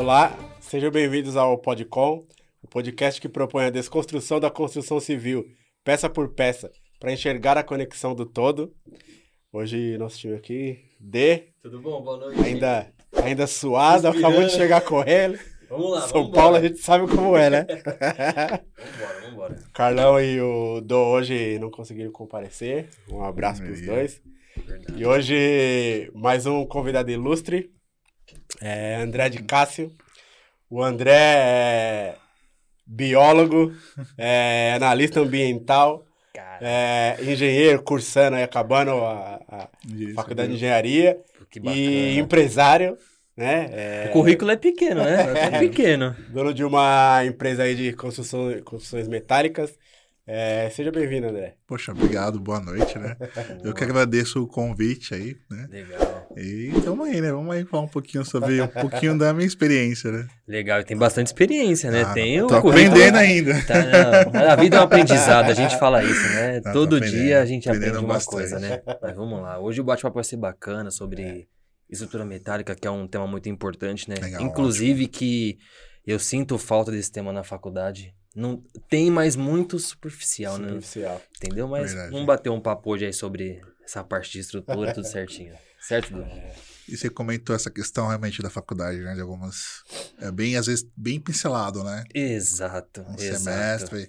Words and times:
Olá, 0.00 0.34
sejam 0.62 0.90
bem-vindos 0.90 1.36
ao 1.36 1.58
Podcom, 1.58 2.24
o 2.62 2.66
podcast 2.66 3.20
que 3.20 3.28
propõe 3.28 3.66
a 3.66 3.70
desconstrução 3.70 4.40
da 4.40 4.50
construção 4.50 4.98
civil, 4.98 5.44
peça 5.84 6.08
por 6.08 6.30
peça, 6.30 6.70
para 6.98 7.12
enxergar 7.12 7.58
a 7.58 7.62
conexão 7.62 8.14
do 8.14 8.24
todo. 8.24 8.72
Hoje 9.52 9.98
nosso 9.98 10.18
time 10.18 10.36
aqui, 10.36 10.78
D, 10.98 11.48
Tudo 11.62 11.80
bom? 11.82 12.00
Boa 12.02 12.16
noite. 12.16 12.40
ainda, 12.42 12.90
ainda 13.22 13.46
suado, 13.46 14.08
acabou 14.08 14.42
de 14.42 14.52
chegar 14.52 14.80
com 14.80 15.02
ele. 15.02 15.38
Vamos 15.68 15.90
lá, 15.90 16.00
São 16.08 16.22
vamos 16.22 16.34
Paulo 16.34 16.56
a 16.56 16.62
gente 16.62 16.78
sabe 16.78 17.06
como 17.06 17.36
é, 17.36 17.50
né? 17.50 17.66
Vambora, 18.96 19.20
vambora. 19.28 19.58
Carlão 19.74 20.18
e 20.18 20.40
o 20.40 20.80
Do 20.80 20.96
hoje 20.96 21.58
não 21.58 21.70
conseguiram 21.70 22.10
comparecer. 22.10 22.88
Um 23.12 23.22
abraço 23.22 23.62
pros 23.62 23.80
Aí. 23.80 23.86
dois. 23.86 24.22
Verdade. 24.56 24.98
E 24.98 25.04
hoje, 25.04 26.10
mais 26.14 26.46
um 26.46 26.64
convidado 26.64 27.10
ilustre, 27.10 27.70
é 28.60 28.96
André 28.96 29.28
de 29.28 29.42
Cássio. 29.42 29.90
O 30.68 30.82
André 30.82 31.12
é 31.14 32.14
biólogo, 32.86 33.72
é 34.16 34.72
analista 34.74 35.20
ambiental, 35.20 36.04
é 36.60 37.16
engenheiro, 37.22 37.82
cursando 37.82 38.36
aí, 38.36 38.42
acabando 38.42 38.92
a, 38.92 39.40
a 39.48 39.68
Isso, 39.88 40.14
faculdade 40.14 40.48
de 40.48 40.54
viu? 40.54 40.56
engenharia 40.56 41.18
que 41.50 41.58
bacana. 41.58 41.76
e 41.80 42.18
empresário, 42.18 42.96
né? 43.36 43.68
É, 43.72 44.06
O 44.10 44.12
currículo 44.12 44.50
é 44.50 44.56
pequeno, 44.56 45.02
né? 45.02 45.16
É 45.54 45.58
pequeno. 45.58 46.14
dono 46.28 46.52
de 46.52 46.62
uma 46.64 47.24
empresa 47.24 47.62
aí 47.62 47.74
de 47.74 47.92
construção, 47.94 48.50
construções 48.64 49.08
metálicas. 49.08 49.72
É, 50.26 50.70
seja 50.70 50.92
bem-vindo, 50.92 51.26
André. 51.28 51.54
Poxa, 51.66 51.90
obrigado, 51.92 52.38
boa 52.38 52.60
noite, 52.60 52.96
né? 52.98 53.16
Eu 53.64 53.74
que 53.74 53.82
agradeço 53.82 54.42
o 54.42 54.46
convite 54.46 55.14
aí, 55.14 55.36
né? 55.50 55.66
Legal. 55.68 56.19
E 56.36 56.72
tamo 56.84 57.02
aí, 57.02 57.20
né? 57.20 57.32
Vamos 57.32 57.54
aí 57.54 57.64
falar 57.64 57.82
um 57.82 57.88
pouquinho 57.88 58.24
sobre 58.24 58.62
um 58.62 58.68
pouquinho 58.68 59.18
da 59.18 59.34
minha 59.34 59.46
experiência, 59.46 60.12
né? 60.12 60.28
Legal, 60.46 60.80
e 60.80 60.84
tem 60.84 60.96
bastante 60.96 61.26
experiência, 61.26 61.90
né? 61.90 62.02
Ah, 62.02 62.12
tem 62.12 62.40
o 62.40 62.46
Tô 62.46 62.56
aprendendo 62.56 63.16
ainda. 63.16 63.54
Tá, 63.62 63.74
não, 64.32 64.50
a 64.50 64.56
vida 64.56 64.76
é 64.76 64.80
um 64.80 64.84
aprendizado, 64.84 65.50
a 65.50 65.54
gente 65.54 65.76
fala 65.78 66.04
isso, 66.04 66.28
né? 66.34 66.60
Tô 66.60 66.72
Todo 66.72 67.00
dia 67.00 67.40
a 67.40 67.44
gente 67.44 67.68
aprende 67.68 67.98
uma 67.98 68.14
bastante. 68.14 68.32
coisa, 68.32 68.58
né? 68.58 68.80
Mas 69.02 69.16
vamos 69.16 69.42
lá. 69.42 69.58
Hoje 69.58 69.80
o 69.80 69.84
bate-papo 69.84 70.14
vai 70.14 70.24
ser 70.24 70.36
bacana 70.36 70.90
sobre 70.90 71.48
estrutura 71.88 72.24
metálica, 72.24 72.74
que 72.76 72.86
é 72.86 72.90
um 72.90 73.08
tema 73.08 73.26
muito 73.26 73.48
importante, 73.48 74.08
né? 74.08 74.14
Legal, 74.20 74.42
Inclusive 74.42 75.08
que 75.08 75.58
eu 76.06 76.18
sinto 76.18 76.56
falta 76.58 76.92
desse 76.92 77.10
tema 77.10 77.32
na 77.32 77.42
faculdade. 77.42 78.14
Não 78.34 78.62
tem 78.88 79.10
mais 79.10 79.34
muito 79.34 79.78
superficial, 79.80 80.56
né? 80.56 80.68
Superficial. 80.68 81.20
Entendeu? 81.36 81.66
Mas 81.66 81.92
Verdade. 81.92 82.12
vamos 82.12 82.26
bater 82.26 82.50
um 82.50 82.60
papo 82.60 82.92
hoje 82.92 83.06
aí 83.06 83.12
sobre 83.12 83.60
essa 83.84 84.04
parte 84.04 84.30
de 84.30 84.38
estrutura, 84.38 84.94
tudo 84.94 85.06
certinho. 85.06 85.52
Certo, 85.80 86.12
Du? 86.14 86.24
E 86.88 86.96
você 86.96 87.08
comentou 87.08 87.54
essa 87.54 87.70
questão 87.70 88.08
realmente 88.08 88.42
da 88.42 88.50
faculdade, 88.50 88.98
né? 89.00 89.14
De 89.14 89.20
algumas. 89.20 89.82
É 90.18 90.30
bem, 90.32 90.56
às 90.56 90.66
vezes, 90.66 90.84
bem 90.96 91.20
pincelado, 91.20 91.84
né? 91.84 92.04
Exato. 92.14 93.02
Um 93.02 93.14
exato. 93.14 93.44
semestre. 93.44 94.08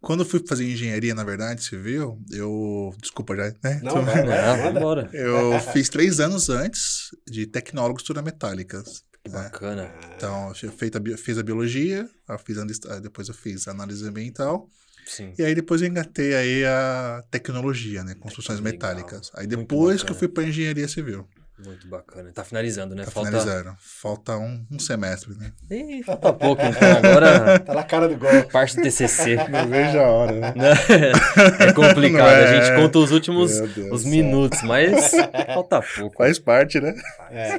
Quando 0.00 0.20
eu 0.24 0.28
fui 0.28 0.42
fazer 0.46 0.64
engenharia, 0.70 1.14
na 1.14 1.24
verdade, 1.24 1.62
civil, 1.64 2.20
eu. 2.30 2.92
Desculpa 3.00 3.36
já, 3.36 3.44
né? 3.62 3.80
Não, 3.82 4.04
vai, 4.04 4.24
vai, 4.24 4.46
Não, 4.46 4.72
vambora. 4.72 5.08
Eu 5.12 5.58
fiz 5.72 5.88
três 5.88 6.18
anos 6.20 6.50
antes 6.50 7.10
de 7.28 7.46
tecnólogo 7.46 7.96
de 7.98 8.02
estrutura 8.02 8.24
metálicas. 8.24 9.04
Que 9.24 9.30
né? 9.30 9.42
bacana. 9.42 9.92
Então, 10.16 10.52
eu 10.62 10.72
fiz 11.16 11.38
a, 11.38 11.42
biologia, 11.42 12.08
eu 12.28 12.38
fiz 12.38 12.58
a- 12.58 12.94
a- 12.94 12.98
depois 13.00 13.28
eu 13.28 13.34
fiz 13.34 13.66
a 13.66 13.70
análise 13.72 14.06
ambiental, 14.06 14.68
Sim. 15.06 15.32
e 15.38 15.42
aí 15.44 15.54
depois 15.54 15.80
eu 15.80 15.88
engatei 15.88 16.34
aí 16.34 16.64
a 16.64 17.22
tecnologia, 17.30 18.02
né? 18.04 18.14
Construções 18.18 18.58
Legal. 18.60 18.72
metálicas. 18.72 19.30
Aí 19.34 19.46
depois 19.46 20.02
que 20.02 20.10
eu 20.10 20.16
fui 20.16 20.28
para 20.28 20.44
engenharia 20.44 20.88
civil. 20.88 21.26
Muito 21.64 21.88
bacana. 21.88 22.30
Tá 22.34 22.44
finalizando, 22.44 22.94
né? 22.94 23.04
Tá 23.06 23.10
falta... 23.10 23.30
finalizando. 23.30 23.74
Falta 23.80 24.36
um, 24.36 24.66
um 24.70 24.78
semestre, 24.78 25.34
né? 25.38 25.52
Ih, 25.70 26.02
falta 26.02 26.30
pouco, 26.30 26.60
então. 26.60 26.98
Agora, 26.98 27.58
Tá 27.64 27.72
na 27.72 27.82
cara 27.82 28.08
do 28.08 28.16
gol. 28.18 28.42
parte 28.52 28.76
do 28.76 28.82
TCC. 28.82 29.36
Não 29.48 29.66
vejo 29.66 29.98
a 29.98 30.02
hora, 30.06 30.32
né? 30.32 30.52
é 31.66 31.72
complicado. 31.72 32.28
É. 32.28 32.44
A 32.58 32.60
gente 32.62 32.76
conta 32.78 32.98
os 32.98 33.10
últimos 33.10 33.52
os 33.58 33.72
do 33.74 33.98
céu. 33.98 34.10
minutos, 34.10 34.60
mas 34.64 35.12
falta 35.46 35.80
pouco. 35.96 36.18
Faz 36.18 36.38
parte, 36.38 36.78
né? 36.78 36.94
É. 37.30 37.58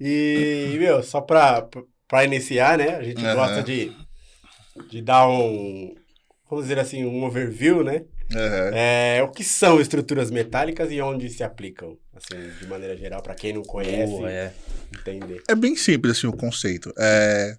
e, 0.00 0.76
meu, 0.78 1.02
só 1.02 1.20
pra, 1.20 1.66
pra 2.06 2.24
iniciar, 2.24 2.78
né? 2.78 2.96
A 2.96 3.02
gente 3.02 3.24
Aham. 3.24 3.34
gosta 3.34 3.62
de, 3.64 3.92
de 4.88 5.02
dar 5.02 5.28
um, 5.28 5.94
vamos 6.48 6.64
dizer 6.64 6.78
assim, 6.78 7.04
um 7.04 7.24
overview, 7.24 7.82
né? 7.84 8.04
Aham. 8.34 8.70
É, 8.72 9.22
o 9.22 9.30
que 9.30 9.42
são 9.42 9.80
estruturas 9.80 10.30
metálicas 10.30 10.90
e 10.92 11.00
onde 11.00 11.28
se 11.28 11.42
aplicam, 11.42 11.98
assim, 12.14 12.50
de 12.60 12.66
maneira 12.66 12.96
geral, 12.96 13.22
pra 13.22 13.34
quem 13.34 13.52
não 13.52 13.62
conhece 13.62 14.12
Boa, 14.12 14.30
é. 14.30 14.54
entender. 14.94 15.42
É 15.48 15.54
bem 15.54 15.74
simples 15.76 16.18
assim 16.18 16.26
o 16.26 16.32
conceito. 16.32 16.92
É... 16.98 17.56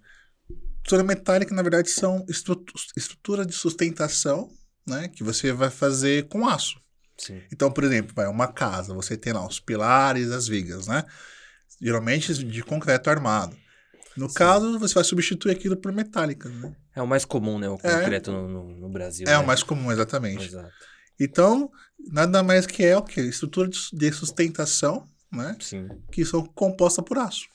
Estrutura 0.77 1.03
metálica, 1.03 1.53
na 1.53 1.61
verdade, 1.61 1.89
são 1.89 2.25
estrutu- 2.27 2.73
estruturas 2.97 3.45
de 3.45 3.53
sustentação, 3.53 4.49
né? 4.87 5.09
Que 5.09 5.23
você 5.23 5.51
vai 5.51 5.69
fazer 5.69 6.27
com 6.27 6.47
aço. 6.47 6.81
Sim. 7.17 7.41
Então, 7.53 7.71
por 7.71 7.83
exemplo, 7.83 8.13
vai 8.15 8.25
uma 8.27 8.47
casa, 8.47 8.93
você 8.93 9.15
tem 9.15 9.31
lá 9.31 9.45
os 9.45 9.59
pilares, 9.59 10.31
as 10.31 10.47
vigas, 10.47 10.87
né? 10.87 11.03
Geralmente 11.79 12.33
de 12.33 12.63
concreto 12.63 13.09
armado. 13.09 13.55
No 14.17 14.31
caso, 14.33 14.77
você 14.79 14.93
vai 14.93 15.03
substituir 15.03 15.51
aquilo 15.51 15.77
por 15.77 15.91
metálica, 15.91 16.49
né? 16.49 16.75
É 16.95 17.01
o 17.01 17.07
mais 17.07 17.23
comum, 17.25 17.57
né? 17.57 17.69
O 17.69 17.75
É. 17.83 17.99
concreto 17.99 18.31
no, 18.31 18.47
no- 18.47 18.75
no 18.77 18.89
Brasil. 18.89 19.25
É 19.27 19.31
né? 19.31 19.37
o 19.37 19.45
mais 19.47 19.63
comum, 19.63 19.91
exatamente. 19.91 20.45
Exato. 20.47 20.69
Então, 21.19 21.71
nada 22.11 22.41
mais 22.43 22.65
que 22.65 22.83
é 22.83 22.97
o 22.97 23.01
quê? 23.03 23.21
Estrutura 23.21 23.69
de 23.69 23.77
su- 23.77 23.95
de 23.95 24.11
sustentação, 24.11 25.05
né? 25.31 25.55
Sim. 25.59 25.87
Que 26.11 26.25
são 26.25 26.43
compostas 26.45 27.05
por 27.05 27.17
aço. 27.17 27.45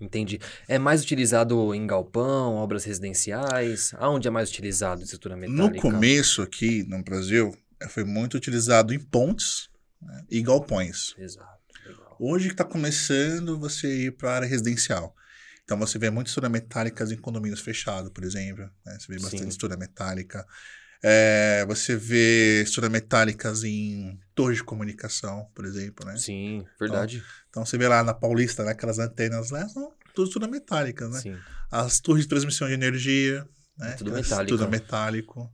Entendi. 0.00 0.38
É 0.68 0.78
mais 0.78 1.02
utilizado 1.02 1.74
em 1.74 1.86
galpão, 1.86 2.54
obras 2.54 2.84
residenciais? 2.84 3.92
Aonde 3.98 4.26
é 4.28 4.30
mais 4.30 4.48
utilizado 4.50 5.02
estrutura 5.02 5.36
metálica? 5.36 5.64
No 5.64 5.80
começo 5.80 6.42
aqui 6.42 6.82
no 6.88 7.02
Brasil, 7.02 7.54
eh, 7.80 7.88
foi 7.88 8.04
muito 8.04 8.36
utilizado 8.36 8.92
em 8.94 8.98
pontes 8.98 9.68
né? 10.00 10.24
e 10.30 10.40
galpões. 10.42 11.14
Exato. 11.18 11.48
Legal. 11.86 12.16
Hoje 12.18 12.46
que 12.48 12.54
está 12.54 12.64
começando 12.64 13.58
você 13.58 14.06
ir 14.06 14.12
para 14.16 14.30
a 14.30 14.34
área 14.36 14.48
residencial. 14.48 15.14
Então 15.66 15.76
você 15.76 15.98
vê 15.98 16.10
muitas 16.10 16.30
estruturas 16.30 16.52
metálicas 16.52 17.10
em 17.10 17.16
condomínios 17.16 17.60
fechados, 17.60 18.12
por 18.12 18.22
exemplo. 18.22 18.70
né? 18.84 18.96
Você 19.00 19.08
vê 19.08 19.14
bastante 19.14 19.42
Sim. 19.42 19.48
estrutura 19.48 19.76
metálica. 19.76 20.46
É, 21.02 21.66
você 21.66 21.96
vê 21.96 22.62
estruturas 22.62 22.90
metálicas 22.90 23.64
em 23.64 24.16
torres 24.32 24.58
de 24.58 24.64
comunicação, 24.64 25.50
por 25.52 25.64
exemplo. 25.64 26.06
Né? 26.06 26.16
Sim, 26.16 26.64
verdade. 26.78 27.22
Então 27.50 27.66
você 27.66 27.76
vê 27.76 27.88
lá 27.88 28.04
na 28.04 28.14
Paulista, 28.14 28.64
né, 28.64 28.70
aquelas 28.70 29.00
antenas 29.00 29.50
lá, 29.50 29.68
são 29.68 29.92
tudo 30.14 30.28
estrutura 30.28 30.48
metálicas, 30.48 31.10
né? 31.10 31.20
Sim. 31.20 31.38
As 31.70 31.98
torres 31.98 32.22
de 32.22 32.28
transmissão 32.28 32.68
de 32.68 32.74
energia, 32.74 33.44
né? 33.76 33.90
É 33.90 33.94
tudo 33.94 34.12
metálico. 34.12 34.56
Tudo 34.56 34.70
metálico. 34.70 35.52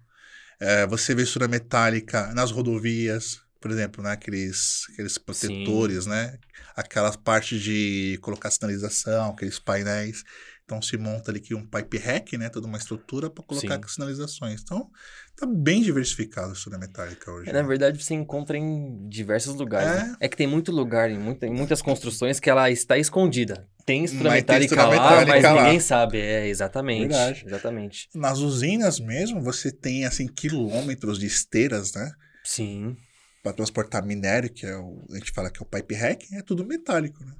É, 0.60 0.86
você 0.86 1.14
vê 1.14 1.22
estrutura 1.22 1.48
metálica 1.48 2.34
nas 2.34 2.50
rodovias, 2.50 3.40
por 3.62 3.70
exemplo, 3.70 4.02
né? 4.02 4.10
Aqueles, 4.10 4.82
aqueles 4.92 5.16
protetores, 5.16 6.04
né? 6.04 6.36
Aquelas 6.76 7.16
partes 7.16 7.62
de 7.62 8.18
colocar 8.20 8.50
sinalização, 8.50 9.30
aqueles 9.30 9.58
painéis. 9.58 10.24
Então 10.64 10.80
se 10.80 10.96
monta 10.96 11.30
ali 11.30 11.40
que 11.40 11.54
um 11.54 11.66
pipe 11.66 11.98
rack, 11.98 12.36
né? 12.36 12.48
Toda 12.48 12.66
uma 12.66 12.78
estrutura 12.78 13.30
para 13.30 13.44
colocar 13.44 13.74
Sim. 13.74 13.80
as 13.84 13.94
sinalizações. 13.94 14.60
Então 14.62 14.90
tá 15.36 15.46
bem 15.46 15.82
diversificado 15.82 16.50
a 16.50 16.52
estrutura 16.52 16.78
metálica 16.78 17.30
hoje. 17.30 17.48
É, 17.50 17.52
na 17.52 17.62
né? 17.62 17.68
verdade, 17.68 18.02
você 18.02 18.14
encontra 18.14 18.56
em 18.56 19.08
diversos 19.08 19.54
lugares. 19.54 19.90
É. 19.90 20.04
né? 20.06 20.16
É 20.20 20.28
que 20.28 20.36
tem 20.36 20.46
muito 20.46 20.72
lugar, 20.72 21.10
em, 21.10 21.18
muita- 21.18 21.46
em 21.46 21.52
muitas 21.52 21.80
construções, 21.82 22.40
que 22.40 22.50
ela 22.50 22.70
está 22.70 22.96
escondida. 22.98 23.66
Tem 23.84 24.04
estrutura 24.04 24.30
Mas 24.30 24.44
tem 24.44 24.54
metálica 24.60 24.74
estrutura 24.74 24.96
lá, 25.02 25.10
metálica 25.10 25.34
mas 25.34 25.42
lá. 25.56 25.62
ninguém 25.64 25.80
sabe. 25.80 26.18
É, 26.18 26.48
exatamente. 26.48 27.00
Verdade. 27.08 27.44
Exatamente. 27.46 28.08
Nas 28.14 28.38
usinas 28.38 29.00
mesmo, 29.00 29.42
você 29.42 29.72
tem 29.72 30.04
assim 30.06 30.26
quilômetros 30.26 31.18
de 31.18 31.26
esteiras, 31.26 31.92
né? 31.92 32.12
Sim, 32.44 32.96
Para 33.42 33.52
transportar 33.52 34.04
minério, 34.04 34.52
que 34.52 34.64
é 34.64 34.76
o, 34.76 35.04
a 35.10 35.16
gente 35.16 35.32
fala 35.32 35.50
que 35.50 35.60
é 35.60 35.66
o 35.66 35.68
pipe 35.68 35.94
rack, 35.94 36.34
é 36.34 36.42
tudo 36.42 36.64
metálico, 36.64 37.24
né? 37.24 37.32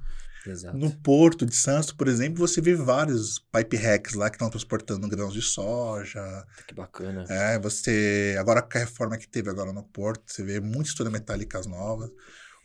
exato. 0.45 0.77
No 0.77 0.91
porto 0.97 1.45
de 1.45 1.55
Santos, 1.55 1.91
por 1.91 2.07
exemplo, 2.07 2.45
você 2.45 2.59
vê 2.59 2.75
vários 2.75 3.39
pipe 3.39 3.77
racks 3.77 4.13
lá 4.13 4.29
que 4.29 4.35
estão 4.35 4.49
transportando 4.49 5.07
grãos 5.07 5.33
de 5.33 5.41
soja. 5.41 6.21
Que 6.67 6.75
bacana. 6.75 7.25
É, 7.29 7.57
você. 7.59 8.35
Agora 8.39 8.61
com 8.61 8.77
a 8.77 8.81
reforma 8.81 9.17
que 9.17 9.27
teve 9.27 9.49
agora 9.49 9.71
no 9.71 9.83
porto, 9.83 10.23
você 10.27 10.43
vê 10.43 10.59
muitas 10.59 10.89
estruturas 10.89 11.13
metálicas 11.13 11.65
novas. 11.65 12.09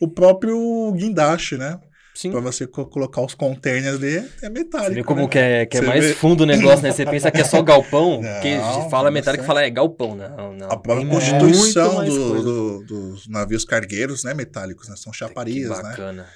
O 0.01 0.09
próprio 0.09 0.93
guindaste, 0.93 1.57
né? 1.57 1.81
Sim. 2.21 2.33
Para 2.33 2.41
você 2.41 2.67
co- 2.67 2.87
colocar 2.87 3.21
os 3.21 3.33
containers 3.33 3.95
ali, 3.95 4.29
é 4.43 4.49
metálico. 4.51 4.89
Você 4.89 4.95
vê 4.97 5.05
como 5.05 5.23
né? 5.23 5.29
que 5.29 5.39
é, 5.39 5.67
que 5.67 5.77
é 5.77 5.81
Você 5.81 5.87
mais 5.87 6.05
vê- 6.05 6.15
fundo 6.15 6.41
o 6.41 6.47
negócio, 6.47 6.83
né? 6.83 6.91
Você 6.91 7.07
pensa 7.07 7.31
que 7.31 7.41
é 7.41 7.45
só 7.45 7.63
galpão, 7.63 8.21
Não, 8.23 8.41
que 8.41 8.59
fala 8.91 9.09
metálico 9.09 9.45
você- 9.45 9.47
fala 9.47 9.63
é 9.63 9.71
galpão. 9.71 10.17
Não, 10.17 10.53
não. 10.53 10.67
A 10.69 10.77
própria 10.77 11.07
Tem 11.07 11.09
constituição 11.15 12.05
do- 12.05 12.43
do- 12.43 12.85
dos 12.87 13.29
navios 13.29 13.65
cargueiros, 13.65 14.25
né? 14.25 14.35
Metálicos, 14.35 14.89
né? 14.89 14.97
São 14.97 15.13
Que 15.13 15.19
chaparias, 15.19 15.71
né? 15.71 15.77
bacana. 15.83 16.27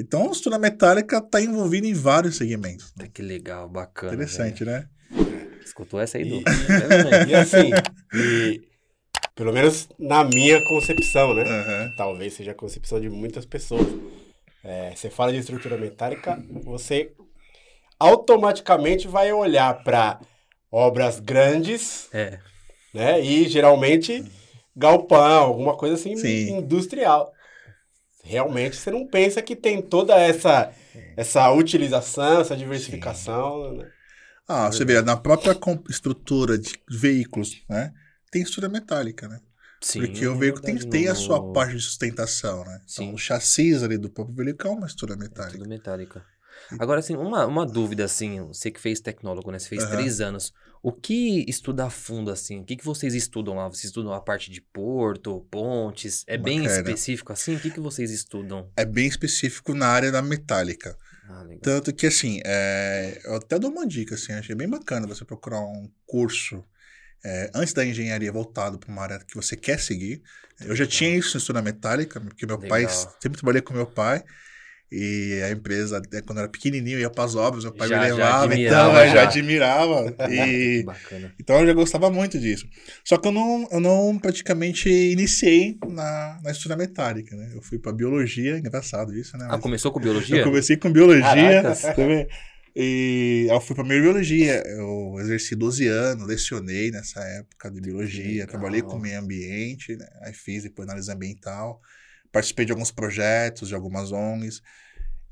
Então, 0.00 0.22
a 0.22 0.32
estrutura 0.32 0.58
metálica 0.58 1.18
está 1.18 1.42
envolvida 1.42 1.86
em 1.86 1.92
vários 1.92 2.36
segmentos. 2.38 2.90
Tá 2.92 3.06
Que 3.06 3.20
legal, 3.20 3.68
bacana. 3.68 4.14
Interessante, 4.14 4.64
né? 4.64 4.86
Escutou 5.62 6.00
essa 6.00 6.16
aí, 6.16 6.24
E, 6.24 6.30
Du? 6.30 6.40
e 7.28 7.34
assim, 7.34 7.70
e, 8.14 8.60
pelo 9.34 9.52
menos 9.52 9.88
na 9.98 10.24
minha 10.24 10.64
concepção, 10.64 11.34
né? 11.34 11.42
Aham. 11.42 11.92
Talvez 11.96 12.32
seja 12.32 12.52
a 12.52 12.54
concepção 12.54 12.98
de 12.98 13.10
muitas 13.10 13.44
pessoas. 13.44 13.86
É, 14.64 14.94
você 14.94 15.08
fala 15.08 15.32
de 15.32 15.38
estrutura 15.38 15.76
metálica, 15.76 16.42
você 16.64 17.12
automaticamente 17.98 19.08
vai 19.08 19.32
olhar 19.32 19.82
para 19.82 20.20
obras 20.70 21.20
grandes, 21.20 22.08
É. 22.12 22.38
né? 22.92 23.20
E 23.20 23.48
geralmente 23.48 24.24
galpão, 24.76 25.44
alguma 25.44 25.76
coisa 25.76 25.94
assim 25.94 26.16
Sim. 26.16 26.58
industrial. 26.58 27.32
Realmente 28.22 28.76
você 28.76 28.90
não 28.90 29.06
pensa 29.06 29.40
que 29.42 29.56
tem 29.56 29.80
toda 29.80 30.14
essa 30.18 30.72
essa 31.16 31.50
utilização, 31.50 32.40
essa 32.40 32.56
diversificação, 32.56 33.74
né? 33.74 33.88
Ah, 34.46 34.70
você 34.70 34.84
vê, 34.84 35.02
na 35.02 35.16
própria 35.16 35.56
estrutura 35.90 36.56
de 36.58 36.72
veículos, 36.88 37.62
né? 37.68 37.92
Tem 38.30 38.42
estrutura 38.42 38.68
metálica, 38.68 39.28
né? 39.28 39.40
Sim. 39.80 40.00
Porque 40.00 40.26
o 40.26 40.34
é 40.34 40.38
veículo 40.38 40.62
tem 40.62 40.76
que 40.76 40.86
ter 40.86 41.08
a 41.08 41.14
sua 41.14 41.52
parte 41.52 41.76
de 41.76 41.82
sustentação, 41.82 42.64
né? 42.64 42.80
Sim. 42.86 43.04
Então, 43.04 43.14
o 43.14 43.18
chassis 43.18 43.82
ali 43.82 43.96
do 43.96 44.10
próprio 44.10 44.34
veículo 44.34 44.74
é 44.74 44.76
uma 44.76 44.86
estrutura 44.86 45.16
metálica. 45.16 45.58
Tudo 45.58 45.68
metálica. 45.68 46.24
Agora, 46.78 47.00
assim, 47.00 47.16
uma, 47.16 47.46
uma 47.46 47.64
dúvida, 47.64 48.04
assim, 48.04 48.40
você 48.46 48.70
que 48.70 48.80
fez 48.80 49.00
tecnólogo, 49.00 49.50
né? 49.50 49.58
Você 49.58 49.68
fez 49.68 49.84
Aham. 49.84 49.96
três 49.96 50.20
anos. 50.20 50.52
O 50.82 50.92
que 50.92 51.44
estuda 51.48 51.86
a 51.86 51.90
fundo, 51.90 52.30
assim? 52.30 52.60
O 52.60 52.64
que, 52.64 52.76
que 52.76 52.84
vocês 52.84 53.14
estudam 53.14 53.54
lá? 53.54 53.68
Vocês 53.68 53.84
estudam 53.84 54.12
a 54.12 54.20
parte 54.20 54.50
de 54.50 54.60
porto, 54.60 55.46
pontes? 55.50 56.24
É 56.26 56.36
bem 56.36 56.62
Bacana. 56.62 56.78
específico, 56.78 57.32
assim? 57.32 57.56
O 57.56 57.60
que, 57.60 57.70
que 57.70 57.80
vocês 57.80 58.10
estudam? 58.10 58.70
É 58.76 58.84
bem 58.84 59.06
específico 59.06 59.74
na 59.74 59.86
área 59.86 60.12
da 60.12 60.22
metálica. 60.22 60.96
Ah. 61.28 61.44
Tanto 61.62 61.92
que, 61.92 62.06
assim, 62.06 62.40
é, 62.44 63.20
eu 63.24 63.34
até 63.34 63.58
dou 63.58 63.70
uma 63.70 63.86
dica, 63.86 64.14
assim, 64.14 64.32
achei 64.32 64.54
bem 64.54 64.68
bacana 64.68 65.06
você 65.06 65.24
procurar 65.24 65.60
um 65.60 65.90
curso 66.06 66.64
é, 67.24 67.50
antes 67.54 67.72
da 67.72 67.84
engenharia 67.84 68.30
voltado 68.32 68.78
para 68.78 68.90
uma 68.90 69.02
área 69.02 69.18
que 69.18 69.34
você 69.34 69.56
quer 69.56 69.78
seguir. 69.80 70.22
Eu 70.60 70.74
já 70.74 70.86
tinha 70.86 71.10
isso 71.10 71.36
em 71.36 71.38
estrutura 71.38 71.62
metálica, 71.62 72.20
porque 72.20 72.44
meu 72.46 72.58
pai, 72.58 72.80
Legal. 72.86 73.16
sempre 73.22 73.38
trabalhei 73.38 73.62
com 73.62 73.72
meu 73.74 73.86
pai, 73.86 74.22
e 74.90 75.40
a 75.44 75.50
empresa, 75.50 75.98
até 75.98 76.22
quando 76.22 76.38
era 76.38 76.48
pequenininho, 76.48 76.98
ia 76.98 77.10
para 77.10 77.22
as 77.24 77.34
obras, 77.34 77.62
meu 77.62 77.74
pai 77.74 77.86
Já- 77.88 78.00
me 78.00 78.08
já 78.08 78.14
levava, 78.14 78.44
admirava, 78.46 78.88
então 78.90 79.00
eu 79.02 79.06
já 79.08 79.14
já. 79.14 79.22
admirava. 79.22 80.16
E, 80.30 80.84
então 81.38 81.60
eu 81.60 81.66
já 81.66 81.72
gostava 81.74 82.10
muito 82.10 82.38
disso. 82.40 82.66
Só 83.04 83.18
que 83.18 83.28
eu 83.28 83.32
não, 83.32 83.68
eu 83.70 83.78
não 83.80 84.18
praticamente 84.18 84.88
iniciei 84.88 85.76
na, 85.86 86.40
na 86.42 86.50
estrutura 86.50 86.76
metálica, 86.76 87.36
né? 87.36 87.50
Eu 87.54 87.60
fui 87.62 87.78
para 87.78 87.92
biologia, 87.92 88.56
engraçado 88.58 89.14
isso, 89.14 89.36
né? 89.36 89.44
Ah, 89.44 89.52
Mas- 89.52 89.60
começou 89.60 89.92
com 89.92 90.00
biologia? 90.00 90.38
eu 90.38 90.44
comecei 90.44 90.76
com 90.76 90.90
biologia. 90.90 91.62
E 92.74 93.46
eu 93.50 93.60
fui 93.60 93.74
para 93.74 93.84
biologia. 93.84 94.62
Eu 94.66 95.16
exerci 95.20 95.54
12 95.54 95.86
anos, 95.86 96.26
lecionei 96.26 96.90
nessa 96.90 97.20
época 97.20 97.70
de 97.70 97.80
biologia, 97.80 98.46
trabalhei 98.46 98.82
com 98.82 98.98
meio 98.98 99.18
ambiente, 99.18 99.96
né? 99.96 100.06
aí 100.22 100.32
fiz 100.32 100.62
depois 100.62 100.88
análise 100.88 101.10
ambiental, 101.10 101.80
participei 102.30 102.64
de 102.64 102.72
alguns 102.72 102.90
projetos, 102.90 103.68
de 103.68 103.74
algumas 103.74 104.12
ONGs. 104.12 104.62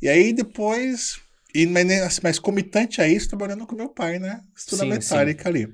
E 0.00 0.09
aí 0.09 0.33
depois, 0.33 1.21
e, 1.55 1.67
mas, 1.67 1.91
assim, 2.03 2.21
mas 2.23 2.38
comitante 2.38 3.00
a 3.00 3.09
isso, 3.09 3.29
trabalhando 3.29 3.67
com 3.67 3.75
meu 3.75 3.88
pai, 3.88 4.19
né? 4.19 4.43
Estuda 4.55 4.83
Sim, 4.83 4.91
metálica 4.91 5.49
ali. 5.49 5.73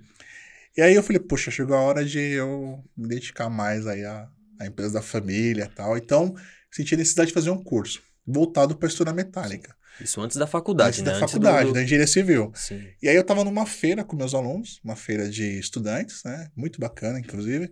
E 0.76 0.81
aí 0.81 0.94
eu 0.94 1.03
falei, 1.03 1.20
poxa, 1.20 1.50
chegou 1.50 1.76
a 1.76 1.81
hora 1.81 2.05
de 2.05 2.19
eu 2.19 2.82
me 2.97 3.09
dedicar 3.09 3.50
mais 3.50 3.87
aí 3.87 4.05
à, 4.05 4.29
à 4.59 4.67
empresa 4.67 4.94
da 4.94 5.03
família 5.03 5.64
e 5.64 5.75
tal. 5.75 5.97
Então, 5.97 6.35
senti 6.70 6.94
a 6.94 6.99
necessidade 6.99 7.29
de 7.29 7.35
fazer 7.35 7.50
um 7.50 7.62
curso 7.62 8.03
voltado 8.26 8.76
para 8.76 8.88
estrutura 8.88 9.14
metálica. 9.14 9.75
Isso 10.00 10.20
antes 10.20 10.36
da 10.36 10.46
faculdade, 10.46 11.00
antes 11.00 11.02
né? 11.02 11.04
da 11.06 11.10
Antes 11.12 11.20
do- 11.20 11.28
faculdade, 11.42 11.68
do- 11.68 11.74
da 11.74 11.82
engenharia 11.82 12.06
civil. 12.06 12.50
Sim. 12.54 12.82
E 13.02 13.08
aí 13.08 13.14
eu 13.16 13.24
tava 13.24 13.44
numa 13.44 13.66
feira 13.66 14.02
com 14.04 14.16
meus 14.16 14.34
alunos, 14.34 14.80
uma 14.84 14.96
feira 14.96 15.28
de 15.28 15.58
estudantes, 15.58 16.22
né? 16.24 16.48
Muito 16.56 16.80
bacana, 16.80 17.18
inclusive. 17.18 17.70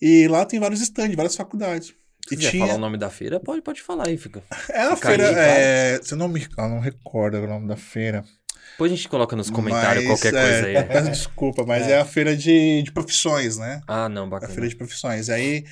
E 0.00 0.28
lá 0.28 0.44
tem 0.44 0.60
vários 0.60 0.80
stands, 0.82 1.16
várias 1.16 1.34
faculdades. 1.36 1.88
Se 2.28 2.34
E 2.34 2.36
quiser 2.36 2.50
tinha. 2.50 2.66
falar 2.66 2.76
o 2.76 2.80
nome 2.80 2.98
da 2.98 3.08
feira, 3.08 3.38
pode, 3.40 3.62
pode 3.62 3.80
falar 3.82 4.08
aí, 4.08 4.18
fica. 4.18 4.42
É 4.70 4.80
a 4.82 4.96
Fica 4.96 5.08
feira. 5.08 5.28
aí, 5.28 5.34
é, 5.36 6.00
eu 6.10 6.16
não 6.16 6.28
me 6.28 6.42
eu 6.42 6.68
não 6.68 6.80
recordo 6.80 7.36
o 7.38 7.46
nome 7.46 7.66
da 7.68 7.76
feira. 7.76 8.24
Depois 8.72 8.92
a 8.92 8.96
gente 8.96 9.08
coloca 9.08 9.34
nos 9.36 9.48
comentários 9.48 10.04
Mas, 10.04 10.20
qualquer 10.20 10.34
é, 10.36 10.42
coisa 10.62 10.66
aí. 10.80 10.84
Peço 10.88 11.10
desculpa, 11.10 11.64
mas 11.64 11.86
é, 11.86 11.98
a 11.98 12.04
feira 12.04 12.36
de, 12.36 12.82
de 12.82 12.92
profissões, 12.92 13.56
né? 13.56 13.80
Ah, 13.86 14.08
não, 14.08 14.24
A 14.24 14.28
bacana. 14.28 14.52
feira 14.52 14.68
de 14.68 14.76
profissões. 14.76 15.30
Aí 15.30 15.64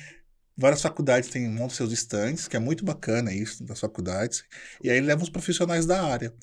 várias 0.57 0.81
faculdades 0.81 1.29
têm 1.29 1.49
montam 1.49 1.69
seus 1.75 1.91
estandes, 1.91 2.47
que 2.47 2.55
é 2.55 2.59
muito 2.59 2.85
bacana 2.85 3.33
isso 3.33 3.63
das 3.63 3.79
faculdades. 3.79 4.43
E 4.83 4.89
aí 4.89 5.01
levam 5.01 5.23
os 5.23 5.29
profissionais 5.29 5.85
da 5.85 6.03
área. 6.03 6.33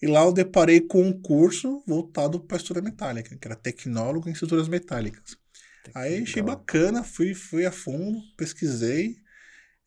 E 0.00 0.06
lá 0.06 0.22
eu 0.22 0.32
deparei 0.32 0.80
com 0.80 1.02
um 1.02 1.12
curso 1.12 1.82
voltado 1.86 2.38
para 2.40 2.56
a 2.56 2.58
estrutura 2.58 2.84
metálica, 2.84 3.36
que 3.36 3.48
era 3.48 3.56
tecnólogo 3.56 4.28
em 4.28 4.32
estruturas 4.32 4.68
metálicas. 4.68 5.36
Aí 5.94 6.22
achei 6.22 6.42
bacana, 6.42 7.02
fui, 7.02 7.34
fui 7.34 7.66
a 7.66 7.72
fundo, 7.72 8.20
pesquisei. 8.36 9.16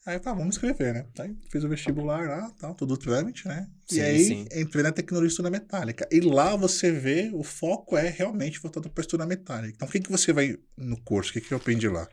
Aí 0.05 0.19
tá, 0.19 0.33
vamos 0.33 0.55
escrever, 0.55 0.95
né? 0.95 1.05
Aí 1.19 1.37
fiz 1.49 1.63
o 1.63 1.69
vestibular 1.69 2.27
lá, 2.27 2.51
tal, 2.59 2.73
todo 2.73 2.95
o 2.95 2.97
trâmite, 2.97 3.47
né? 3.47 3.67
Sim, 3.87 3.97
e 3.97 4.01
aí 4.01 4.25
sim. 4.25 4.47
entrei 4.55 4.81
na 4.83 4.91
tecnologia 4.91 5.27
de 5.27 5.33
estrutura 5.33 5.51
metálica. 5.51 6.07
E 6.11 6.19
lá 6.19 6.55
você 6.55 6.91
vê, 6.91 7.29
o 7.33 7.43
foco 7.43 7.95
é 7.95 8.09
realmente 8.09 8.59
voltado 8.59 8.89
para 8.89 9.01
a 9.01 9.03
estrutura 9.03 9.27
metálica. 9.27 9.73
Então, 9.75 9.87
o 9.87 9.91
que, 9.91 9.99
que 9.99 10.11
você 10.11 10.33
vai 10.33 10.57
no 10.75 10.99
curso? 11.01 11.29
O 11.29 11.33
que, 11.33 11.41
que 11.41 11.53
eu 11.53 11.57
aprendi 11.57 11.87
lá? 11.87 12.07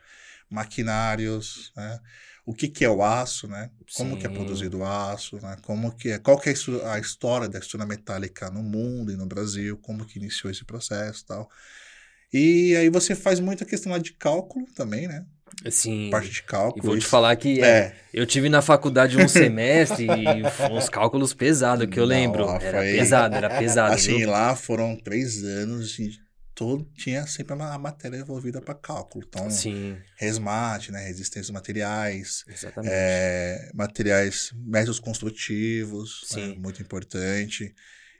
Maquinários, 0.50 1.72
né? 1.76 1.98
O 2.46 2.54
que, 2.54 2.66
que 2.68 2.84
é 2.84 2.88
o 2.88 3.02
aço, 3.02 3.46
né? 3.46 3.70
Como 3.94 4.16
que 4.16 4.26
é 4.26 4.28
Sim. 4.30 4.34
produzido 4.34 4.78
o 4.78 4.84
aço, 4.84 5.36
né? 5.36 5.56
Como 5.62 5.92
que 5.94 6.10
é, 6.10 6.18
qual 6.18 6.38
que 6.40 6.48
é 6.48 6.52
a 6.52 6.54
histó- 6.54 6.86
a 6.86 6.98
história 6.98 7.48
da 7.48 7.58
estrutura 7.58 7.86
metálica 7.86 8.50
no 8.50 8.62
mundo 8.62 9.12
e 9.12 9.16
no 9.16 9.26
Brasil, 9.26 9.76
como 9.78 10.04
que 10.06 10.18
iniciou 10.18 10.50
esse 10.50 10.64
processo 10.64 11.22
e 11.22 11.26
tal. 11.26 11.50
E 12.32 12.76
aí 12.76 12.88
você 12.90 13.14
faz 13.14 13.40
muita 13.40 13.64
questão 13.64 13.92
lá 13.92 13.98
de 13.98 14.12
cálculo 14.12 14.66
também, 14.74 15.06
né? 15.08 15.24
Sim. 15.70 16.08
Parte 16.10 16.30
de 16.30 16.38
E 16.40 16.42
cálculo. 16.42 16.82
vou 16.84 16.94
te 16.96 17.00
isso- 17.00 17.08
falar 17.08 17.34
que 17.36 17.60
é, 17.62 17.66
É, 17.66 17.96
eu 18.12 18.26
tive 18.26 18.48
na 18.48 18.60
faculdade 18.62 19.16
um 19.16 19.26
semestre 19.28 20.06
e 20.06 20.50
foi 20.50 20.68
uns 20.70 20.88
cálculos 20.88 21.32
pesados 21.34 21.86
que 21.86 21.98
eu 21.98 22.02
Não, 22.04 22.08
lembro. 22.08 22.44
lá 22.46 22.60
Era 22.60 22.78
foi- 22.78 22.92
pesado, 22.92 23.34
era 23.34 23.48
pesado. 23.58 23.94
assim, 23.94 24.18
viu? 24.18 24.30
lá 24.30 24.54
foram 24.54 24.94
três 24.96 25.42
anos 25.42 25.98
e 25.98 26.18
todo, 26.58 26.84
tinha 26.96 27.24
sempre 27.24 27.54
a 27.54 27.78
matéria 27.78 28.16
envolvida 28.16 28.60
para 28.60 28.74
cálculo. 28.74 29.24
Então, 29.28 29.48
Sim, 29.48 29.96
resmate, 30.16 30.90
né? 30.90 31.06
Resistência 31.06 31.42
dos 31.42 31.50
materiais, 31.50 32.44
é, 32.84 33.70
materiais, 33.72 34.50
métodos 34.56 34.98
construtivos, 34.98 36.26
né, 36.34 36.56
muito 36.58 36.82
importante. 36.82 37.72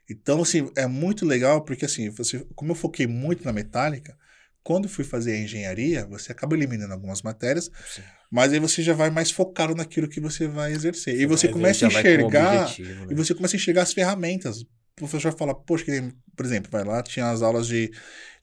Então, 0.08 0.40
assim, 0.40 0.70
é 0.76 0.86
muito 0.86 1.26
legal 1.26 1.64
porque, 1.64 1.84
assim, 1.84 2.10
você, 2.10 2.46
como 2.54 2.70
eu 2.70 2.76
foquei 2.76 3.08
muito 3.08 3.44
na 3.44 3.52
metálica, 3.52 4.16
quando 4.62 4.88
fui 4.88 5.04
fazer 5.04 5.32
a 5.32 5.38
engenharia, 5.40 6.06
você 6.06 6.30
acaba 6.30 6.54
eliminando 6.54 6.92
algumas 6.92 7.22
matérias, 7.22 7.68
Sim. 7.92 8.02
mas 8.30 8.52
aí 8.52 8.60
você 8.60 8.84
já 8.84 8.94
vai 8.94 9.10
mais 9.10 9.32
focado 9.32 9.74
naquilo 9.74 10.08
que 10.08 10.20
você 10.20 10.46
vai 10.46 10.72
exercer. 10.72 11.20
e 11.20 11.26
Você 11.26 11.48
começa 11.48 11.86
a 11.86 11.88
enxergar 11.88 12.62
objetivo, 12.62 13.06
né? 13.06 13.08
e 13.10 13.14
você 13.16 13.34
começa 13.34 13.56
a 13.56 13.58
enxergar 13.58 13.82
as 13.82 13.92
ferramentas. 13.92 14.64
O 15.04 15.08
professor 15.08 15.32
fala, 15.36 15.54
poxa, 15.54 15.84
que 15.84 15.90
nem, 16.00 16.12
por 16.36 16.44
exemplo, 16.46 16.70
vai 16.70 16.84
lá, 16.84 17.02
tinha 17.02 17.30
as 17.30 17.42
aulas 17.42 17.66
de, 17.66 17.90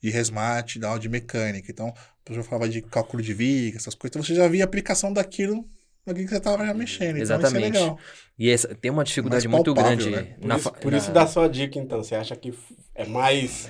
de 0.02 0.10
resmate, 0.10 0.78
da 0.78 0.88
aula 0.88 1.00
de 1.00 1.08
mecânica. 1.08 1.70
Então, 1.70 1.88
o 1.88 1.94
professor 2.24 2.48
falava 2.48 2.68
de 2.68 2.82
cálculo 2.82 3.22
de 3.22 3.32
viga, 3.34 3.76
essas 3.76 3.94
coisas. 3.94 4.10
Então, 4.16 4.22
você 4.22 4.34
já 4.34 4.48
via 4.48 4.64
a 4.64 4.66
aplicação 4.66 5.12
daquilo 5.12 5.64
naquilo 6.06 6.26
que 6.26 6.30
você 6.30 6.38
estava 6.38 6.64
já 6.64 6.72
mexendo. 6.72 7.16
Então, 7.16 7.22
Exatamente. 7.22 7.74
isso 7.74 7.76
é 7.76 7.80
legal. 7.80 7.98
E 8.38 8.50
essa, 8.50 8.74
tem 8.74 8.90
uma 8.90 9.02
dificuldade 9.02 9.48
Mais 9.48 9.56
muito 9.58 9.74
palpável, 9.74 9.96
grande. 10.10 10.28
né? 10.28 10.36
Por, 10.40 10.48
na 10.48 10.56
isso, 10.56 10.72
por 10.72 10.92
na- 10.92 10.98
isso 10.98 11.10
dá 11.12 11.26
sua 11.26 11.48
dica, 11.48 11.78
então. 11.78 12.02
Você 12.02 12.14
acha 12.14 12.36
que 12.36 12.54
é 12.94 13.04
mais 13.04 13.68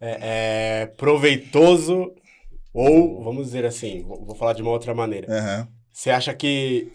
é, 0.00 0.82
é, 0.82 0.86
proveitoso 0.86 2.14
ou, 2.72 3.24
vamos 3.24 3.46
dizer 3.46 3.64
assim, 3.64 4.02
vou, 4.02 4.24
vou 4.26 4.34
falar 4.34 4.52
de 4.52 4.62
uma 4.62 4.70
outra 4.70 4.94
maneira. 4.94 5.26
Aham. 5.32 5.68
Você 5.92 6.10
acha 6.10 6.34
que 6.34 6.92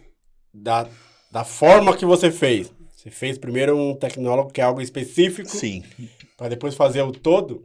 da, 0.54 0.88
da 1.32 1.44
forma 1.44 1.96
que 1.98 2.06
você 2.06 2.32
fez, 2.32 2.72
você 3.05 3.12
fez 3.12 3.38
primeiro 3.38 3.77
um 3.77 3.95
tecnólogo 3.95 4.51
que 4.51 4.59
é 4.59 4.63
algo 4.63 4.81
específico, 4.81 5.47
Sim, 5.50 5.83
para 6.35 6.50
depois 6.50 6.74
fazer 6.74 7.03
o 7.03 7.12
todo, 7.12 7.63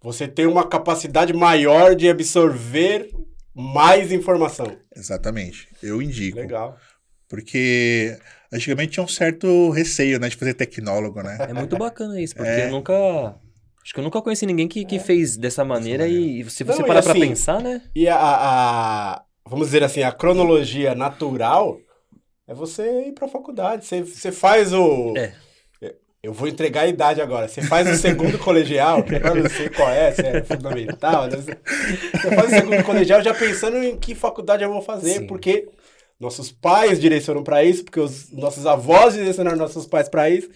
você 0.00 0.26
tem 0.26 0.46
uma 0.46 0.66
capacidade 0.66 1.32
maior 1.34 1.94
de 1.94 2.08
absorver 2.08 3.10
mais 3.54 4.10
informação. 4.12 4.66
exatamente. 4.96 5.68
Eu 5.82 6.00
indico. 6.00 6.38
Legal. 6.38 6.76
Porque 7.28 8.16
antigamente 8.50 8.92
tinha 8.92 9.04
um 9.04 9.08
certo 9.08 9.68
receio, 9.70 10.18
né, 10.18 10.28
de 10.30 10.36
fazer 10.36 10.54
tecnólogo, 10.54 11.22
né? 11.22 11.36
É 11.40 11.52
muito 11.52 11.76
bacana 11.76 12.18
isso, 12.20 12.34
porque 12.34 12.48
É. 12.50 12.66
eu 12.66 12.70
nunca. 12.70 12.94
Acho 13.84 13.92
que 13.94 14.00
eu 14.00 14.04
nunca 14.04 14.22
conheci 14.22 14.46
ninguém 14.46 14.66
que, 14.68 14.84
que 14.86 14.98
fez 14.98 15.36
dessa 15.36 15.64
maneira 15.64 16.06
e, 16.08 16.40
e 16.40 16.50
se 16.50 16.64
Não, 16.64 16.74
você 16.74 16.82
e 16.82 16.86
parar 16.86 17.02
pra 17.02 17.12
assim, 17.12 17.20
pensar, 17.20 17.60
né? 17.60 17.82
E 17.94 18.08
a- 18.08 18.16
a- 18.18 19.22
vamos 19.46 19.66
dizer 19.66 19.82
assim, 19.84 20.02
a 20.02 20.12
cronologia 20.12 20.94
natural 20.94 21.78
é 22.48 22.54
você 22.54 23.08
ir 23.08 23.12
pra 23.12 23.28
faculdade. 23.28 23.84
Você, 23.86 24.02
você 24.02 24.32
faz 24.32 24.72
o. 24.72 25.14
É. 25.16 25.32
Eu 26.20 26.32
vou 26.32 26.48
entregar 26.48 26.80
a 26.80 26.86
idade 26.88 27.20
agora. 27.22 27.46
Você 27.46 27.62
faz 27.62 27.88
o 27.88 27.94
segundo 27.94 28.36
colegial, 28.42 29.04
que 29.04 29.14
eu 29.14 29.34
não 29.36 29.48
sei 29.48 29.68
qual 29.68 29.88
é, 29.88 30.10
se 30.10 30.20
é 30.26 30.42
fundamental. 30.42 31.28
Você 31.30 32.34
faz 32.34 32.52
o 32.52 32.56
segundo 32.56 32.82
colegial 32.82 33.22
já 33.22 33.32
pensando 33.32 33.76
em 33.76 33.96
que 33.96 34.16
faculdade 34.16 34.64
eu 34.64 34.72
vou 34.72 34.82
fazer, 34.82 35.20
Sim. 35.20 35.26
porque 35.28 35.68
nossos 36.18 36.50
pais 36.50 36.98
direcionam 37.00 37.44
pra 37.44 37.62
isso, 37.62 37.84
porque 37.84 38.00
os 38.00 38.32
nossos 38.32 38.66
avós 38.66 39.14
direcionaram 39.14 39.56
nossos 39.56 39.86
pais 39.86 40.08
pra 40.08 40.28
isso. 40.28 40.50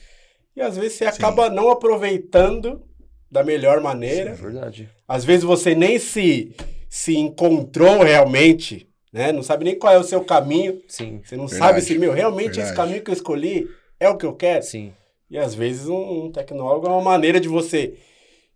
E 0.57 0.61
às 0.61 0.77
vezes 0.77 0.95
você 0.99 1.05
acaba 1.05 1.49
não 1.49 1.71
aproveitando 1.71 2.83
da 3.31 3.45
melhor 3.45 3.79
É 3.79 3.81
maneira. 3.81 4.35
verdade. 4.35 4.89
Às 5.07 5.25
vezes 5.25 5.45
você 5.45 5.77
nem 5.77 5.97
se, 5.97 6.57
se 6.91 7.17
encontrou 7.17 8.03
realmente, 8.03 8.89
né? 9.13 9.33
Não 9.33 9.43
sabe 9.43 9.65
nem 9.65 9.79
qual 9.79 9.93
é 9.93 9.99
o 9.99 10.05
seu 10.05 10.25
caminho. 10.25 10.81
Sim, 10.89 11.21
Você 11.25 11.37
não 11.37 11.47
Verdade, 11.47 11.73
sabe 11.73 11.83
se, 11.83 11.99
meu, 11.99 12.13
realmente 12.13 12.53
esse 12.61 12.73
verdade. 12.73 12.77
caminho 12.77 13.03
que 13.05 13.11
eu 13.11 13.15
escolhi 13.15 13.69
é 14.01 14.09
o 14.09 14.17
que 14.17 14.27
eu 14.27 14.35
quero. 14.35 14.63
sim. 14.65 14.93
E 15.31 15.39
às 15.39 15.55
vezes 15.55 15.87
um, 15.89 16.27
um 16.27 16.33
tecnólogo 16.33 16.87
é 16.87 16.91
uma 16.91 17.01
maneira 17.01 17.41
de 17.41 17.49
você 17.49 17.95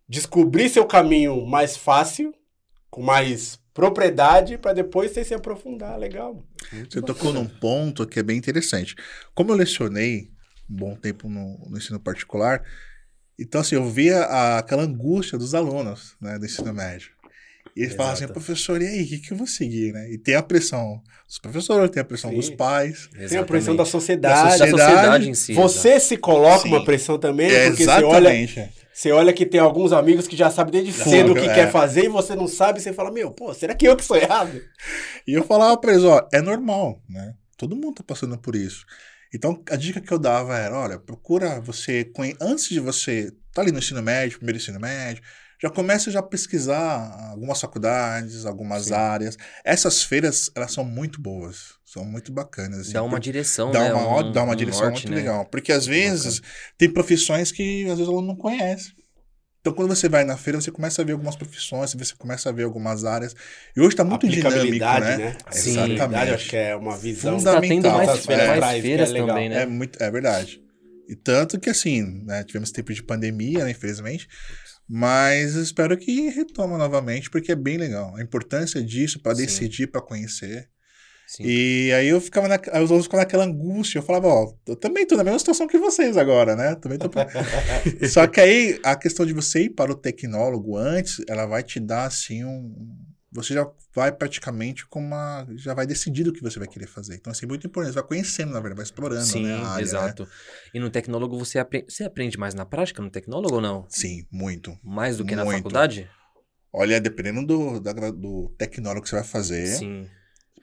descobrir 0.07 0.69
seu 0.69 0.85
caminho 0.85 1.45
mais 1.45 1.75
fácil, 1.75 2.33
com 2.89 3.01
mais 3.01 3.59
propriedade, 3.73 4.57
para 4.57 4.73
depois 4.73 5.11
você 5.11 5.23
se 5.23 5.33
aprofundar. 5.33 5.97
Legal. 5.97 6.43
Muito 6.71 6.93
Você 6.93 7.01
tocou 7.01 7.33
num 7.33 7.47
ponto 7.47 8.05
que 8.07 8.19
é 8.19 8.23
bem 8.23 8.37
interessante. 8.37 8.95
Como 9.33 9.51
eu 9.51 9.55
lecionei 9.55 10.29
um 10.69 10.75
bom 10.75 10.95
tempo 10.95 11.29
no, 11.29 11.57
no 11.69 11.77
ensino 11.77 11.99
particular, 11.99 12.63
então 13.39 13.61
assim, 13.61 13.75
eu 13.75 13.85
via 13.85 14.19
a- 14.23 14.57
aquela 14.59 14.83
angústia 14.83 15.37
dos 15.37 15.53
alunos 15.53 16.15
né, 16.21 16.37
do 16.39 16.45
ensino 16.45 16.73
médio. 16.73 17.11
E 17.77 17.83
eles 17.83 17.93
falavam 17.93 18.15
assim, 18.15 18.27
professor, 18.27 18.81
e 18.81 18.87
aí, 18.87 19.03
o 19.03 19.07
que, 19.07 19.19
que 19.19 19.31
eu 19.33 19.37
vou 19.37 19.45
seguir, 19.45 19.93
né? 19.93 20.09
E 20.11 20.17
tem 20.17 20.33
a 20.33 20.41
pressão 20.41 20.99
dos 21.27 21.37
professores, 21.37 21.91
tem 21.91 22.01
a 22.01 22.05
pressão 22.05 22.31
Sim. 22.31 22.37
dos 22.37 22.49
pais. 22.49 23.07
Tem 23.29 23.37
a 23.37 23.43
pressão 23.43 23.75
da 23.75 23.83
Exatamente. 23.83 23.89
sociedade. 23.91 24.35
Da 24.35 24.43
da 24.43 24.49
sociedade, 24.57 24.81
sociedade 24.95 25.29
em 25.29 25.33
si. 25.35 25.53
Você 25.53 25.99
se 25.99 26.17
coloca 26.17 26.63
Sim. 26.63 26.69
uma 26.69 26.83
pressão 26.83 27.19
também, 27.19 27.51
É, 27.51 27.67
porque 27.67 27.83
você 27.83 27.89
olha, 28.03 28.33
exatamente. 28.33 28.69
você 28.91 29.11
olha 29.11 29.31
que 29.31 29.45
tem 29.45 29.59
alguns 29.59 29.93
amigos 29.93 30.27
que 30.27 30.35
já 30.35 30.49
sabem 30.49 30.71
desde 30.81 30.91
Já 30.97 31.03
cedo 31.03 31.33
o 31.33 31.35
que 31.35 31.47
é. 31.47 31.53
quer 31.53 31.71
fazer 31.71 32.05
e 32.05 32.09
você 32.09 32.35
não 32.35 32.47
sabe, 32.47 32.81
você 32.81 32.91
fala, 32.91 33.11
meu, 33.11 33.29
pô, 33.29 33.53
será 33.53 33.75
que 33.75 33.87
eu 33.87 33.95
que 33.95 34.03
sou 34.03 34.17
errado? 34.17 34.59
E 35.27 35.33
eu 35.33 35.43
falava 35.43 35.77
pra 35.77 35.91
eles, 35.91 36.03
ó, 36.03 36.27
é 36.33 36.41
normal, 36.41 36.99
né? 37.07 37.35
Todo 37.55 37.75
mundo 37.75 37.93
tá 37.95 38.03
passando 38.03 38.35
por 38.39 38.55
isso. 38.55 38.85
Então, 39.31 39.61
a 39.69 39.75
dica 39.75 40.01
que 40.01 40.11
eu 40.11 40.17
dava 40.17 40.57
era, 40.57 40.75
olha, 40.75 40.97
procura 40.97 41.59
você, 41.61 42.09
antes 42.41 42.69
de 42.69 42.79
você 42.79 43.31
tá 43.53 43.61
ali 43.61 43.71
no 43.71 43.77
ensino 43.79 44.01
médio, 44.01 44.37
primeiro 44.37 44.57
ensino 44.57 44.79
médio, 44.79 45.21
já 45.61 45.69
começa 45.69 46.11
já 46.11 46.19
a 46.19 46.23
pesquisar 46.23 47.29
algumas 47.31 47.59
faculdades, 47.59 48.45
algumas 48.45 48.85
Sim. 48.85 48.93
áreas. 48.93 49.37
Essas 49.63 50.03
feiras, 50.03 50.51
elas 50.55 50.71
são 50.71 50.83
muito 50.83 51.19
boas, 51.21 51.75
são 51.85 52.05
muito 52.05 52.31
bacanas. 52.31 52.79
assim, 52.81 52.93
Dá 52.93 53.03
uma 53.03 53.19
direção, 53.19 53.71
dá 53.71 53.79
né? 53.85 53.93
uma, 53.93 54.19
Um- 54.21 54.31
dá 54.31 54.43
uma 54.43 54.53
um 54.53 54.55
direção 54.55 54.83
norte, 54.83 55.03
muito 55.05 55.09
né? 55.11 55.15
legal. 55.17 55.45
Porque 55.45 55.71
às 55.71 55.85
vezes 55.85 56.41
tem 56.77 56.89
profissões 56.89 57.51
que 57.51 57.83
às 57.85 57.97
vezes 57.97 58.07
o 58.07 58.11
aluno 58.11 58.27
não 58.27 58.35
conhece. 58.35 58.95
Então, 59.59 59.73
quando 59.75 59.89
você 59.93 60.07
vai 60.07 60.23
na 60.23 60.37
feira, 60.37 60.61
você 60.61 60.71
começa 60.71 61.01
a 61.01 61.05
ver 61.05 61.11
algumas 61.11 61.35
profissões, 61.35 61.93
você 61.93 62.13
começa 62.17 62.47
a 62.47 62.53
ver 62.53 62.63
algumas 62.63 63.03
áreas. 63.03 63.35
E 63.75 63.81
hoje 63.81 63.89
está 63.89 64.03
muito 64.03 64.25
dinâmico, 64.25 64.77
né? 64.79 65.17
né? 65.17 65.37
Sim. 65.51 65.97
Eu 65.97 66.35
acho 66.35 66.49
que 66.49 66.55
é 66.55 66.73
uma 66.75 66.95
visão. 66.95 67.37
Fundamental. 67.37 67.91
Tá 68.05 68.05
tendo 68.05 68.07
mais, 68.07 68.25
feiras 68.25 68.59
mais 68.61 68.77
é 68.77 68.81
feiras 68.81 69.11
legal. 69.11 69.27
também, 69.27 69.49
né? 69.49 69.63
É 69.63 69.65
muito, 69.65 70.01
é 70.01 70.09
verdade. 70.09 70.61
E 71.09 71.15
tanto 71.15 71.59
que 71.59 71.69
assim, 71.69 72.23
né, 72.25 72.43
tivemos 72.43 72.71
tempo 72.71 72.93
de 72.93 73.01
pandemia, 73.03 73.63
né, 73.65 73.71
infelizmente, 73.71 74.27
mas 74.87 75.55
espero 75.55 75.97
que 75.97 76.29
retoma 76.29 76.77
novamente, 76.77 77.29
porque 77.29 77.51
é 77.51 77.55
bem 77.55 77.77
legal. 77.77 78.15
A 78.15 78.21
importância 78.21 78.81
disso 78.81 79.21
para 79.21 79.33
decidir, 79.33 79.87
para 79.87 80.01
conhecer. 80.01 80.69
Sim. 81.27 81.43
E 81.43 81.91
aí 81.91 82.07
eu 82.07 82.21
ficava 82.21 82.47
na, 82.47 82.55
os 82.55 82.89
outros 82.89 83.03
ficavam 83.03 83.25
naquela 83.25 83.43
angústia. 83.43 83.99
Eu 83.99 84.03
falava, 84.03 84.27
ó, 84.27 84.53
eu 84.65 84.77
também 84.77 85.05
tô 85.05 85.17
na 85.17 85.25
mesma 85.25 85.39
situação 85.39 85.67
que 85.67 85.77
vocês 85.77 86.15
agora, 86.15 86.55
né? 86.55 86.73
Também 86.75 86.97
tô. 86.97 87.09
Só 88.07 88.25
que 88.27 88.39
aí 88.39 88.79
a 88.81 88.95
questão 88.95 89.25
de 89.25 89.33
você 89.33 89.63
ir 89.63 89.71
para 89.71 89.91
o 89.91 89.95
tecnólogo 89.95 90.77
antes, 90.77 91.21
ela 91.27 91.45
vai 91.45 91.63
te 91.63 91.81
dar 91.81 92.05
assim 92.05 92.45
um. 92.45 92.73
Você 93.37 93.53
já 93.53 93.69
vai 93.93 94.11
praticamente 94.11 94.87
com 94.87 94.99
uma. 94.99 95.45
Já 95.57 95.75
vai 95.75 95.85
decidido 95.85 96.31
o 96.31 96.33
que 96.33 96.41
você 96.41 96.57
vai 96.57 96.67
querer 96.67 96.87
fazer. 96.87 97.13
Então, 97.13 97.29
assim, 97.29 97.45
muito 97.45 97.67
importante. 97.67 97.93
Você 97.93 97.99
vai 97.99 98.07
conhecendo, 98.07 98.51
na 98.51 98.59
verdade, 98.59 98.77
vai 98.77 98.83
explorando 98.83 99.23
Sim, 99.23 99.43
né, 99.43 99.53
área. 99.53 99.75
né? 99.75 99.81
exato. 99.81 100.27
E 100.73 100.79
no 100.79 100.89
tecnólogo 100.89 101.37
você 101.37 101.59
aprende, 101.59 101.85
você 101.87 102.03
aprende 102.03 102.35
mais 102.35 102.55
na 102.55 102.65
prática 102.65 102.99
no 102.99 103.11
tecnólogo 103.11 103.53
ou 103.53 103.61
não? 103.61 103.85
Sim, 103.89 104.25
muito. 104.31 104.75
Mais 104.83 105.17
do 105.17 105.23
que 105.23 105.35
na 105.35 105.45
Muito. 105.45 105.57
faculdade? 105.57 106.09
Olha, 106.73 106.99
dependendo 106.99 107.45
do, 107.45 107.79
da 107.79 107.93
do 107.93 108.49
tecnólogo 108.57 109.03
que 109.03 109.09
você 109.09 109.17
vai 109.17 109.23
fazer. 109.23 109.67
Sim. 109.67 110.09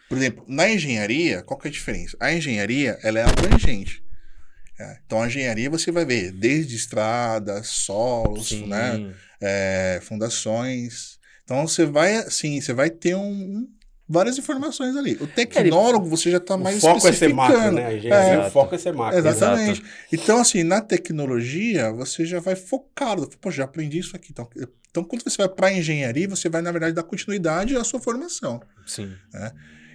Por 0.09 0.19
exemplo, 0.19 0.45
na 0.49 0.69
engenharia, 0.69 1.43
qual 1.43 1.59
que 1.59 1.69
é 1.69 1.71
a 1.71 1.73
diferença? 1.73 2.17
A 2.19 2.33
engenharia, 2.33 2.99
ela 3.05 3.21
é 3.21 3.23
abrangente. 3.23 4.03
É, 4.81 4.99
então, 5.07 5.23
a 5.23 5.29
engenharia 5.29 5.71
você 5.71 5.93
vai 5.93 6.05
ver 6.05 6.33
desde 6.33 6.75
estradas, 6.75 7.69
solos, 7.69 8.49
Sim. 8.49 8.67
né? 8.67 9.15
é, 9.41 10.01
fundações. 10.03 11.19
Então, 11.45 11.67
você 11.67 11.85
vai, 11.85 12.17
assim, 12.17 12.61
você 12.61 12.73
vai 12.73 12.89
ter 12.91 13.15
um, 13.15 13.67
várias 14.09 14.39
informações 14.39 14.97
ali. 14.97 15.15
O 15.21 15.27
tecnólogo, 15.27 16.09
você 16.09 16.31
já 16.31 16.39
está 16.39 16.57
mais 16.57 16.79
o 16.79 16.81
foco 16.81 17.07
é 17.07 17.13
ser 17.13 17.33
macro, 17.35 17.57
especificando. 17.59 18.09
né? 18.09 18.45
É. 18.45 18.47
o 18.47 18.51
foco 18.51 18.75
é 18.75 18.79
ser 18.79 18.93
macro. 18.95 19.19
Exatamente. 19.19 19.83
Então, 20.13 20.39
assim, 20.41 20.63
na 20.63 20.81
tecnologia, 20.81 21.93
você 21.93 22.25
já 22.25 22.41
vai 22.41 22.57
focado. 22.57 23.29
Pô, 23.41 23.51
já 23.51 23.65
aprendi 23.65 23.99
isso 23.99 24.17
aqui. 24.17 24.29
Então, 24.31 24.49
então 24.91 25.05
quando 25.05 25.23
você 25.23 25.37
vai 25.37 25.49
para 25.49 25.73
engenharia, 25.73 26.29
você 26.29 26.49
vai, 26.49 26.63
na 26.63 26.73
verdade, 26.73 26.95
dar 26.95 27.03
continuidade 27.03 27.77
à 27.77 27.85
sua 27.85 28.01
formação. 28.01 28.61
Sim. 28.87 29.13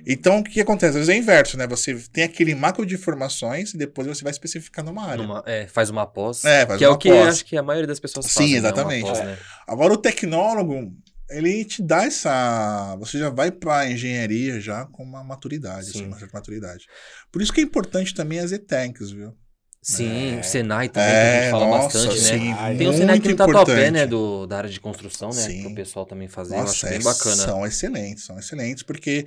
Então, 0.07 0.39
o 0.39 0.43
que 0.43 0.61
acontece? 0.61 0.89
Às 0.97 1.07
vezes 1.07 1.09
é 1.09 1.17
inverso, 1.17 1.57
né? 1.57 1.67
Você 1.67 1.93
tem 2.13 2.23
aquele 2.23 2.55
macro 2.55 2.85
de 2.85 2.95
informações 2.95 3.73
e 3.73 3.77
depois 3.77 4.07
você 4.07 4.23
vai 4.23 4.31
especificar 4.31 4.83
numa 4.83 5.03
área. 5.05 5.17
Numa- 5.21 5.43
é, 5.45 5.67
faz 5.67 5.89
uma 5.89 6.05
pós. 6.07 6.45
É, 6.45 6.65
faz 6.65 6.77
que 6.77 6.85
é 6.85 6.87
uma 6.89 6.95
o 6.95 6.97
que 6.97 7.09
pós. 7.09 7.27
acho 7.27 7.45
que 7.45 7.57
a 7.57 7.61
maioria 7.63 7.87
das 7.87 7.99
pessoas 7.99 8.25
Sim, 8.27 8.33
fazem. 8.33 8.53
né? 8.53 8.59
Uma 8.59 8.67
exatamente. 8.69 9.01
pós, 9.07 9.19
É. 9.19 9.25
né? 9.25 9.37
Agora, 9.67 9.93
o 9.93 9.97
tecnólogo, 9.97 10.93
ele 11.29 11.63
te 11.65 11.81
dá 11.81 12.03
essa. 12.05 12.95
Você 12.99 13.17
já 13.19 13.29
vai 13.29 13.51
para 13.51 13.79
a 13.79 13.91
engenharia 13.91 14.59
já 14.59 14.85
com 14.85 15.03
uma 15.03 15.23
maturidade, 15.23 15.89
assim, 15.89 15.99
Sim. 15.99 16.07
uma 16.07 16.17
certa 16.19 16.37
maturidade. 16.37 16.85
Por 17.31 17.41
isso 17.41 17.51
que 17.53 17.59
é 17.61 17.63
importante 17.63 18.13
também 18.13 18.39
as 18.39 18.51
ETECs, 18.51 19.11
viu? 19.11 19.33
Sim, 19.81 20.35
É. 20.35 20.39
o 20.39 20.43
Senai 20.43 20.89
também, 20.89 21.09
que 21.09 21.15
a 21.15 21.41
gente 21.41 21.51
fala 21.51 21.67
bastante, 21.79 22.07
né? 22.15 22.37
sim, 22.39 22.51
Ah, 22.51 22.75
Tem 22.77 22.87
o 22.87 22.93
Senai 22.93 23.17
no 23.19 23.23
Tatuapé, 23.35 23.51
importante. 23.61 23.91
né? 23.91 24.05
Do, 24.07 24.45
da 24.45 24.57
área 24.57 24.69
de 24.69 24.79
construção, 24.79 25.29
né? 25.29 25.41
Sim. 25.41 25.61
Para 25.63 25.71
o 25.71 25.75
pessoal 25.75 26.05
também 26.05 26.27
fazer. 26.27 26.55
eu 26.55 26.59
acho 26.59 26.67
Nossa, 26.67 26.89
bem 26.89 26.99
é- 26.99 27.01
bacana. 27.01 27.35
são 27.35 27.65
excelentes, 27.65 28.25
são 28.25 28.37
excelentes, 28.37 28.83
porque 28.83 29.25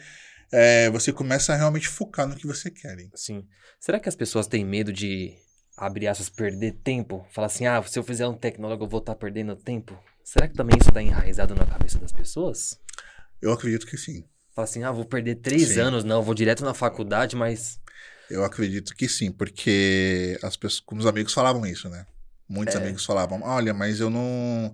é, 0.52 0.90
você 0.90 1.11
começa 1.11 1.54
a 1.54 1.56
realmente 1.56 1.88
focar 1.88 2.28
no 2.28 2.37
que 2.37 2.47
você 2.47 2.71
quer. 2.71 2.99
hein? 2.99 3.11
Sim. 3.14 3.44
Será 3.80 3.99
que 3.99 4.09
as 4.11 4.14
pessoas 4.14 4.47
têm 4.47 4.62
medo 4.62 4.92
de, 4.92 5.32
abrir 5.78 6.06
aspas, 6.09 6.28
perder 6.28 6.73
tempo? 6.85 7.26
Falar 7.32 7.47
assim, 7.47 7.64
ah, 7.66 7.82
se 7.82 7.99
eu 7.99 8.02
fizer 8.04 8.26
um 8.28 8.35
tecnólogo 8.35 8.85
eu 8.85 8.88
vou 8.88 9.00
estar 9.00 9.14
perdendo 9.14 9.56
tempo? 9.56 9.99
Será 10.25 10.49
que 10.49 10.55
também 10.55 10.76
isso 10.81 10.88
está 10.88 11.02
enraizado 11.02 11.55
na 11.55 11.67
cabeça 11.67 11.99
das 11.99 12.12
pessoas? 12.12 12.79
Eu 13.41 13.52
acredito 13.52 13.87
que 13.87 13.97
sim. 13.97 14.25
Fala 14.55 14.64
assim, 14.67 14.83
ah, 14.85 14.93
vou 14.93 15.05
perder 15.05 15.37
três 15.37 15.69
Sim. 15.71 15.81
anos, 15.81 16.05
não, 16.05 16.23
vou 16.23 16.35
direto 16.35 16.64
na 16.64 16.75
faculdade, 16.75 17.35
mas... 17.35 17.81
Eu 18.31 18.45
acredito 18.45 18.95
que 18.95 19.09
sim, 19.09 19.31
porque 19.33 20.38
as 20.43 20.57
pessoas, 20.57 20.81
como 20.81 21.00
os 21.00 21.07
amigos 21.07 21.33
falavam 21.33 21.67
isso, 21.67 21.88
né? 21.88 22.07
Muitos 22.49 22.75
É. 22.75 22.79
amigos 22.79 23.05
falavam, 23.05 23.41
olha, 23.43 23.73
mas 23.75 23.99
eu 24.00 24.09
não 24.11 24.73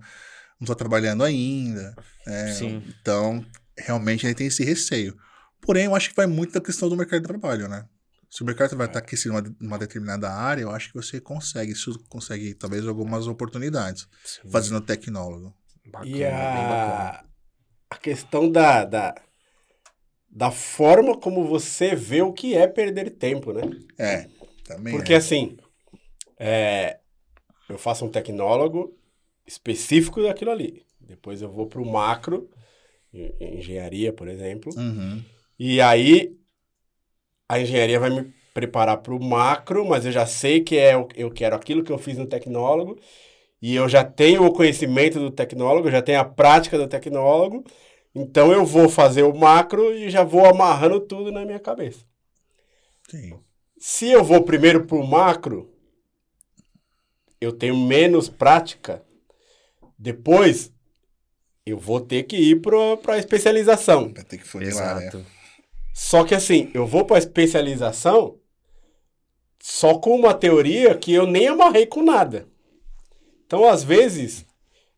não 0.60 0.66
tô 0.66 0.74
trabalhando 0.74 1.22
ainda. 1.24 1.94
né? 2.26 2.52
Sim. 2.54 2.82
Então, 3.00 3.44
realmente 3.76 4.26
ele 4.26 4.34
tem 4.34 4.48
esse 4.48 4.64
receio. 4.64 5.16
Porém, 5.60 5.84
eu 5.84 5.94
acho 5.94 6.10
que 6.10 6.16
vai 6.16 6.26
muito 6.26 6.52
da 6.52 6.60
questão 6.60 6.88
do 6.88 6.96
mercado 6.96 7.20
de 7.22 7.28
trabalho, 7.28 7.68
né? 7.68 7.84
Se 8.30 8.42
o 8.42 8.46
mercado 8.46 8.76
vai 8.76 8.86
estar 8.86 8.98
aquecido 8.98 9.34
numa, 9.34 9.56
numa 9.60 9.78
determinada 9.78 10.30
área, 10.30 10.62
eu 10.62 10.70
acho 10.70 10.88
que 10.88 10.94
você 10.94 11.20
consegue, 11.20 11.72
isso 11.72 11.98
consegue 12.08 12.54
talvez 12.54 12.86
algumas 12.86 13.26
oportunidades 13.26 14.06
Sim, 14.24 14.48
fazendo 14.50 14.80
tecnólogo. 14.80 15.54
bacana, 15.86 16.06
E 16.08 16.12
bem 16.12 16.22
bacana. 16.22 16.74
a, 16.94 17.24
a 17.90 17.96
questão 17.96 18.50
da, 18.50 18.84
da, 18.84 19.14
da 20.30 20.50
forma 20.50 21.18
como 21.18 21.46
você 21.46 21.94
vê 21.94 22.20
o 22.22 22.32
que 22.32 22.54
é 22.54 22.66
perder 22.66 23.10
tempo, 23.10 23.52
né? 23.52 23.62
É, 23.98 24.28
também. 24.64 24.94
Porque 24.94 25.14
é. 25.14 25.16
assim, 25.16 25.56
é, 26.38 27.00
eu 27.68 27.78
faço 27.78 28.04
um 28.04 28.10
tecnólogo 28.10 28.94
específico 29.46 30.22
daquilo 30.22 30.50
ali. 30.50 30.84
Depois 31.00 31.40
eu 31.40 31.50
vou 31.50 31.66
para 31.66 31.80
o 31.80 31.90
macro, 31.90 32.50
em- 33.12 33.34
em 33.40 33.58
engenharia, 33.58 34.12
por 34.12 34.28
exemplo. 34.28 34.70
Uhum. 34.76 35.24
E 35.58 35.80
aí 35.80 36.37
a 37.48 37.60
engenharia 37.60 37.98
vai 37.98 38.10
me 38.10 38.32
preparar 38.52 38.98
para 38.98 39.14
o 39.14 39.22
macro, 39.22 39.86
mas 39.86 40.04
eu 40.04 40.12
já 40.12 40.26
sei 40.26 40.60
que 40.60 40.76
é 40.76 40.96
o- 40.96 41.08
eu 41.16 41.30
quero 41.30 41.56
aquilo 41.56 41.82
que 41.82 41.92
eu 41.92 41.98
fiz 41.98 42.18
no 42.18 42.26
tecnólogo. 42.26 42.98
E 43.60 43.74
eu 43.74 43.88
já 43.88 44.04
tenho 44.04 44.44
o 44.44 44.52
conhecimento 44.52 45.18
do 45.18 45.30
tecnólogo, 45.30 45.90
já 45.90 46.02
tenho 46.02 46.20
a 46.20 46.24
prática 46.24 46.78
do 46.78 46.86
tecnólogo. 46.86 47.64
Então 48.14 48.52
eu 48.52 48.64
vou 48.64 48.88
fazer 48.88 49.22
o 49.22 49.34
macro 49.34 49.94
e 49.94 50.10
já 50.10 50.22
vou 50.22 50.46
amarrando 50.46 51.00
tudo 51.00 51.32
na 51.32 51.44
minha 51.44 51.58
cabeça. 51.58 52.04
Sim. 53.10 53.38
Se 53.78 54.10
eu 54.10 54.24
vou 54.24 54.42
primeiro 54.42 54.86
para 54.86 54.96
o 54.96 55.06
macro, 55.06 55.72
eu 57.40 57.52
tenho 57.52 57.76
menos 57.76 58.28
prática. 58.28 59.02
Depois, 59.98 60.72
eu 61.64 61.78
vou 61.78 62.00
ter 62.00 62.24
que 62.24 62.36
ir 62.36 62.60
para 62.60 63.14
a 63.14 63.18
especialização. 63.18 64.12
Vai 64.12 64.24
ter 64.24 64.38
que 64.38 64.44
funilar, 64.44 64.96
né? 65.00 65.10
Só 65.98 66.22
que 66.22 66.32
assim, 66.32 66.70
eu 66.72 66.86
vou 66.86 67.04
para 67.04 67.16
a 67.16 67.18
especialização 67.18 68.38
só 69.60 69.98
com 69.98 70.14
uma 70.14 70.32
teoria 70.32 70.96
que 70.96 71.12
eu 71.12 71.26
nem 71.26 71.48
amarrei 71.48 71.86
com 71.86 72.04
nada. 72.04 72.46
Então, 73.44 73.68
às 73.68 73.82
vezes, 73.82 74.46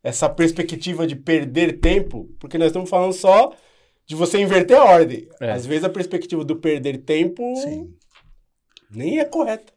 essa 0.03 0.29
perspectiva 0.29 1.07
de 1.07 1.17
perder 1.17 1.81
tempo, 1.81 2.29
porque 2.39 2.59
nós 2.59 2.67
estamos 2.67 2.91
falando 2.91 3.15
só 3.15 3.57
de 4.05 4.15
você 4.15 4.43
inverter 4.43 4.77
a 4.77 4.85
ordem. 4.85 5.27
É. 5.41 5.53
Às 5.53 5.65
vezes 5.65 5.85
a 5.85 5.89
perspectiva 5.89 6.45
do 6.45 6.57
perder 6.57 6.99
tempo 6.99 7.43
Sim. 7.57 7.97
nem 8.91 9.21
é 9.21 9.25
correta. 9.25 9.73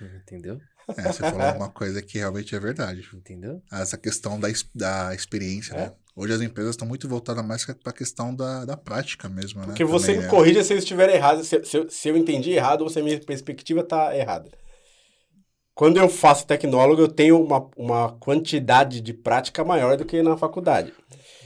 Entendeu? 0.00 0.60
É, 0.88 1.02
você 1.02 1.20
falou 1.20 1.54
uma 1.54 1.70
coisa 1.70 2.02
que 2.02 2.18
realmente 2.18 2.52
é 2.56 2.58
verdade. 2.58 3.08
Entendeu? 3.14 3.62
Essa 3.70 3.96
questão 3.96 4.40
da, 4.40 4.48
da 4.74 5.14
experiência, 5.14 5.74
É. 5.74 5.76
né? 5.76 5.92
Hoje 6.20 6.32
as 6.32 6.40
empresas 6.40 6.70
estão 6.72 6.86
muito 6.88 7.08
voltadas 7.08 7.46
mais 7.46 7.64
para 7.64 7.76
a 7.86 7.92
questão 7.92 8.34
da, 8.34 8.64
da 8.64 8.76
prática 8.76 9.28
mesmo, 9.28 9.60
né? 9.60 9.66
Porque 9.66 9.84
você 9.84 10.06
Também, 10.08 10.18
me 10.20 10.24
né? 10.24 10.30
corrija 10.30 10.64
se 10.64 10.72
eu 10.74 10.78
estiver 10.78 11.08
errado, 11.14 11.44
se, 11.44 11.64
se 11.64 11.76
eu- 11.78 11.88
se 11.88 12.08
eu 12.08 12.16
entendi 12.16 12.50
errado 12.50 12.82
ou 12.82 12.90
se 12.90 12.98
a 12.98 13.02
minha 13.04 13.20
perspectiva 13.20 13.80
está 13.82 14.16
errada. 14.16 14.50
quando 15.74 15.96
eu 15.98 16.08
faço 16.08 16.44
tecnólogo, 16.44 17.00
eu 17.00 17.06
tenho 17.08 17.40
uma, 17.40 17.70
uma 17.76 18.12
quantidade 18.18 19.00
de 19.00 19.12
prática 19.14 19.64
maior 19.64 19.96
do 19.96 20.04
que 20.04 20.20
na 20.24 20.36
faculdade. 20.36 20.92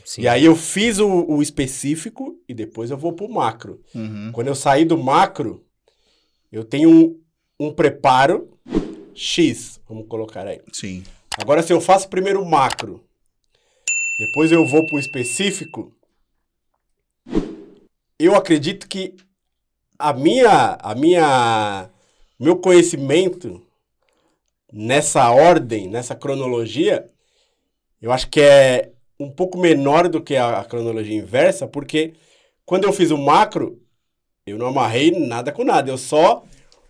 Sim. 0.06 0.22
E 0.22 0.28
aí 0.28 0.42
eu 0.46 0.56
fiz 0.56 0.98
o, 0.98 1.06
o 1.28 1.42
específico 1.42 2.34
e 2.48 2.54
depois 2.54 2.90
eu 2.90 2.96
vou 2.96 3.12
pro 3.12 3.28
macro. 3.28 3.78
Uhum. 3.94 4.30
Quando 4.32 4.48
eu 4.48 4.54
sair 4.54 4.86
do 4.86 4.96
macro, 4.96 5.62
eu 6.50 6.64
tenho 6.64 6.88
um, 6.90 7.20
um 7.60 7.72
preparo 7.74 8.48
X, 9.14 9.78
vamos 9.86 10.06
colocar 10.08 10.46
aí. 10.46 10.62
Sim. 10.72 11.04
Agora, 11.38 11.62
se 11.62 11.72
eu 11.72 11.80
faço 11.80 12.08
primeiro 12.08 12.40
o 12.42 12.50
macro, 12.50 13.04
depois 14.24 14.52
eu 14.52 14.64
vou 14.64 14.86
pro 14.86 15.00
específico, 15.00 15.92
eu 18.16 18.36
acredito 18.36 18.86
que 18.86 19.16
a 19.98 20.12
minha, 20.12 20.78
a 20.80 20.94
minha, 20.94 21.90
meu 22.38 22.56
conhecimento 22.56 23.60
nessa 24.72 25.28
ordem, 25.32 25.88
nessa 25.88 26.14
cronologia, 26.14 27.10
eu 28.00 28.12
acho 28.12 28.28
que 28.28 28.40
é 28.40 28.92
um 29.18 29.28
pouco 29.28 29.58
menor 29.58 30.06
do 30.06 30.22
que 30.22 30.36
a, 30.36 30.60
a 30.60 30.64
cronologia 30.64 31.18
inversa, 31.18 31.66
porque 31.66 32.14
quando 32.64 32.84
eu 32.84 32.92
fiz 32.92 33.10
o 33.10 33.18
macro, 33.18 33.82
eu 34.46 34.56
não 34.56 34.68
amarrei 34.68 35.10
nada 35.10 35.50
com 35.50 35.64
nada, 35.64 35.90
eu 35.90 35.98
só 35.98 36.44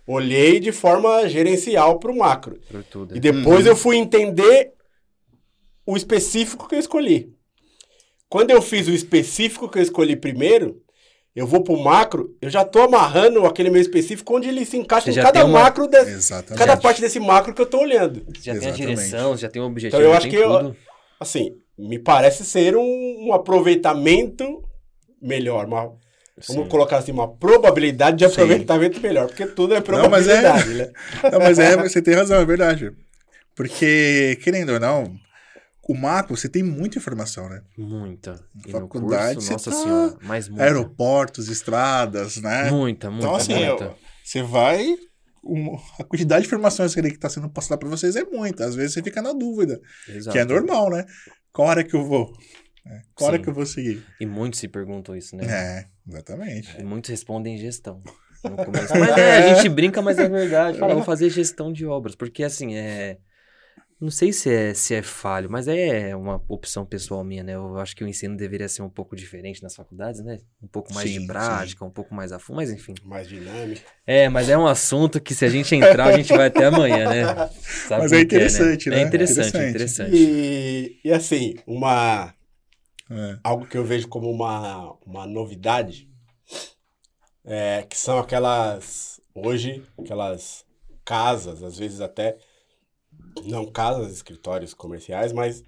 olhei 0.05 0.59
de 0.59 0.71
forma 0.71 1.27
gerencial 1.27 1.97
pro 1.97 2.15
macro. 2.15 2.59
Por 2.69 2.83
tudo. 2.83 3.17
E 3.17 3.19
depois 3.19 3.65
eu 3.65 3.75
fui 3.75 3.97
entender 3.97 4.72
o 5.85 5.95
específico 5.97 6.67
que 6.67 6.75
eu 6.75 6.79
escolhi. 6.79 7.33
Quando 8.29 8.51
eu 8.51 8.61
fiz 8.61 8.87
o 8.87 8.91
específico 8.93 9.69
que 9.69 9.77
eu 9.77 9.83
escolhi 9.83 10.15
primeiro, 10.15 10.81
eu 11.35 11.45
vou 11.47 11.63
pro 11.63 11.77
macro, 11.77 12.35
eu 12.41 12.49
já 12.49 12.63
tô 12.63 12.79
amarrando 12.81 13.45
aquele 13.45 13.69
meu 13.69 13.81
específico 13.81 14.35
onde 14.35 14.47
ele 14.47 14.65
se 14.65 14.77
encaixa 14.77 15.11
Você 15.11 15.19
em 15.19 15.23
cada 15.23 15.43
uma- 15.45 15.61
macro, 15.63 15.87
de, 15.87 15.97
Exatamente. 15.97 16.57
cada 16.59 16.77
parte 16.77 17.01
desse 17.01 17.19
macro 17.19 17.53
que 17.53 17.61
eu 17.61 17.65
tô 17.65 17.79
olhando. 17.81 18.23
Você 18.25 18.41
já 18.43 18.53
tem 18.53 18.53
a 18.53 18.55
Exatamente. 18.71 18.77
direção, 18.81 19.37
já 19.37 19.49
tem 19.49 19.61
o 19.61 19.65
objetivo, 19.65 19.97
Então 20.01 20.11
eu 20.11 20.15
acho 20.17 20.29
que 20.29 20.35
eu-. 20.35 20.75
Assim, 21.19 21.51
me 21.77 21.97
parece 21.99 22.43
ser 22.45 22.75
um, 22.75 23.27
um 23.27 23.33
aproveitamento 23.33 24.63
melhor, 25.21 25.65
uma- 25.65 25.85
vamos 26.47 26.63
Sim. 26.63 26.69
colocar 26.69 26.97
assim, 26.97 27.11
uma 27.11 27.27
probabilidade 27.27 28.17
de 28.17 28.25
Sim. 28.27 28.31
aproveitamento 28.33 28.99
melhor, 28.99 29.27
porque 29.27 29.45
tudo 29.45 29.73
é 29.73 29.77
Não, 29.79 30.09
mas 30.09 30.27
é- 30.27 30.41
probabilidade, 30.41 30.73
né? 30.73 30.91
Não, 31.31 31.39
mas 31.39 31.59
é, 31.59 31.77
você 31.77 32.01
tem 32.01 32.13
razão, 32.15 32.39
é 32.39 32.45
verdade. 32.45 32.91
Porque, 33.55 34.37
querendo 34.43 34.73
ou 34.73 34.79
não, 34.79 35.15
o 35.87 35.93
macro, 35.95 36.35
você 36.37 36.47
tem 36.47 36.63
muita 36.63 36.97
informação, 36.97 37.49
né? 37.49 37.61
Muita. 37.77 38.39
E 38.65 38.71
Faculdade, 38.71 39.35
curso, 39.35 39.47
você 39.47 39.53
nossa 39.53 39.71
tá- 39.71 39.77
senhora, 39.77 40.17
mais 40.21 40.47
muita. 40.47 40.63
Aeroportos, 40.63 41.49
estradas, 41.49 42.37
né? 42.37 42.71
Muita, 42.71 43.09
muita, 43.11 43.25
Então, 43.25 43.35
assim, 43.35 43.53
muita. 43.65 43.95
Você 44.23 44.41
vai. 44.41 44.95
a 45.99 46.03
quantidade 46.05 46.41
de 46.43 46.47
informações 46.47 46.95
que 46.95 47.01
está 47.01 47.29
sendo 47.29 47.49
passada 47.49 47.77
para 47.77 47.89
vocês 47.89 48.15
é 48.15 48.23
muita. 48.23 48.65
Às 48.65 48.75
vezes 48.75 48.93
você 48.93 49.03
fica 49.03 49.21
na 49.21 49.33
dúvida, 49.33 49.81
Exato. 50.07 50.31
que 50.31 50.39
é 50.39 50.45
normal, 50.45 50.89
né? 50.89 51.05
Qual 51.51 51.67
hora 51.67 51.83
que 51.83 51.95
eu 51.95 52.05
vou? 52.05 52.31
É, 52.85 53.01
Qual 53.13 53.29
hora 53.29 53.39
que 53.39 53.47
eu 53.49 53.53
vou 53.53 53.65
seguir? 53.65 54.03
E 54.19 54.25
muitos 54.25 54.59
se 54.59 54.67
perguntam 54.67 55.15
isso, 55.15 55.35
né? 55.35 55.45
É, 55.45 55.85
exatamente. 56.09 56.75
E 56.79 56.83
muitos 56.83 57.09
respondem 57.09 57.57
gestão. 57.57 58.01
Mas 58.43 59.17
é, 59.17 59.51
a 59.51 59.55
gente 59.55 59.69
brinca, 59.69 60.01
mas 60.01 60.17
é 60.19 60.27
verdade. 60.27 60.77
Fala, 60.79 60.93
vou 60.95 61.03
fazer 61.03 61.29
gestão 61.29 61.71
de 61.71 61.85
obras. 61.85 62.13
Porque 62.13 62.43
assim, 62.43 62.75
é. 62.75 63.17
Não 64.03 64.11
sei 64.11 64.33
se 64.33 64.53
é, 64.53 64.73
se 64.73 64.93
é 64.93 65.01
falho, 65.01 65.49
mas 65.49 65.65
é 65.65 66.13
uma 66.13 66.43
opção 66.49 66.85
pessoal 66.85 67.23
minha, 67.23 67.41
né? 67.41 67.55
Eu 67.55 67.77
acho 67.77 67.95
que 67.95 68.03
o 68.03 68.07
ensino 68.07 68.35
deveria 68.35 68.67
ser 68.67 68.81
um 68.81 68.89
pouco 68.89 69.15
diferente 69.15 69.63
nas 69.63 69.73
faculdades, 69.73 70.21
né? 70.21 70.39
Um 70.61 70.67
pouco 70.67 70.93
mais 70.93 71.09
Sim, 71.09 71.21
de 71.21 71.25
prática, 71.25 71.85
um 71.85 71.89
pouco 71.89 72.13
mais 72.13 72.33
a 72.33 72.37
fundo, 72.37 72.57
mas 72.57 72.69
enfim. 72.69 72.93
Mais 73.05 73.29
dinâmico. 73.29 73.81
É, 74.05 74.27
mas 74.27 74.49
é 74.49 74.57
um 74.57 74.67
assunto 74.67 75.21
que 75.21 75.33
se 75.33 75.45
a 75.45 75.49
gente 75.49 75.73
entrar, 75.73 76.07
a 76.07 76.17
gente 76.17 76.33
vai 76.33 76.47
até 76.47 76.65
amanhã, 76.65 77.09
né? 77.09 77.47
Sabe 77.87 78.01
Mas 78.01 78.11
como 78.11 78.21
é 78.21 78.25
que 78.25 78.35
né? 78.35 78.41
interessante, 78.41 78.89
né? 78.89 78.97
É 78.97 79.01
interessante, 79.03 79.55
é 79.55 79.69
Interessante. 79.69 79.69
interessante. 79.69 80.17
E, 80.17 80.99
e 81.05 81.11
assim, 81.13 81.55
uma, 81.65 82.33
É. 83.09 83.37
algo 83.41 83.65
que 83.65 83.77
eu 83.77 83.85
vejo 83.85 84.09
como 84.09 84.29
uma, 84.29 84.97
uma 85.05 85.25
novidade 85.25 86.09
é 87.45 87.83
que 87.83 87.97
são 87.97 88.19
aquelas 88.19 89.21
hoje 89.33 89.81
aquelas 89.97 90.65
casas 91.05 91.63
às 91.63 91.77
vezes 91.77 92.01
até 92.01 92.37
não 93.45 93.65
casas 93.71 94.11
escritórios 94.13 94.73
comerciais 94.73 95.31
mas 95.33 95.63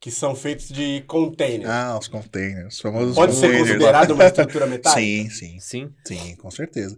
que 0.00 0.10
são 0.10 0.34
feitos 0.34 0.68
de 0.68 1.02
container 1.06 1.68
Ah, 1.68 1.98
os 1.98 2.08
containers. 2.08 2.74
Os 2.76 2.80
famosos 2.80 3.14
pode 3.14 3.34
ser 3.34 3.42
containers. 3.48 3.68
considerado 3.68 4.10
uma 4.12 4.24
estrutura 4.24 4.64
metálica 4.66 5.00
Sim, 5.00 5.28
sim. 5.30 5.60
Sim, 5.60 5.94
Sim, 6.06 6.36
com 6.36 6.50
certeza. 6.50 6.96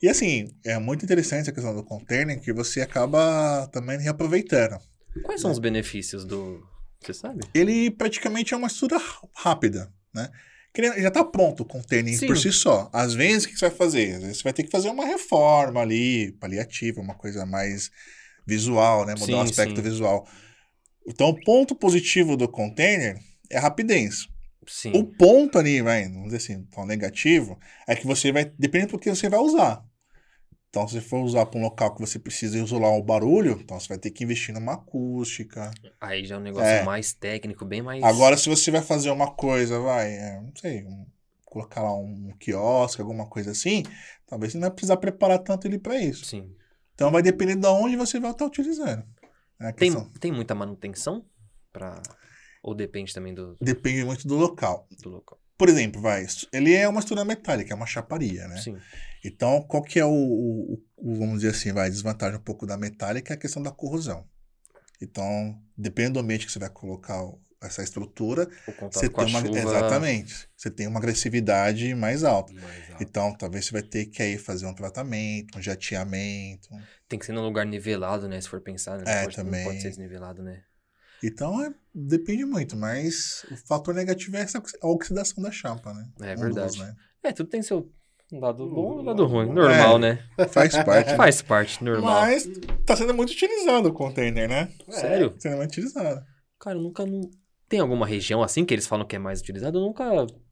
E 0.00 0.08
assim, 0.08 0.50
é 0.64 0.78
muito 0.78 1.04
interessante 1.04 1.50
a 1.50 1.52
questão 1.52 1.74
do 1.74 1.82
container 1.84 2.40
que 2.40 2.52
você 2.52 2.80
acaba 2.80 3.68
também 3.72 3.98
reaproveitando. 3.98 4.78
Quais 5.24 5.40
são 5.40 5.50
os 5.50 5.58
benefícios 5.58 6.24
do. 6.24 6.64
Você 7.04 7.12
sabe? 7.12 7.40
Ele 7.52 7.90
praticamente 7.90 8.54
é 8.54 8.56
uma 8.56 8.68
estrutura 8.68 9.02
rápida, 9.34 9.92
né? 10.14 10.30
Ele 10.74 11.02
Já 11.02 11.08
está 11.08 11.24
pronto 11.24 11.64
o 11.64 11.66
container 11.66 12.16
Sim. 12.16 12.28
por 12.28 12.36
si 12.38 12.52
só. 12.52 12.88
Às 12.92 13.12
vezes, 13.12 13.44
o 13.44 13.48
que 13.48 13.56
você 13.58 13.68
vai 13.68 13.76
fazer? 13.76 14.14
Às 14.14 14.22
vezes 14.22 14.36
você 14.38 14.42
vai 14.44 14.52
ter 14.52 14.62
que 14.62 14.70
fazer 14.70 14.88
uma 14.88 15.04
reforma 15.04 15.80
ali, 15.80 16.30
paliativa, 16.40 17.00
uma 17.00 17.14
coisa 17.14 17.44
mais 17.44 17.90
visual, 18.48 19.04
né? 19.04 19.12
Mudar 19.14 19.26
Sim, 19.26 19.34
o 19.34 19.40
aspecto 19.40 19.76
sim. 19.76 19.82
visual. 19.82 20.26
Então, 21.06 21.28
o 21.28 21.40
ponto 21.44 21.74
positivo 21.74 22.36
do 22.36 22.48
container 22.48 23.18
é 23.50 23.58
a 23.58 23.60
rapidez. 23.60 24.26
Sim. 24.66 24.92
O 24.94 25.04
ponto 25.04 25.58
ali, 25.58 25.80
vai, 25.82 26.04
vamos 26.08 26.24
dizer 26.32 26.36
assim, 26.38 26.66
o 26.76 26.84
negativo, 26.86 27.58
é 27.86 27.94
que 27.94 28.06
você 28.06 28.32
vai, 28.32 28.44
depende 28.58 28.88
do 28.88 28.98
que 28.98 29.08
você 29.08 29.28
vai 29.28 29.40
usar. 29.40 29.84
Então, 30.68 30.86
se 30.86 31.00
for 31.00 31.20
usar 31.22 31.46
para 31.46 31.58
um 31.58 31.62
local 31.62 31.94
que 31.94 32.00
você 32.00 32.18
precisa 32.18 32.58
isolar 32.58 32.92
o 32.92 33.02
barulho, 33.02 33.58
então 33.62 33.80
você 33.80 33.88
vai 33.88 33.98
ter 33.98 34.10
que 34.10 34.22
investir 34.24 34.54
numa 34.54 34.74
acústica. 34.74 35.70
Aí 35.98 36.26
já 36.26 36.34
é 36.34 36.38
um 36.38 36.42
negócio 36.42 36.66
É. 36.68 36.82
mais 36.84 37.14
técnico, 37.14 37.64
bem 37.64 37.80
mais. 37.80 38.02
Agora, 38.04 38.36
se 38.36 38.48
você 38.50 38.70
vai 38.70 38.82
fazer 38.82 39.10
uma 39.10 39.30
coisa, 39.30 39.80
vai, 39.80 40.12
é, 40.12 40.40
não 40.42 40.52
sei, 40.54 40.84
um- 40.84 41.06
colocar 41.46 41.82
lá 41.82 41.96
um 41.96 42.34
quiosque, 42.38 43.00
alguma 43.00 43.26
coisa 43.26 43.52
assim, 43.52 43.82
talvez 44.26 44.52
você 44.52 44.58
não 44.58 44.68
vai 44.68 44.70
precisar 44.72 44.98
preparar 44.98 45.38
tanto 45.38 45.66
ele 45.66 45.78
para 45.78 45.96
isso. 45.98 46.26
Sim. 46.26 46.54
Então, 46.98 47.12
vai 47.12 47.22
depender 47.22 47.54
de 47.54 47.64
onde 47.68 47.94
você 47.94 48.18
vai 48.18 48.32
estar 48.32 48.44
utilizando. 48.44 49.04
a 49.60 49.72
Tem, 49.72 49.94
tem 50.18 50.32
muita 50.32 50.52
manutenção? 50.52 51.24
Pra... 51.72 52.02
Ou 52.60 52.74
depende 52.74 53.14
também 53.14 53.32
do, 53.32 53.56
Depende 53.62 54.04
muito 54.04 54.26
do 54.26 54.34
local. 54.34 54.88
do 55.00 55.08
local? 55.10 55.38
Por 55.56 55.68
exemplo, 55.68 56.02
vai, 56.02 56.26
ele 56.52 56.74
é 56.74 56.88
uma 56.88 56.98
estrutura 56.98 57.24
metálica, 57.24 57.72
é 57.72 57.76
uma 57.76 57.86
chaparia, 57.86 58.48
né? 58.48 58.56
Sim. 58.56 58.76
Então, 59.24 59.62
qual 59.62 59.80
que 59.84 60.00
é 60.00 60.04
o, 60.04 60.10
o- 60.10 60.82
o- 60.96 61.14
vamos 61.14 61.36
dizer 61.36 61.50
assim, 61.50 61.72
vai, 61.72 61.88
desvantagem 61.88 62.36
um 62.36 62.42
pouco 62.42 62.66
da 62.66 62.76
metálica 62.76 63.32
é 63.32 63.36
a 63.36 63.38
questão 63.38 63.62
da 63.62 63.70
corrosão. 63.70 64.26
Então, 65.00 65.56
dependendo 65.76 66.14
do 66.14 66.20
ambiente 66.24 66.46
que 66.46 66.50
você 66.52 66.58
vai 66.58 66.68
colocar 66.70 67.22
essa 67.60 67.82
estrutura, 67.82 68.48
O 68.66 68.72
contato 68.72 68.92
você 69.00 69.08
com 69.08 69.20
a 69.20 69.24
tem 69.26 69.34
uma, 69.34 69.40
chuva. 69.42 69.58
exatamente, 69.58 70.48
você 70.56 70.70
tem 70.70 70.86
uma 70.86 70.98
agressividade 70.98 71.94
mais 71.94 72.22
alta. 72.24 72.52
Mais 72.52 72.90
alto. 72.90 73.02
Então, 73.02 73.34
talvez 73.36 73.66
você 73.66 73.72
vai 73.72 73.82
ter 73.82 74.06
que 74.06 74.22
aí 74.22 74.38
fazer 74.38 74.66
um 74.66 74.74
tratamento, 74.74 75.58
um 75.58 75.62
jateamento. 75.62 76.68
Tem 77.08 77.18
que 77.18 77.26
ser 77.26 77.32
num 77.32 77.42
lugar 77.44 77.66
nivelado, 77.66 78.28
né? 78.28 78.40
Se 78.40 78.48
for 78.48 78.60
pensar, 78.60 78.98
né? 78.98 79.04
É, 79.06 79.22
pode, 79.24 79.36
também. 79.36 79.64
Não 79.64 79.70
pode 79.70 79.82
ser 79.82 79.88
desnivelado, 79.88 80.42
né? 80.42 80.62
Então, 81.22 81.60
é- 81.64 81.74
depende 81.92 82.44
muito, 82.44 82.76
mas 82.76 83.44
o 83.50 83.56
fator 83.56 83.92
negativo 83.92 84.36
é 84.36 84.40
essa 84.40 84.62
a 84.80 84.86
oxidação 84.86 85.42
da 85.42 85.50
chapa, 85.50 85.92
né? 85.92 86.08
É 86.20 86.36
Um 86.36 86.40
verdade. 86.40 86.68
dos, 86.68 86.78
né? 86.78 86.94
É, 87.24 87.32
tudo 87.32 87.50
tem 87.50 87.60
seu 87.60 87.92
lado 88.30 88.68
bom 88.68 88.98
e 88.98 89.02
Hum, 89.02 89.04
lado 89.04 89.26
ruim. 89.26 89.48
é. 89.48 89.52
Normal, 89.52 89.98
né? 89.98 90.24
Faz 90.52 90.76
parte. 90.84 91.16
Faz 91.16 91.42
parte, 91.42 91.82
normal. 91.82 92.20
Mas 92.20 92.48
tá 92.86 92.96
sendo 92.96 93.12
muito 93.14 93.30
utilizado 93.32 93.88
o 93.88 93.92
container, 93.92 94.48
né? 94.48 94.72
Sério? 94.88 95.34
Sendo 95.40 95.56
muito 95.56 95.70
utilizado. 95.72 96.24
Cara, 96.60 96.76
eu 96.78 96.82
nunca. 96.82 97.04
Tem 97.68 97.80
alguma 97.80 98.06
região 98.06 98.42
assim 98.42 98.64
que 98.64 98.72
eles 98.72 98.86
falam 98.86 99.06
que 99.06 99.14
é 99.14 99.18
mais 99.18 99.40
utilizado? 99.40 99.76
Eu 99.76 99.82
nunca. 99.82 100.04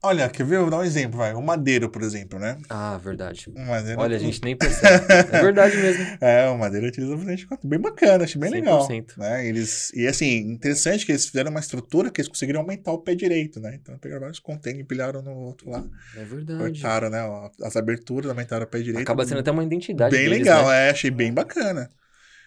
Olha, 0.03 0.29
quer 0.29 0.45
ver? 0.45 0.59
Vou 0.59 0.69
dar 0.69 0.77
um 0.77 0.83
exemplo, 0.83 1.17
vai. 1.17 1.33
O 1.33 1.41
madeiro, 1.41 1.89
por 1.89 2.03
exemplo, 2.03 2.37
né? 2.37 2.59
Ah, 2.69 2.95
verdade. 2.97 3.51
O 3.55 3.59
madeiro, 3.59 3.99
Olha, 3.99 4.15
a 4.17 4.19
gente 4.19 4.39
nem 4.43 4.55
percebe. 4.55 5.03
É 5.31 5.41
verdade 5.41 5.75
mesmo. 5.77 6.05
É, 6.21 6.47
o 6.47 6.57
madeiro 6.59 6.85
utiliza 6.87 7.15
bastante 7.15 7.47
conta. 7.47 7.67
Bem 7.67 7.79
bacana, 7.79 8.23
achei 8.23 8.39
bem 8.39 8.51
legal. 8.51 8.87
100%. 8.87 9.17
Né? 9.17 9.47
Eles, 9.47 9.91
e 9.95 10.05
assim, 10.05 10.37
interessante 10.51 11.05
que 11.07 11.11
eles 11.11 11.25
fizeram 11.25 11.49
uma 11.49 11.59
estrutura 11.59 12.11
que 12.11 12.21
eles 12.21 12.29
conseguiram 12.29 12.59
aumentar 12.61 12.91
o 12.91 12.99
pé 12.99 13.15
direito, 13.15 13.59
né? 13.59 13.79
Então 13.81 13.97
pegaram 13.97 14.21
vários 14.21 14.39
containers, 14.39 14.83
empilharam 14.83 15.23
no 15.23 15.31
outro 15.37 15.71
lá, 15.71 15.83
É 16.15 16.23
verdade. 16.23 16.59
cortaram, 16.79 17.09
né? 17.09 17.49
As 17.63 17.75
aberturas, 17.75 18.29
aumentaram 18.29 18.63
o 18.65 18.67
pé 18.67 18.77
direito. 18.77 19.01
Acaba 19.01 19.25
sendo 19.25 19.39
até 19.39 19.49
uma 19.49 19.63
identidade. 19.63 20.15
bem 20.15 20.25
deles, 20.25 20.37
legal, 20.39 20.67
né? 20.67 20.87
é, 20.87 20.91
achei 20.91 21.09
bem 21.09 21.33
bacana. 21.33 21.89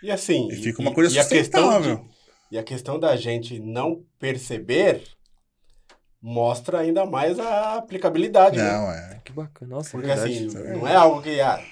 E 0.00 0.10
assim. 0.12 0.48
E 0.50 0.54
fica 0.56 0.80
e- 0.80 0.84
uma 0.86 0.94
coisa 0.94 1.12
e 1.14 1.18
a 1.18 1.24
questão 1.24 1.62
sustentável. 1.72 1.96
de- 1.96 2.19
E 2.50 2.58
a 2.58 2.62
questão 2.62 2.98
da 2.98 3.14
gente 3.16 3.58
não 3.60 4.04
perceber 4.18 5.02
mostra 6.20 6.80
ainda 6.80 7.06
mais 7.06 7.38
a 7.38 7.76
aplicabilidade. 7.76 8.58
né? 8.58 8.64
Não, 8.72 8.90
é. 8.92 9.20
Que 9.24 9.32
bacana. 9.32 9.76
Nossa, 9.76 9.90
é 9.90 9.92
Porque 9.92 10.06
verdade. 10.08 10.46
assim, 10.46 10.58
é 10.58 10.72
não 10.76 10.86
é 10.86 10.94
algo 10.94 11.22
que 11.22 11.40
ah, 11.40 11.62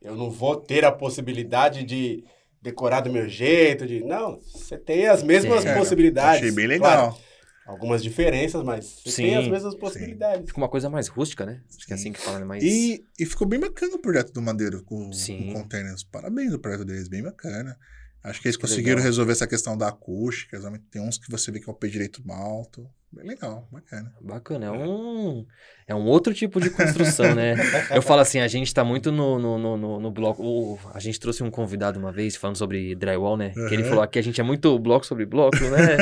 eu 0.00 0.16
não 0.16 0.30
vou 0.30 0.56
ter 0.56 0.84
a 0.84 0.90
possibilidade 0.92 1.84
de 1.84 2.24
decorar 2.60 3.00
do 3.00 3.12
meu 3.12 3.28
jeito, 3.28 3.86
de. 3.86 4.02
Não, 4.04 4.38
você 4.40 4.76
tem 4.78 5.06
as 5.06 5.22
mesmas 5.22 5.64
É, 5.64 5.76
possibilidades. 5.76 6.40
Achei 6.42 6.50
bem 6.52 6.78
Claro, 6.78 7.02
legal. 7.02 7.20
algumas 7.66 8.02
diferenças, 8.02 8.62
mas 8.64 8.84
você 9.04 9.10
Sim, 9.10 9.22
tem 9.24 9.36
as 9.36 9.48
mesmas 9.48 9.74
possibilidades. 9.76 10.46
Fica 10.46 10.58
uma 10.58 10.68
coisa 10.68 10.88
mais 10.90 11.08
rústica, 11.08 11.44
né? 11.46 11.60
Acho 11.76 11.86
que 11.86 11.92
é 11.92 11.96
Sim. 11.96 12.02
assim 12.02 12.12
que 12.12 12.20
fala, 12.20 12.38
né? 12.40 12.44
Mais... 12.44 12.62
E, 12.64 13.04
e 13.18 13.26
ficou 13.26 13.46
bem 13.46 13.60
bacana 13.60 13.94
o 13.94 13.98
projeto 14.00 14.32
do 14.32 14.40
Madeiro 14.42 14.82
com, 14.84 15.12
Sim. 15.12 15.52
com 15.52 15.62
containers. 15.62 16.02
Parabéns 16.04 16.52
o 16.52 16.58
projeto 16.58 16.84
deles, 16.84 17.08
bem 17.08 17.22
bacana. 17.22 17.76
Acho 18.24 18.40
que 18.40 18.48
eles 18.48 18.56
Que 18.56 18.62
conseguiram 18.62 18.96
legal. 18.96 19.04
resolver 19.04 19.32
essa 19.32 19.46
questão 19.46 19.76
da 19.76 19.88
acústica. 19.88 20.58
Tem 20.90 21.02
uns 21.02 21.18
que 21.18 21.30
você 21.30 21.50
vê 21.50 21.58
que 21.60 21.68
é 21.68 21.72
o 21.72 21.76
pé 21.76 21.88
direito 21.88 22.22
alto. 22.32 22.88
Bem 23.10 23.26
legal, 23.26 23.68
bacana. 23.70 24.14
Bacana, 24.22 24.66
é 24.66 24.70
um, 24.70 25.46
é 25.86 25.94
um 25.94 26.04
outro 26.06 26.32
tipo 26.32 26.60
de 26.60 26.70
construção, 26.70 27.34
né? 27.34 27.54
Eu 27.94 28.00
falo 28.02 28.20
assim, 28.20 28.40
a 28.40 28.48
gente 28.48 28.72
tá 28.72 28.84
muito 28.84 29.10
no, 29.10 29.38
no, 29.38 29.58
no, 29.76 30.00
no- 30.00 30.10
bloco. 30.10 30.78
a 30.94 31.00
gente 31.00 31.18
trouxe 31.18 31.42
um 31.42 31.50
convidado 31.50 31.98
uma 31.98 32.12
vez 32.12 32.36
falando 32.36 32.56
sobre 32.56 32.94
drywall, 32.94 33.36
né? 33.36 33.50
Que 33.50 33.74
ele 33.74 33.82
Uhum. 33.82 33.88
falou 33.88 34.06
que 34.06 34.18
a 34.18 34.22
gente 34.22 34.40
é 34.40 34.44
muito 34.44 34.78
bloco 34.78 35.04
sobre 35.06 35.24
bloco, 35.26 35.56
né? 35.56 35.96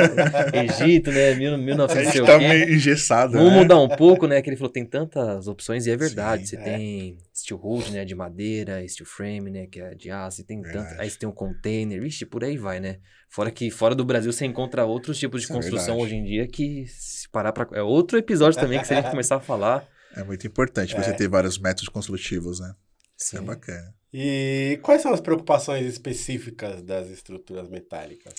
Egito, 0.65 1.11
né? 1.11 1.35
Mil, 1.35 1.55
A 1.55 1.59
1900 1.59 2.13
gente 2.13 2.27
tá 2.27 2.39
meio 2.39 2.75
engessado, 2.75 3.33
Vamos 3.33 3.53
né? 3.53 3.59
mudar 3.59 3.79
um 3.81 3.89
pouco, 3.89 4.27
né? 4.27 4.41
Que 4.43 4.51
ele 4.51 4.57
falou 4.57 4.73
tem 4.73 4.85
tantas 4.85 5.47
opções 5.49 5.87
e 5.87 5.91
é 5.91 5.97
verdade. 5.97 6.43
Sim, 6.43 6.57
você 6.57 6.57
é. 6.57 6.63
tem 6.77 7.17
steel 7.35 7.61
hood, 7.63 7.93
né? 7.93 8.05
De 8.05 8.15
madeira, 8.15 8.87
steel 8.87 9.07
frame, 9.07 9.51
né? 9.51 9.67
Que 9.67 9.81
é 9.81 9.95
de 9.95 10.11
aço. 10.11 10.41
E 10.41 10.45
tem 10.45 10.61
tanto. 10.63 11.01
Aí 11.01 11.09
você 11.09 11.19
tem 11.19 11.29
um 11.29 11.33
container. 11.33 12.01
Vixe, 12.01 12.25
por 12.27 12.45
aí 12.45 12.57
vai, 12.57 12.81
né? 12.81 12.97
Fora 13.29 13.51
que 13.51 13.71
fora 13.71 13.95
do 13.95 14.05
Brasil 14.05 14.33
você 14.33 14.45
encontra 14.45 14.85
outros 14.85 15.19
tipos 15.19 15.41
de 15.41 15.45
Isso 15.47 15.53
é 15.53 15.57
construção 15.57 15.95
verdade. 15.97 16.05
hoje 16.15 16.17
em 16.17 16.25
dia 16.25 16.47
que 16.49 16.85
se 16.89 17.29
parar 17.29 17.53
pra... 17.53 17.67
É 17.79 17.83
outro 17.83 18.19
episódio 18.19 18.59
também 18.59 18.81
que 18.81 18.87
se 18.87 18.93
a 18.93 18.97
gente 19.01 19.11
começar 19.11 19.37
a 19.37 19.41
falar... 19.41 19.80
É 20.17 20.25
muito 20.25 20.47
importante 20.47 20.95
você 20.95 21.11
É. 21.11 21.13
ter 21.15 21.29
vários 21.29 21.59
métodos 21.59 21.89
construtivos, 21.89 22.61
né? 22.61 22.75
Isso 23.19 23.37
é 23.37 23.41
bacana. 23.41 23.95
E 24.13 24.79
quais 24.83 25.03
são 25.03 25.13
as 25.13 25.21
preocupações 25.21 25.87
específicas 25.87 26.83
das 26.83 27.09
estruturas 27.09 27.69
metálicas? 27.69 28.33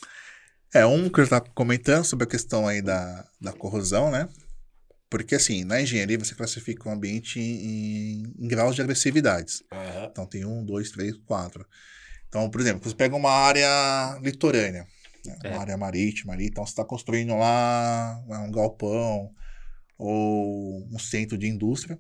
É, 0.74 0.86
um 0.86 1.10
que 1.10 1.20
eu 1.20 1.24
estava 1.24 1.46
comentando 1.54 2.04
sobre 2.04 2.26
a 2.26 2.30
questão 2.30 2.68
aí 2.68 2.82
da, 2.82 3.26
da 3.40 3.54
corrosão, 3.54 4.10
né? 4.10 4.28
Porque, 5.10 5.36
assim, 5.36 5.64
na 5.66 5.82
engenharia 5.82 6.18
você 6.18 6.34
classifica 6.34 6.88
o 6.88 6.92
ambiente 6.92 7.40
em, 7.40 8.24
em 8.40 8.48
graus 8.48 8.76
de 8.76 8.82
agressividades. 8.82 9.62
Aham. 9.72 10.08
Então, 10.10 10.26
tem 10.26 10.46
um, 10.46 10.64
dois, 10.64 10.90
três, 10.92 11.16
quatro. 11.26 11.66
Então, 12.28 12.50
por 12.50 12.62
exemplo, 12.62 12.90
você 12.90 12.96
pega 12.96 13.16
uma 13.16 13.32
área 13.32 14.18
litorânea, 14.24 14.88
né? 15.26 15.38
É. 15.44 15.50
uma 15.50 15.60
área 15.62 15.78
marítima 15.78 16.34
ali, 16.34 16.48
então 16.48 16.66
você 16.66 16.72
está 16.72 16.84
construindo 16.86 17.38
lá 17.38 18.24
um 18.28 18.52
galpão 18.52 19.30
ou 20.02 20.84
um 20.92 20.98
centro 20.98 21.38
de 21.38 21.48
indústria. 21.48 22.00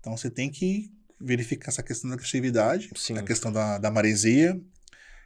Então, 0.00 0.16
você 0.16 0.30
tem 0.30 0.50
que 0.50 0.90
verificar 1.20 1.68
essa 1.68 1.82
questão 1.82 2.08
da 2.08 2.14
agressividade, 2.14 2.90
Sim. 2.96 3.18
a 3.18 3.22
questão 3.22 3.52
da, 3.52 3.76
da 3.78 3.90
maresia. 3.90 4.58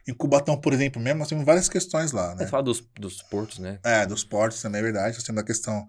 Em 0.05 0.13
Cubatão, 0.13 0.59
por 0.59 0.73
exemplo, 0.73 1.01
mesmo, 1.01 1.19
nós 1.19 1.29
temos 1.29 1.45
várias 1.45 1.69
questões 1.69 2.11
lá, 2.11 2.35
né? 2.35 2.43
Você 2.43 2.51
fala 2.51 2.63
dos, 2.63 2.83
dos 2.99 3.21
portos, 3.23 3.59
né? 3.59 3.79
É, 3.83 4.05
dos 4.05 4.23
portos 4.23 4.61
também 4.61 4.79
é 4.79 4.83
verdade. 4.83 5.15
Nós 5.15 5.23
temos 5.23 5.41
a 5.41 5.45
questão, 5.45 5.87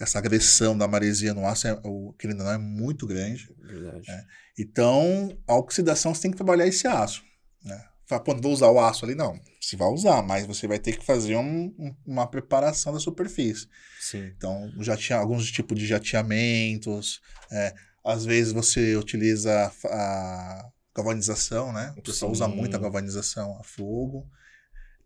essa 0.00 0.18
agressão 0.18 0.76
da 0.76 0.88
maresia 0.88 1.32
no 1.32 1.46
aço, 1.46 1.68
é, 1.68 1.80
o, 1.84 2.12
que 2.18 2.26
ainda 2.26 2.42
não 2.42 2.50
é 2.50 2.58
muito 2.58 3.06
grande. 3.06 3.48
Verdade. 3.60 4.10
É. 4.10 4.24
Então, 4.58 5.36
a 5.46 5.54
oxidação 5.54 6.12
você 6.12 6.22
tem 6.22 6.30
que 6.32 6.36
trabalhar 6.36 6.66
esse 6.66 6.86
aço. 6.86 7.22
Né? 7.64 7.80
Fala, 8.08 8.22
pô, 8.22 8.32
não 8.32 8.40
vou 8.40 8.52
usar 8.52 8.68
o 8.70 8.80
aço 8.80 9.04
ali, 9.04 9.14
não. 9.14 9.38
Você 9.60 9.76
vai 9.76 9.88
usar, 9.88 10.22
mas 10.22 10.46
você 10.46 10.66
vai 10.66 10.78
ter 10.78 10.96
que 10.96 11.04
fazer 11.04 11.36
um- 11.36 11.74
um- 11.78 11.94
uma 12.06 12.26
preparação 12.26 12.92
da 12.92 12.98
superfície. 12.98 13.68
Sim. 14.00 14.32
Então, 14.34 14.72
jatea, 14.80 15.18
alguns 15.18 15.50
tipos 15.50 15.78
de 15.78 15.86
jateamentos. 15.86 17.20
é, 17.50 17.74
às 18.04 18.24
vezes 18.24 18.52
você 18.52 18.94
utiliza 18.96 19.72
a, 19.84 20.70
galvanização, 20.94 21.72
né? 21.72 21.94
O 21.96 22.02
pessoal 22.02 22.32
usa 22.32 22.48
muito 22.48 22.74
a 22.74 22.78
galvanização 22.78 23.56
a 23.58 23.62
fogo. 23.62 24.26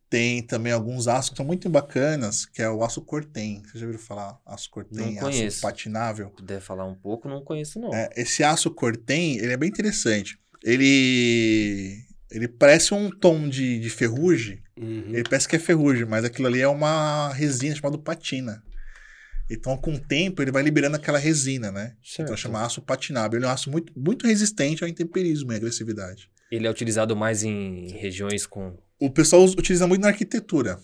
Tem 0.09 0.43
também 0.43 0.73
alguns 0.73 1.07
aços 1.09 1.31
que 1.31 1.37
são 1.37 1.45
muito 1.47 1.69
bacanas, 1.71 2.45
que 2.47 2.61
é 2.63 2.69
o 2.69 2.83
aço 2.85 3.01
cortem. 3.03 3.63
Vocês 3.63 3.81
já 3.81 3.87
ouviram 3.87 4.03
falar 4.05 4.39
aço 4.47 4.71
cortem? 4.71 5.15
Não 5.15 5.15
conheço. 5.17 5.57
Aço 5.57 5.61
patinável. 5.61 6.29
Se 6.31 6.37
puder 6.37 6.61
falar 6.61 6.85
um 6.87 6.95
pouco, 6.95 7.29
não 7.29 7.43
conheço, 7.45 7.79
não. 7.81 7.93
É, 7.95 8.11
esse 8.17 8.43
aço 8.45 8.71
cortem, 8.71 9.37
ele 9.39 9.53
é 9.53 9.57
bem 9.57 9.69
interessante. 9.69 10.39
Ele, 10.65 12.05
ele 12.33 12.49
parece 12.49 12.95
um 12.95 13.11
tom 13.11 13.49
de, 13.49 13.79
de 13.79 13.91
ferrugem. 13.91 14.63
Uhum. 14.77 15.11
Ele 15.13 15.23
parece 15.25 15.47
que 15.47 15.57
é 15.57 15.59
ferrugem, 15.59 16.07
mas 16.07 16.25
aquilo 16.25 16.49
ali 16.49 16.61
é 16.61 16.69
uma 16.69 17.33
resina 17.33 17.75
chamada 17.77 17.99
patina. 17.99 18.63
Então, 19.51 19.77
com 19.77 19.95
o 19.95 19.99
tempo, 19.99 20.41
ele 20.41 20.51
vai 20.51 20.63
liberando 20.63 20.97
aquela 20.97 21.19
resina, 21.19 21.71
né? 21.71 21.95
Certo. 22.03 22.23
Então, 22.23 22.37
chama 22.37 22.65
aço 22.65 22.81
patinável. 22.81 23.39
Ele 23.39 23.45
é 23.45 23.49
um 23.49 23.53
aço 23.53 23.71
muito, 23.71 23.93
muito 23.95 24.27
resistente 24.27 24.83
ao 24.83 24.89
intemperismo 24.89 25.53
e 25.53 25.57
agressividade. 25.57 26.31
Ele 26.51 26.67
é 26.67 26.71
utilizado 26.71 27.15
mais 27.15 27.43
em 27.43 27.89
regiões 27.99 28.47
com... 28.47 28.79
O 28.99 29.11
pessoal 29.11 29.45
utiliza 29.45 29.87
muito 29.87 30.03
na 30.03 30.09
arquitetura. 30.09 30.79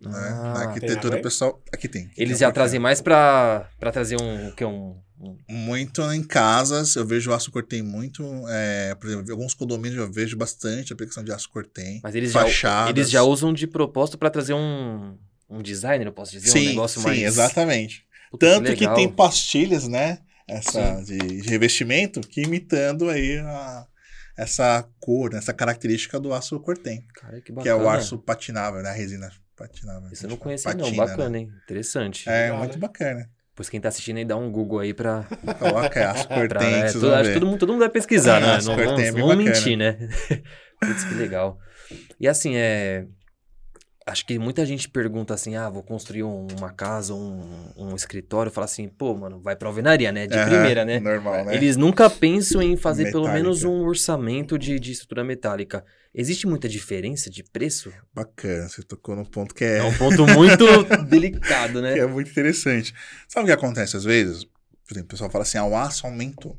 Né? 0.00 0.10
Ah, 0.14 0.52
na 0.54 0.60
arquitetura, 0.68 1.20
pessoal... 1.20 1.62
Aqui 1.72 1.88
tem. 1.88 2.06
Aqui 2.06 2.14
Eles 2.16 2.34
tem 2.38 2.40
já 2.40 2.48
um 2.48 2.52
trazem 2.52 2.78
mais 2.80 3.00
pra 3.00 3.68
trazer 3.80 4.16
um... 4.20 4.50
Que, 4.52 4.64
um, 4.64 4.96
um- 5.20 5.36
Muito 5.48 6.02
em 6.12 6.22
casas, 6.22 6.94
eu 6.96 7.06
vejo 7.06 7.30
o 7.30 7.34
aço 7.34 7.50
cortem 7.50 7.82
muito. 7.82 8.22
é, 8.48 8.94
por 8.94 9.08
exemplo, 9.08 9.26
em 9.28 9.32
alguns 9.32 9.54
condomínios 9.54 9.98
eu 9.98 10.12
vejo 10.12 10.36
bastante 10.36 10.92
a 10.92 10.94
aplicação 10.94 11.24
de 11.24 11.32
aço 11.32 11.48
cortem. 11.50 12.00
Mas 12.02 12.14
eles 12.14 12.32
já, 12.32 12.40
Fachadas. 12.42 12.90
eles 12.90 13.10
já 13.10 13.22
usam 13.22 13.52
de 13.52 13.66
propósito 13.66 14.18
pra 14.18 14.28
trazer 14.30 14.52
um, 14.54 15.16
um 15.48 15.62
designer, 15.62 16.06
eu 16.06 16.12
posso 16.12 16.32
dizer? 16.32 16.50
um 16.50 16.52
Sim, 16.52 16.66
negócio 16.68 17.00
sim, 17.00 17.06
mais... 17.06 17.22
exatamente. 17.22 18.04
Puta, 18.30 18.46
Tanto 18.46 18.64
que, 18.74 18.80
legal. 18.80 18.94
tem 18.94 19.08
pastilhas, 19.08 19.86
né? 19.88 20.18
Essa 20.48 20.96
Sim. 20.98 21.04
de, 21.18 21.40
de 21.42 21.48
revestimento, 21.48 22.20
que 22.20 22.42
imitando 22.42 23.08
aí 23.08 23.38
a- 23.38 23.86
essa 24.36 24.86
cor, 25.00 25.32
essa 25.34 25.52
característica 25.54 26.20
do 26.20 26.32
aço 26.34 26.60
cortem, 26.60 27.02
Cara, 27.14 27.36
que 27.40 27.46
que 27.46 27.52
bacana. 27.52 27.70
é 27.74 27.84
o 27.84 27.88
aço 27.88 28.18
patinável, 28.18 28.82
né? 28.82 28.90
A 28.90 28.92
resina 28.92 29.30
patinável. 29.56 30.10
Isso 30.12 30.26
eu 30.26 30.30
não 30.30 30.36
conhecia 30.36 30.74
não, 30.74 30.94
bacana, 30.94 31.30
né? 31.30 31.38
hein? 31.40 31.52
Interessante. 31.64 32.28
É, 32.28 32.42
Legal, 32.44 32.58
muito 32.58 32.74
né? 32.74 32.78
bacana. 32.78 33.30
Pois 33.54 33.70
quem 33.70 33.80
tá 33.80 33.88
assistindo 33.88 34.18
aí, 34.18 34.24
dá 34.24 34.36
um 34.36 34.50
Google 34.52 34.80
aí 34.80 34.92
pra... 34.92 35.24
Coloca 35.58 36.14
pra 36.28 36.36
cortem, 36.36 36.74
é, 36.74 36.88
vão 36.92 37.14
acho 37.14 37.28
que 37.30 37.34
todo 37.34 37.46
mundo, 37.46 37.58
todo 37.58 37.68
mundo 37.70 37.80
vai 37.80 37.88
pesquisar, 37.88 38.40
né? 38.40 38.56
Aço 38.56 38.68
Não 38.68 38.76
vamos, 38.76 39.02
é 39.02 39.12
vamos 39.12 39.36
mentir, 39.36 39.76
né? 39.76 39.92
Putz, 40.78 41.04
que 41.04 41.14
legal. 41.14 41.58
E 42.20 42.28
assim, 42.28 42.54
é... 42.54 43.06
Acho 44.08 44.24
que 44.24 44.38
muita 44.38 44.64
gente 44.64 44.88
pergunta 44.88 45.34
assim, 45.34 45.56
ah, 45.56 45.68
vou 45.68 45.82
construir 45.82 46.22
um- 46.22 46.46
uma 46.56 46.70
casa, 46.72 47.12
um, 47.12 47.42
um 47.76 47.96
escritório, 47.96 48.52
fala 48.52 48.64
assim, 48.64 48.88
pô, 48.88 49.12
mano, 49.16 49.40
vai 49.40 49.56
pra 49.56 49.68
alvenaria, 49.68 50.12
né? 50.12 50.28
De 50.28 50.38
Aham, 50.38 50.44
primeira, 50.44 50.84
né? 50.84 51.00
Normal, 51.00 51.44
né? 51.44 51.56
Eles 51.56 51.76
nunca 51.76 52.08
pensam 52.08 52.62
em 52.62 52.76
fazer 52.76 53.06
pelo 53.06 53.24
Metálica. 53.24 53.42
menos 53.44 53.64
um 53.64 53.84
orçamento 53.84 54.56
de, 54.56 54.78
de 54.78 54.92
estrutura 54.92 55.24
metálica. 55.24 55.84
Existe 56.14 56.46
muita 56.46 56.68
diferença 56.68 57.28
de 57.28 57.42
preço? 57.42 57.92
Bacana, 58.14 58.68
você 58.68 58.80
tocou 58.82 59.16
num 59.16 59.24
ponto 59.24 59.52
que 59.52 59.64
é, 59.64 59.78
É 59.78 59.82
um 59.82 59.92
ponto 59.98 60.24
muito 60.24 60.64
delicado, 61.10 61.82
né? 61.82 61.94
que 61.94 61.98
é 62.00 62.06
muito 62.06 62.30
interessante. 62.30 62.94
Sabe 63.28 63.44
o 63.44 63.46
que 63.46 63.52
acontece 63.52 63.96
às 63.96 64.04
vezes? 64.04 64.44
Por 64.44 64.92
exemplo, 64.94 65.06
o 65.06 65.10
pessoal 65.10 65.30
fala 65.30 65.42
assim, 65.42 65.58
ah, 65.58 65.64
o 65.64 65.76
aço 65.76 66.06
aumentou. 66.06 66.56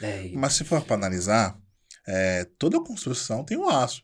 É, 0.00 0.28
Mas 0.34 0.52
se 0.54 0.64
for 0.64 0.80
para 0.82 0.94
analisar, 0.94 1.58
é, 2.06 2.44
toda 2.58 2.80
construção 2.82 3.44
tem 3.44 3.58
o 3.58 3.68
aço. 3.68 4.02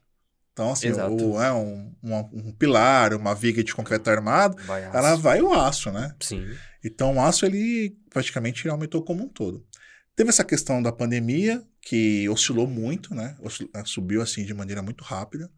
Então, 0.57 0.73
assim, 0.73 0.89
o, 0.91 1.39
é 1.43 1.53
um, 1.53 1.93
uma- 2.03 2.31
um 2.33 2.51
pilar, 2.51 3.13
uma 3.13 3.35
viga 3.35 3.63
de 3.63 3.75
concreto 3.75 4.09
armado, 4.09 4.57
vai 4.65 4.85
ela 4.85 5.15
vai 5.15 5.43
o 5.43 5.53
aço, 5.53 5.93
né? 5.93 6.15
Sim. 6.19 6.47
Então, 6.83 7.17
o 7.17 7.21
aço, 7.21 7.45
ele 7.45 7.95
praticamente 8.09 8.67
aumentou 8.67 9.03
como 9.05 9.23
um 9.25 9.29
todo. 9.29 9.63
Teve 10.17 10.31
essa 10.31 10.43
questão 10.43 10.83
da 10.83 10.91
pandemia, 10.91 11.63
que 11.83 12.27
oscilou 12.31 12.67
muito, 12.67 13.15
né? 13.15 13.37
Eh, 13.75 13.83
Subiu, 13.85 14.23
assim, 14.23 14.47
de 14.47 14.55
maneira 14.55 14.81
muito 14.81 15.05
rápida. 15.05 15.51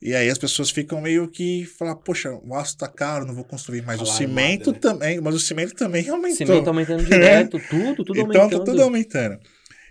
E 0.00 0.14
aí 0.14 0.30
as 0.30 0.38
pessoas 0.38 0.70
ficam 0.70 0.98
meio 1.02 1.28
que 1.28 1.66
falam, 1.78 1.94
poxa, 1.96 2.30
o 2.32 2.54
aço 2.54 2.76
tá 2.78 2.88
caro, 2.88 3.26
não 3.26 3.34
vou 3.34 3.44
construir 3.44 3.82
mais. 3.82 4.00
o 4.00 4.06
Falaram 4.06 4.18
cimento 4.26 4.72
nada, 4.72 4.88
né? 4.88 4.92
também, 4.94 5.20
mas 5.20 5.34
o 5.34 5.40
cimento 5.40 5.74
também 5.74 6.08
aumentou. 6.08 6.36
Cimento 6.46 6.68
aumentando 6.68 7.04
direto, 7.04 7.60
tudo, 7.68 8.02
tudo 8.02 8.20
então 8.20 8.42
aumentando. 8.42 8.58
tá 8.60 8.64
tudo 8.64 8.82
aumentando. 8.82 9.38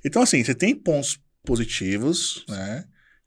Então, 0.04 0.22
assim, 0.24 0.44
você 0.44 0.56
tem 0.56 0.74
pontos 0.76 1.20
positivos, 1.44 2.44
né? 2.50 2.86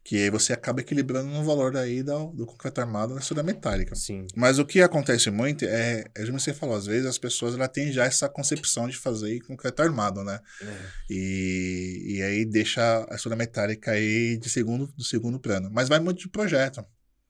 Que 0.09 0.23
aí 0.23 0.29
você 0.31 0.53
acaba 0.53 0.81
equilibrando 0.81 1.29
no 1.29 1.43
valor 1.43 1.71
daí 1.71 2.01
do, 2.01 2.31
do 2.31 2.43
concreto 2.47 2.81
armado 2.81 3.13
na 3.13 3.19
estrutura 3.19 3.45
metálica. 3.45 3.93
Sim. 3.93 4.25
Mas 4.35 4.57
o 4.57 4.65
que 4.65 4.81
acontece 4.81 5.29
muito 5.29 5.65
é, 5.65 6.03
é 6.15 6.25
como 6.25 6.39
você 6.39 6.51
falou, 6.51 6.75
às 6.75 6.87
vezes 6.87 7.05
as 7.05 7.19
pessoas 7.19 7.53
ela 7.53 7.67
têm 7.67 7.91
já 7.91 8.05
essa 8.05 8.27
concepção 8.27 8.87
de 8.89 8.97
fazer 8.97 9.39
concreto 9.41 9.83
armado, 9.83 10.23
né? 10.23 10.39
É. 10.63 10.65
E, 11.11 12.15
e 12.15 12.23
aí 12.23 12.43
deixa 12.43 12.81
a 13.01 13.13
estrutura 13.13 13.35
metálica 13.35 13.91
aí 13.91 14.35
de 14.37 14.49
segundo, 14.49 14.87
do 14.97 15.03
segundo 15.03 15.39
plano. 15.39 15.69
Mas 15.71 15.87
vai 15.87 15.99
muito 15.99 16.21
de 16.21 16.29
projeto. 16.29 16.83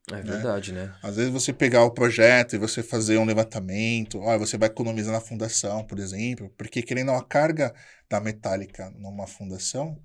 É 0.09 0.21
verdade, 0.21 0.71
né? 0.71 0.95
Às 1.03 1.17
vezes 1.17 1.33
você 1.33 1.51
pegar 1.51 1.83
o 1.83 1.91
projeto 1.91 2.55
e 2.55 2.57
você 2.57 2.81
fazer 2.81 3.17
um 3.17 3.25
levantamento, 3.25 4.19
olha, 4.19 4.39
você 4.39 4.57
vai 4.57 4.69
economizar 4.69 5.11
na 5.11 5.19
fundação, 5.19 5.83
por 5.83 5.99
exemplo, 5.99 6.49
porque 6.57 6.81
querendo 6.81 7.11
a 7.11 7.21
carga 7.21 7.73
da 8.09 8.21
metálica 8.21 8.89
numa 8.91 9.27
fundação, 9.27 10.01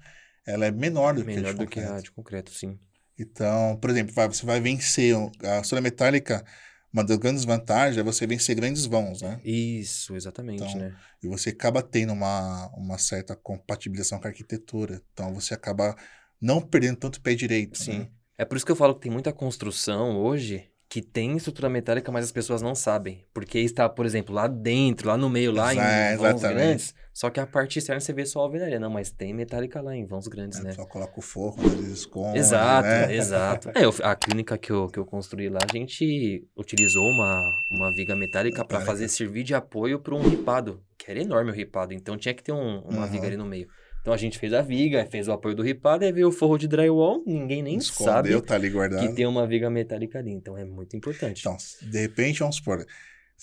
ela 0.46 0.66
é 0.66 0.70
menor 0.70 1.14
do 1.14 1.24
que 1.24 1.32
a 1.32 1.42
de 1.42 1.52
do 1.54 1.66
que 1.66 1.80
concreto. 1.80 1.92
a 1.92 2.00
de 2.00 2.10
concreto, 2.10 2.50
sim. 2.52 2.78
Então, 3.18 3.76
por 3.80 3.90
exemplo, 3.90 4.12
vai- 4.14 4.26
você 4.28 4.44
vai 4.44 4.60
vencer 4.60 5.14
a 5.16 5.56
estrutura 5.56 5.80
metálica, 5.80 6.44
uma 6.92 7.04
das 7.04 7.16
grandes 7.16 7.44
vantagens 7.44 7.96
é 7.98 8.02
você 8.02 8.26
vencer 8.26 8.54
grandes 8.56 8.86
vãos, 8.86 9.22
né? 9.22 9.40
Isso, 9.44 10.14
exatamente, 10.16 10.62
Então, 10.62 10.78
né? 10.78 10.94
E 11.22 11.28
você 11.28 11.50
acaba 11.50 11.82
tendo 11.82 12.12
uma, 12.12 12.68
uma 12.76 12.98
certa 12.98 13.34
compatibilização 13.36 14.18
com 14.20 14.26
a 14.26 14.30
arquitetura. 14.30 15.00
Então, 15.12 15.32
você 15.34 15.54
acaba 15.54 15.96
não 16.40 16.60
perdendo 16.60 16.96
tanto 16.98 17.20
pé 17.20 17.34
direito. 17.34 17.78
Sim. 17.78 17.98
né? 18.00 18.08
É 18.36 18.44
por 18.44 18.56
isso 18.56 18.66
que 18.66 18.72
eu 18.72 18.76
falo 18.76 18.94
que 18.94 19.02
tem 19.02 19.12
muita 19.12 19.32
construção 19.32 20.16
hoje 20.18 20.68
que 20.88 21.00
tem 21.02 21.36
estrutura 21.36 21.68
metálica, 21.68 22.12
mas 22.12 22.24
as 22.26 22.32
pessoas 22.32 22.62
não 22.62 22.74
sabem. 22.74 23.24
Porque 23.32 23.58
está, 23.58 23.88
por 23.88 24.06
exemplo, 24.06 24.32
lá 24.34 24.46
dentro, 24.46 25.08
lá 25.08 25.16
no 25.16 25.28
meio, 25.30 25.50
lá 25.50 25.72
em 25.74 26.16
vãos 26.16 26.34
exatamente. 26.42 26.54
grandes. 26.54 26.94
Só 27.14 27.30
que 27.30 27.38
a 27.38 27.46
parte 27.46 27.78
externa 27.78 28.00
você 28.00 28.12
vê 28.12 28.26
só 28.26 28.40
a 28.40 28.42
alvenaria. 28.42 28.80
Não, 28.80 28.90
mas 28.90 29.10
tem 29.12 29.32
metálica 29.32 29.80
lá 29.80 29.94
em 29.94 30.04
vãos 30.04 30.26
grandes, 30.26 30.60
né? 30.60 30.72
Só 30.72 30.84
coloca 30.84 31.16
o 31.16 31.22
forro, 31.22 31.64
às 31.64 31.74
vezes 31.74 31.98
esconde, 32.00 32.38
Exato, 32.38 32.88
né? 32.88 33.14
exato. 33.14 33.70
É, 33.74 33.84
eu- 33.84 33.94
a 34.02 34.16
clínica 34.16 34.58
que 34.58 34.72
eu, 34.72 34.88
que 34.88 34.98
eu 34.98 35.06
construí 35.06 35.48
lá, 35.48 35.60
a 35.62 35.72
gente 35.76 36.44
utilizou 36.56 37.08
uma, 37.08 37.64
uma 37.70 37.92
viga 37.92 38.16
metálica 38.16 38.64
para 38.64 38.80
fazer 38.80 39.06
servir 39.08 39.44
de 39.44 39.54
apoio 39.54 40.00
para 40.00 40.12
um 40.14 40.22
ripado, 40.22 40.82
que 40.98 41.08
era 41.08 41.20
enorme 41.20 41.52
o 41.52 41.54
ripado, 41.54 41.94
então 41.94 42.18
tinha 42.18 42.34
que 42.34 42.42
ter 42.42 42.50
um- 42.52 42.80
uma 42.80 43.04
Uhum. 43.04 43.10
viga 43.10 43.28
ali 43.28 43.36
no 43.36 43.46
meio. 43.46 43.68
Então 44.00 44.12
a 44.12 44.16
gente 44.16 44.36
fez 44.38 44.52
a 44.52 44.60
viga, 44.60 45.06
fez 45.06 45.28
o 45.28 45.32
apoio 45.32 45.54
do 45.54 45.62
ripado, 45.62 46.04
aí 46.04 46.12
veio 46.12 46.28
o 46.28 46.32
forro 46.32 46.58
de 46.58 46.66
drywall, 46.68 47.22
ninguém 47.24 47.62
nem 47.62 47.76
Escondeu, 47.78 48.12
sabe 48.38 48.42
tá 48.42 48.54
ali 48.56 48.68
guardado. 48.70 49.08
que 49.08 49.14
tem 49.14 49.24
uma 49.26 49.46
viga 49.46 49.70
metálica 49.70 50.18
ali, 50.18 50.32
então 50.32 50.58
é 50.58 50.64
muito 50.64 50.94
importante. 50.96 51.40
Então, 51.40 51.56
de 51.80 52.00
repente, 52.00 52.40
vamos 52.40 52.56
supor, 52.56 52.84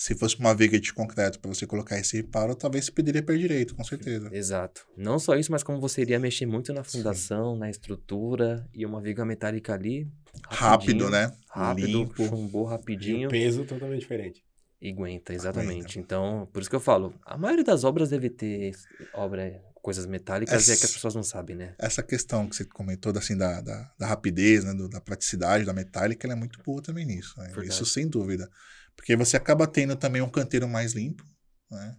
se 0.04 0.16
fosse 0.16 0.36
uma 0.40 0.56
viga 0.56 0.80
de 0.80 0.92
concreto 0.94 1.40
para 1.40 1.54
você 1.54 1.68
colocar 1.68 2.00
esse 2.00 2.18
reparo, 2.18 2.56
talvez 2.56 2.86
você 2.86 2.92
pediria 2.92 3.22
per 3.22 3.38
direito, 3.38 3.76
com 3.76 3.84
certeza. 3.84 4.30
Exato. 4.34 4.82
Não 4.98 5.20
só 5.20 5.36
isso, 5.36 5.52
mas 5.52 5.62
como 5.62 5.80
você 5.80 6.02
iria 6.02 6.20
mexer 6.20 6.46
muito 6.48 6.74
na 6.74 6.84
fundação, 6.84 7.56
na 7.56 7.70
estrutura, 7.70 8.68
e 8.74 8.84
uma 8.86 9.00
viga 9.00 9.24
metálica 9.24 9.74
ali. 9.74 10.08
Rápido, 10.50 11.10
né? 11.10 11.32
Rápido, 11.50 11.86
Limpo. 11.88 12.26
chumbou 12.26 12.66
E 12.68 12.70
rapidinho. 12.72 13.28
o 13.28 13.32
peso 13.32 13.64
totalmente 13.66 14.02
diferente. 14.02 14.44
E 14.82 14.90
aguenta, 14.92 15.34
exatamente. 15.34 16.00
Então, 16.00 16.50
por 16.52 16.62
isso 16.62 16.70
que 16.70 16.76
eu 16.76 16.80
falo, 16.80 17.14
a 17.24 17.38
maioria 17.38 17.64
das 17.64 17.84
obras 17.84 18.10
deve 18.10 18.32
ter 18.32 18.72
obra, 19.14 19.62
coisas 19.84 20.08
metálicas, 20.08 20.68
e 20.68 20.72
é 20.72 20.76
que 20.76 20.80
as 20.80 20.84
Essa- 20.86 20.94
pessoas 20.94 21.14
não 21.14 21.22
sabem, 21.24 21.56
né? 21.56 21.76
Essa 21.78 22.02
questão 22.02 22.48
que 22.48 22.56
você 22.56 22.66
comentou 22.66 23.16
assim, 23.16 23.38
da, 23.38 23.62
da, 23.62 23.92
da 24.00 24.08
rapidez, 24.08 24.64
né, 24.64 24.74
do- 24.74 24.90
da 24.90 25.00
praticidade, 25.00 25.64
da 25.66 25.74
metálica, 25.74 26.26
ela 26.26 26.34
é 26.34 26.40
muito 26.40 26.60
boa 26.66 26.82
também 26.82 27.06
nisso. 27.06 27.36
né? 27.40 27.52
Isso 27.64 27.86
sem 27.86 28.08
dúvida. 28.08 28.50
Porque 28.96 29.16
você 29.16 29.38
acaba 29.38 29.68
tendo 29.68 29.96
também 29.96 30.22
um 30.22 30.30
canteiro 30.30 30.68
mais 30.68 30.94
limpo, 30.94 31.24
né? 31.70 31.96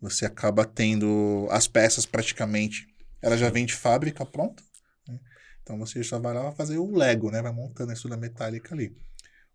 Você 0.00 0.26
acaba 0.26 0.64
tendo 0.64 1.46
as 1.50 1.66
peças 1.66 2.06
praticamente, 2.06 2.86
ela 3.20 3.36
já 3.36 3.50
vem 3.50 3.66
de 3.66 3.74
fábrica 3.74 4.24
pronta. 4.26 4.62
né? 5.08 5.18
Então 5.62 5.78
você 5.78 6.02
só 6.02 6.18
vai 6.18 6.34
lá 6.34 6.52
fazer 6.52 6.78
o 6.78 6.96
Lego, 6.96 7.30
né? 7.30 7.40
Vai 7.42 7.52
montando 7.52 7.90
a 7.90 7.94
estrutura 7.94 8.20
metálica 8.20 8.74
ali. 8.74 8.96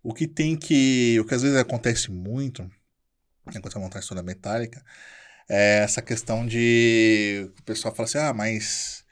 O 0.03 0.13
que 0.13 0.27
tem 0.27 0.57
que. 0.57 1.19
O 1.19 1.25
que 1.25 1.33
às 1.35 1.41
vezes 1.41 1.57
acontece 1.57 2.11
muito, 2.11 2.69
quando 3.43 3.61
você 3.63 3.79
montar 3.79 3.99
a 3.99 4.01
estrutura 4.01 4.23
metálica, 4.25 4.83
é 5.49 5.79
essa 5.79 6.01
questão 6.01 6.45
de. 6.45 7.51
O 7.59 7.63
pessoal 7.63 7.93
fala 7.95 8.07
assim, 8.07 8.17
ah, 8.17 8.33
mas. 8.33 9.05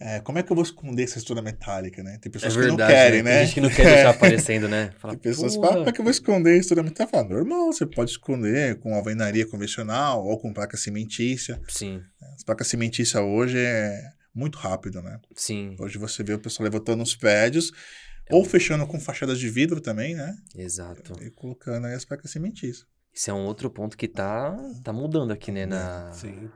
É, 0.00 0.18
como 0.20 0.38
é 0.38 0.42
que 0.42 0.50
eu 0.50 0.56
vou 0.56 0.64
esconder 0.64 1.02
essa 1.04 1.18
estrutura 1.18 1.42
metálica, 1.42 2.02
né? 2.02 2.18
Tem 2.20 2.32
pessoas 2.32 2.54
é 2.54 2.56
que 2.56 2.60
verdade. 2.66 2.80
não 2.80 2.88
querem, 2.88 3.22
Tem 3.22 3.32
né? 3.32 3.44
gente 3.44 3.54
que 3.54 3.60
não 3.60 3.68
quer 3.68 3.84
deixar 3.84 4.10
aparecendo, 4.16 4.66
né? 4.68 4.92
Fala, 4.98 5.14
Tem 5.14 5.20
pessoas 5.30 5.54
que 5.54 5.60
falam, 5.60 5.76
como 5.78 5.88
é 5.88 5.92
que 5.92 6.00
eu 6.00 6.04
vou 6.04 6.10
esconder 6.10 6.50
a 6.52 6.56
estrutura 6.56 6.88
metálica? 6.88 7.16
Fala, 7.18 7.28
normal, 7.28 7.72
você 7.72 7.84
pode 7.86 8.10
esconder 8.10 8.78
com 8.80 8.94
alvenaria 8.94 9.46
convencional 9.46 10.24
ou 10.24 10.38
com 10.40 10.52
placa 10.52 10.76
cimentícia. 10.76 11.60
Sim, 11.68 12.02
As 12.34 12.42
placas 12.42 12.66
cimentícias 12.68 13.22
hoje 13.22 13.58
é 13.58 14.00
muito 14.34 14.56
rápido, 14.58 15.02
né? 15.02 15.18
sim, 15.36 15.76
Hoje 15.78 15.98
você 15.98 16.22
vê 16.22 16.32
o 16.34 16.38
pessoal 16.38 16.64
levantando 16.64 17.02
os 17.02 17.14
prédios 17.16 17.72
É 18.28 18.34
ou 18.34 18.44
fechando 18.44 18.86
com 18.86 18.98
fachadas 19.00 19.38
de 19.38 19.50
vidro 19.50 19.80
também, 19.80 20.14
né? 20.14 20.34
exato. 20.56 21.12
E 21.22 21.30
colocando 21.30 21.86
aí 21.88 21.94
as 21.94 22.04
placas 22.04 22.30
cimentícias. 22.30 22.86
Isso 23.12 23.28
é 23.28 23.34
um 23.34 23.44
outro 23.44 23.68
ponto 23.68 23.96
que 23.96 24.06
tá, 24.06 24.56
tá 24.84 24.92
mudando 24.92 25.32
aqui, 25.32 25.50
É, 25.50 25.54
né? 25.54 25.66
Na... 25.66 26.12
Sim. 26.12 26.48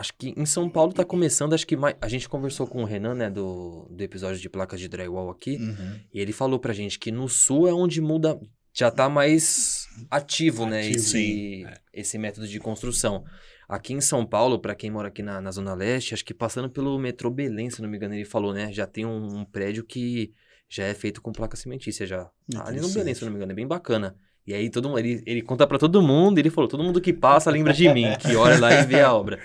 Acho 0.00 0.14
que 0.16 0.32
em 0.34 0.46
São 0.46 0.66
Paulo 0.66 0.94
tá 0.94 1.04
começando, 1.04 1.52
acho 1.52 1.66
que 1.66 1.76
mais... 1.76 1.94
a 2.00 2.08
gente 2.08 2.26
conversou 2.26 2.66
com 2.66 2.82
o 2.82 2.86
Renan, 2.86 3.14
né, 3.14 3.28
do, 3.30 3.86
do 3.90 4.02
episódio 4.02 4.40
de 4.40 4.48
placas 4.48 4.80
de 4.80 4.88
drywall 4.88 5.28
aqui, 5.28 5.56
Uhum. 5.56 6.00
e 6.14 6.18
ele 6.18 6.32
falou 6.32 6.58
pra 6.58 6.72
gente 6.72 6.98
que 6.98 7.12
no 7.12 7.28
sul 7.28 7.68
é 7.68 7.72
onde 7.74 8.00
muda, 8.00 8.40
já 8.72 8.90
tá 8.90 9.10
mais 9.10 9.86
ativo, 10.10 10.64
né, 10.64 10.80
Ativo, 10.80 10.96
esse, 10.96 11.08
sim. 11.10 11.66
esse 11.92 12.16
método 12.16 12.48
de 12.48 12.58
construção. 12.58 13.24
Aqui 13.68 13.92
em 13.92 14.00
São 14.00 14.24
Paulo, 14.24 14.58
pra 14.58 14.74
quem 14.74 14.90
mora 14.90 15.08
aqui 15.08 15.22
na, 15.22 15.38
na 15.38 15.50
Zona 15.52 15.74
Leste, 15.74 16.14
acho 16.14 16.24
que 16.24 16.32
passando 16.32 16.70
pelo 16.70 16.98
metrô 16.98 17.30
Belém, 17.30 17.68
se 17.68 17.82
não 17.82 17.88
me 17.90 17.98
engano, 17.98 18.14
ele 18.14 18.24
falou, 18.24 18.54
né, 18.54 18.72
já 18.72 18.86
tem 18.86 19.04
um, 19.04 19.40
um 19.40 19.44
prédio 19.44 19.84
que 19.84 20.32
já 20.66 20.84
é 20.84 20.94
feito 20.94 21.20
com 21.20 21.30
placa 21.30 21.56
cimentícia 21.56 22.06
já. 22.06 22.30
Ali 22.64 22.80
no 22.80 22.88
Belém, 22.88 23.14
se 23.14 23.22
não 23.22 23.30
me 23.30 23.36
engano, 23.36 23.52
é 23.52 23.54
bem 23.54 23.66
bacana. 23.66 24.16
E 24.50 24.54
aí 24.54 24.68
todo 24.68 24.88
mundo, 24.88 24.98
ele, 24.98 25.22
ele 25.24 25.42
conta 25.42 25.64
pra 25.64 25.78
todo 25.78 26.02
mundo, 26.02 26.38
ele 26.38 26.50
falou, 26.50 26.66
todo 26.66 26.82
mundo 26.82 27.00
que 27.00 27.12
passa 27.12 27.48
lembra 27.52 27.72
de 27.72 27.88
mim, 27.94 28.06
que 28.18 28.34
olha 28.34 28.58
lá 28.58 28.74
e 28.74 28.84
vê 28.84 29.00
a 29.00 29.14
obra. 29.14 29.38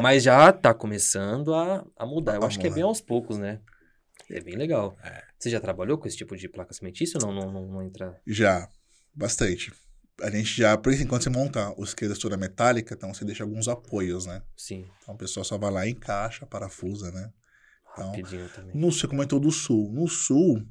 Mas 0.00 0.22
já 0.22 0.50
tá 0.50 0.72
começando 0.72 1.52
a, 1.52 1.84
a 1.94 2.06
mudar. 2.06 2.36
Eu 2.36 2.44
acho 2.44 2.58
que 2.58 2.66
é 2.66 2.70
bem 2.70 2.82
aos 2.82 3.02
poucos, 3.02 3.36
né? 3.36 3.60
É 4.30 4.40
bem 4.40 4.56
legal. 4.56 4.96
É. 5.04 5.22
Você 5.38 5.50
já 5.50 5.60
trabalhou 5.60 5.98
com 5.98 6.08
esse 6.08 6.16
tipo 6.16 6.34
de 6.34 6.48
placa 6.48 6.72
cimentícia 6.72 7.18
ou 7.22 7.26
não, 7.26 7.34
não, 7.34 7.52
não, 7.52 7.66
não 7.66 7.82
entra? 7.82 8.18
Já, 8.26 8.66
bastante. 9.14 9.70
A 10.22 10.30
gente 10.30 10.56
já, 10.56 10.74
por 10.78 10.90
isso, 10.90 11.02
enquanto 11.02 11.24
você 11.24 11.28
monta 11.28 11.74
o 11.78 11.84
esquerdo 11.84 12.12
da 12.12 12.14
estrutura 12.14 12.40
metálica, 12.40 12.94
então 12.94 13.12
você 13.12 13.26
deixa 13.26 13.44
alguns 13.44 13.68
apoios, 13.68 14.24
né? 14.24 14.40
Sim, 14.56 14.86
Então 15.02 15.14
o 15.14 15.18
pessoal 15.18 15.44
só 15.44 15.58
vai 15.58 15.70
lá 15.70 15.86
e 15.86 15.90
encaixa, 15.90 16.46
parafusa, 16.46 17.12
né? 17.12 17.30
Então, 17.92 18.06
rapidinho 18.06 18.48
também. 18.48 18.74
No 18.74 18.90
você 18.90 19.06
comentou 19.06 19.38
do 19.38 19.50
sul. 19.50 19.92
No 19.92 20.08
sul, 20.08 20.66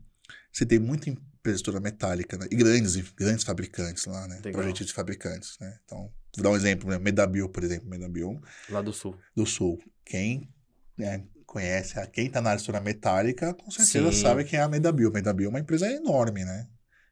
você 0.51 0.65
tem 0.65 0.79
de 0.79 1.17
estrutura 1.53 1.81
metálica, 1.81 2.37
né? 2.37 2.47
E 2.51 2.55
grandes, 2.55 2.95
grandes 3.11 3.43
fabricantes 3.43 4.05
lá, 4.05 4.27
né? 4.27 4.35
Legal. 4.43 4.61
Projetos 4.61 4.87
de 4.87 4.93
fabricantes, 4.93 5.57
né? 5.59 5.77
Então, 5.83 6.11
vou 6.35 6.43
dar 6.43 6.49
um 6.49 6.55
exemplo, 6.55 6.89
né? 6.89 6.97
Medabio, 6.97 7.49
por 7.49 7.63
exemplo, 7.63 7.89
Medabio 7.89 8.41
Lá 8.69 8.81
do 8.81 8.93
sul. 8.93 9.17
do 9.35 9.45
sul. 9.45 9.81
Quem 10.03 10.49
né, 10.97 11.23
conhece, 11.45 11.95
quem 12.07 12.29
tá 12.29 12.41
na 12.41 12.55
estrutura 12.55 12.83
metálica, 12.83 13.53
com 13.53 13.69
certeza 13.71 14.11
Sim. 14.11 14.21
sabe 14.21 14.43
quem 14.43 14.59
é 14.59 14.61
a 14.61 14.67
Medabio. 14.67 15.11
Medabio 15.11 15.47
é 15.47 15.49
uma 15.49 15.59
empresa 15.59 15.89
enorme, 15.89 16.43
né? 16.43 16.67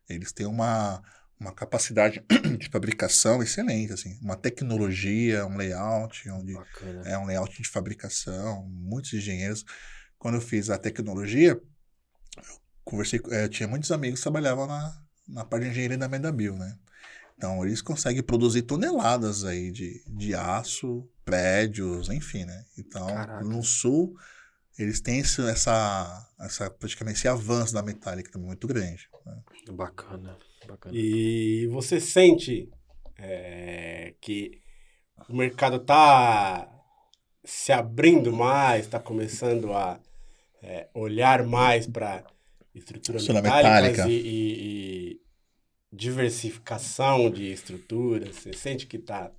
Eles 0.10 0.32
têm 0.32 0.46
uma, 0.46 1.02
uma 1.40 1.54
capacidade 1.54 2.24
de 2.60 2.70
fabricação 2.70 3.42
excelente, 3.42 3.94
assim. 3.94 4.18
Uma 4.22 4.36
tecnologia, 4.36 5.46
um 5.46 5.58
layout, 5.58 6.30
onde 6.30 6.54
Bacana. 6.54 7.02
é 7.08 7.18
um 7.18 7.26
layout 7.26 7.62
de 7.62 7.70
fabricação, 7.70 8.68
muitos 8.70 9.14
engenheiros. 9.14 9.64
Quando 10.18 10.36
eu 10.36 10.42
fiz 10.42 10.70
a 10.70 10.78
tecnologia, 10.78 11.52
eu 12.38 12.63
conversei, 12.84 13.20
eh, 13.32 13.48
tinha 13.48 13.68
muitos 13.68 13.92
amigos 13.92 14.20
que 14.20 14.24
trabalhavam 14.24 14.68
na, 14.68 15.04
na 15.28 15.46
parte 15.46 15.64
de 15.64 15.70
engenharia 15.72 15.98
da 15.98 16.08
Medabio, 16.08 16.56
né? 16.56 16.78
Então, 17.38 17.66
eles 17.66 17.82
conseguem 17.82 18.24
produzir 18.24 18.62
toneladas 18.62 19.44
aí 19.44 19.72
de, 19.72 20.04
de 20.08 20.34
aço, 20.34 21.08
prédios, 21.26 22.10
enfim, 22.10 22.46
né? 22.46 22.66
Então, 22.78 23.08
Caraca. 23.08 23.44
no 23.44 23.64
sul, 23.64 24.16
eles 24.78 25.02
têm 25.02 25.20
esse, 25.20 25.42
essa, 25.48 26.30
essa, 26.40 26.70
praticamente 26.70 27.18
esse 27.18 27.28
avanço 27.28 27.74
da 27.74 27.82
metálica 27.82 28.32
também 28.32 28.48
muito 28.48 28.68
grande. 28.68 29.10
né? 29.26 29.38
Bacana. 29.72 30.38
Bacana. 30.68 30.96
E 30.96 31.68
você 31.72 32.00
sente 32.00 32.70
é, 33.18 34.14
que 34.22 34.62
o 35.30 35.36
mercado 35.36 35.80
tá 35.80 36.70
se 37.44 37.72
abrindo 37.72 38.32
mais, 38.32 38.86
está 38.86 39.00
começando 39.00 39.74
a 39.74 40.00
é, 40.62 40.88
olhar 40.94 41.44
mais 41.46 41.86
para 41.86 42.24
estruturas 42.76 43.22
Estrutura 43.22 43.42
metálicas 43.42 44.06
metálica. 44.06 44.10
e, 44.10 44.12
e- 44.14 45.12
e 45.14 45.22
diversificação 45.92 47.30
de 47.30 47.52
estruturas. 47.52 48.36
Você 48.36 48.54
sente 48.54 48.88
que 48.88 48.98
tá, 48.98 49.32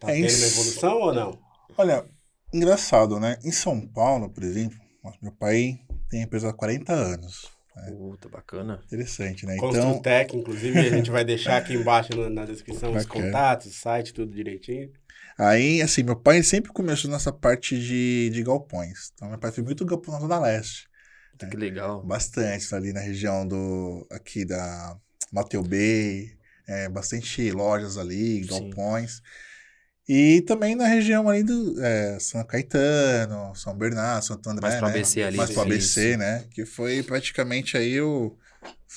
tá 0.00 0.10
É 0.10 0.14
tendo 0.14 0.36
uma 0.36 0.46
evolução 0.46 0.98
ou 1.00 1.12
não? 1.14 1.38
Olha, 1.76 2.04
engraçado, 2.52 3.20
né? 3.20 3.36
Em 3.44 3.52
São 3.52 3.86
Paulo, 3.86 4.30
por 4.30 4.42
exemplo, 4.42 4.78
meu 5.22 5.32
pai 5.32 5.78
tem 6.08 6.22
empresa 6.22 6.48
há 6.50 6.52
40 6.52 6.92
anos. 6.92 7.50
Puta, 7.98 8.28
bacana. 8.28 8.80
Interessante, 8.86 9.44
né? 9.44 9.54
Então, 9.56 9.70
Construtec, 9.70 10.34
inclusive, 10.34 10.78
a 10.78 10.90
gente 10.90 11.10
vai 11.10 11.24
deixar 11.26 11.58
aqui 11.58 11.74
embaixo 11.74 12.16
na, 12.16 12.30
na 12.30 12.44
descrição 12.46 12.90
os 12.94 13.04
Bacana. 13.04 13.26
contatos, 13.26 13.66
o 13.66 13.70
site, 13.72 14.14
tudo 14.14 14.34
direitinho. 14.34 14.90
Aí, 15.38 15.82
assim, 15.82 16.02
meu 16.02 16.16
pai 16.16 16.42
sempre 16.42 16.72
começou 16.72 17.10
nessa 17.10 17.30
parte 17.30 17.78
de, 17.78 18.30
de 18.30 18.42
galpões. 18.42 19.10
Então, 19.14 19.28
meu 19.28 19.38
pai 19.38 19.52
fez 19.52 19.62
muito 19.64 19.84
galpão 19.84 20.14
na 20.14 20.20
Zona 20.20 20.38
Leste. 20.40 20.88
Puta, 21.36 21.50
que 21.50 21.56
legal. 21.56 22.02
Bastante, 22.04 22.74
ali 22.74 22.92
na 22.92 23.00
região 23.00 23.46
do... 23.46 24.06
Aqui 24.10 24.44
da 24.44 24.96
Mateu 25.32 25.62
Bay. 25.62 26.36
é, 26.66 26.88
bastante 26.88 27.50
lojas 27.52 27.96
ali, 27.96 28.42
Sim. 28.42 28.46
galpões. 28.46 29.22
E 30.08 30.40
também 30.42 30.74
na 30.76 30.86
região 30.86 31.28
ali 31.28 31.42
do 31.42 31.82
é, 31.82 32.18
São 32.20 32.42
Caetano, 32.44 33.54
São 33.56 33.76
Bernardo, 33.76 34.24
Santo 34.24 34.48
André, 34.48 34.62
Mais 34.62 34.76
pro 34.76 34.86
né? 34.86 34.92
ABC 34.92 35.22
ali, 35.22 35.36
Mais 35.36 35.50
pro 35.50 35.62
sim, 35.62 35.66
ABC, 35.66 36.12
sim. 36.12 36.16
né? 36.16 36.44
Que 36.50 36.64
foi 36.64 37.02
praticamente 37.02 37.76
aí 37.76 38.00
o... 38.00 38.36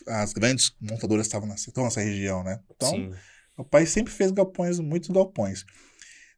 As 0.07 0.33
grandes 0.33 0.71
montadoras 0.79 1.25
estavam 1.25 1.47
nessa, 1.47 1.69
estão 1.69 1.83
nessa 1.83 1.99
região, 1.99 2.43
né? 2.43 2.59
Então, 2.75 2.91
Sim. 2.91 3.11
meu 3.57 3.65
pai 3.65 3.85
sempre 3.85 4.13
fez 4.13 4.31
galpões, 4.31 4.79
muitos 4.79 5.09
galpões. 5.09 5.65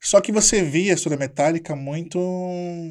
Só 0.04 0.20
que 0.20 0.32
você 0.32 0.62
via 0.64 0.92
a 0.92 0.94
estrutura 0.94 1.18
metálica 1.20 1.76
muito 1.76 2.18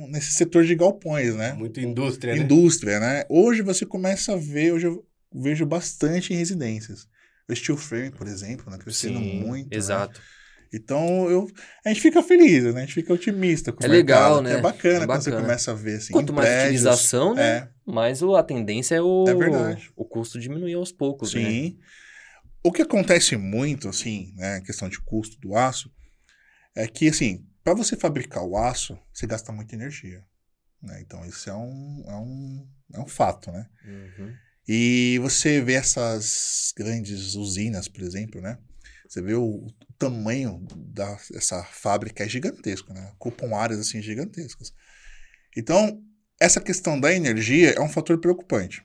nesse 0.10 0.32
setor 0.32 0.63
de 0.63 0.74
galpões, 0.76 1.36
né? 1.36 1.52
Muito 1.54 1.80
indústria, 1.82 2.34
né? 2.36 2.41
Indústria, 2.41 3.00
né? 3.02 3.26
Hoje 3.30 3.62
você 3.62 3.86
começa 3.86 4.34
a 4.34 4.38
ver, 4.38 4.71
hoje 4.71 4.88
eu 4.88 5.06
vejo 5.34 5.65
bastante 5.65 6.34
em 6.34 6.38
residências. 6.38 7.06
O 7.50 7.54
steel 7.56 7.76
frame, 7.78 8.12
por 8.12 8.28
exemplo, 8.28 8.71
né? 8.71 8.78
Crescendo 8.78 9.19
Sim, 9.19 9.41
muito. 9.41 9.69
né? 9.69 9.78
Exato. 9.78 10.21
Então, 10.74 11.30
eu, 11.30 11.50
a 11.86 11.89
gente 11.89 12.00
fica 12.00 12.24
feliz, 12.24 12.63
né? 12.74 12.84
A 12.84 12.86
gente 12.86 12.93
fica 12.93 13.13
otimista 13.13 13.74
com 13.74 13.84
o 13.84 13.86
É 13.86 13.89
legal, 13.89 14.41
mercado, 14.41 14.43
que 14.45 14.54
né? 14.54 14.60
É 14.60 14.62
bacana 14.62 15.04
É 15.04 15.06
quando 15.06 15.21
você 15.21 15.30
bacana. 15.32 15.47
começa 15.47 15.71
a 15.71 15.74
ver 15.74 15.95
assim. 15.97 16.13
Quanto 16.13 16.32
mais 16.32 16.47
prédios, 16.47 16.82
utilização, 16.82 17.36
né? 17.36 17.43
É, 17.43 17.69
Mas 17.86 18.21
o, 18.21 18.38
a 18.38 18.41
tendência 18.43 18.95
é 18.95 19.02
o, 19.02 19.26
É 19.28 19.36
verdade. 19.36 19.91
o 19.97 20.06
custo 20.06 20.39
diminuir 20.39 20.76
aos 20.76 20.93
poucos, 20.93 21.34
né? 21.34 21.41
sim. 21.41 21.78
o 22.63 22.71
que 22.71 22.82
acontece 22.82 23.36
muito, 23.36 23.89
assim, 23.89 24.32
né, 24.38 24.62
questão 24.62 24.88
de 24.88 25.02
custo 25.02 25.38
do 25.41 25.58
aço, 25.58 25.91
é 26.76 26.88
que, 26.88 27.08
assim, 27.08 27.46
para 27.64 27.74
você 27.74 27.96
fabricar 27.96 28.44
o 28.44 28.58
aço, 28.58 28.98
você 29.14 29.28
gasta 29.28 29.52
muita 29.52 29.76
energia. 29.76 30.24
Né? 30.82 31.02
Então, 31.02 31.26
isso 31.26 31.50
é 31.50 31.56
um, 31.56 32.04
é 32.08 32.16
um, 32.16 32.68
é 32.94 33.00
um 33.00 33.08
fato, 33.08 33.52
né? 33.52 33.68
Uhum. 33.86 34.34
E 34.68 35.20
você 35.20 35.62
vê 35.62 35.74
essas 35.74 36.74
grandes 36.78 37.36
usinas, 37.36 37.88
por 37.88 38.02
exemplo, 38.02 38.42
né? 38.42 38.58
Você 39.08 39.22
vê 39.22 39.34
o 39.34 39.68
tamanho 39.98 40.66
dessa 40.76 41.64
fábrica 41.66 42.24
é 42.24 42.30
gigantesco, 42.30 42.94
né? 42.94 43.12
Ocupam 43.16 43.54
áreas 43.56 43.80
assim 43.80 44.02
gigantescas. 44.02 44.74
Então, 45.56 46.02
essa 46.40 46.62
questão 46.62 47.00
da 47.00 47.14
energia 47.14 47.72
é 47.72 47.82
um 47.82 47.90
fator 47.90 48.18
preocupante. 48.20 48.84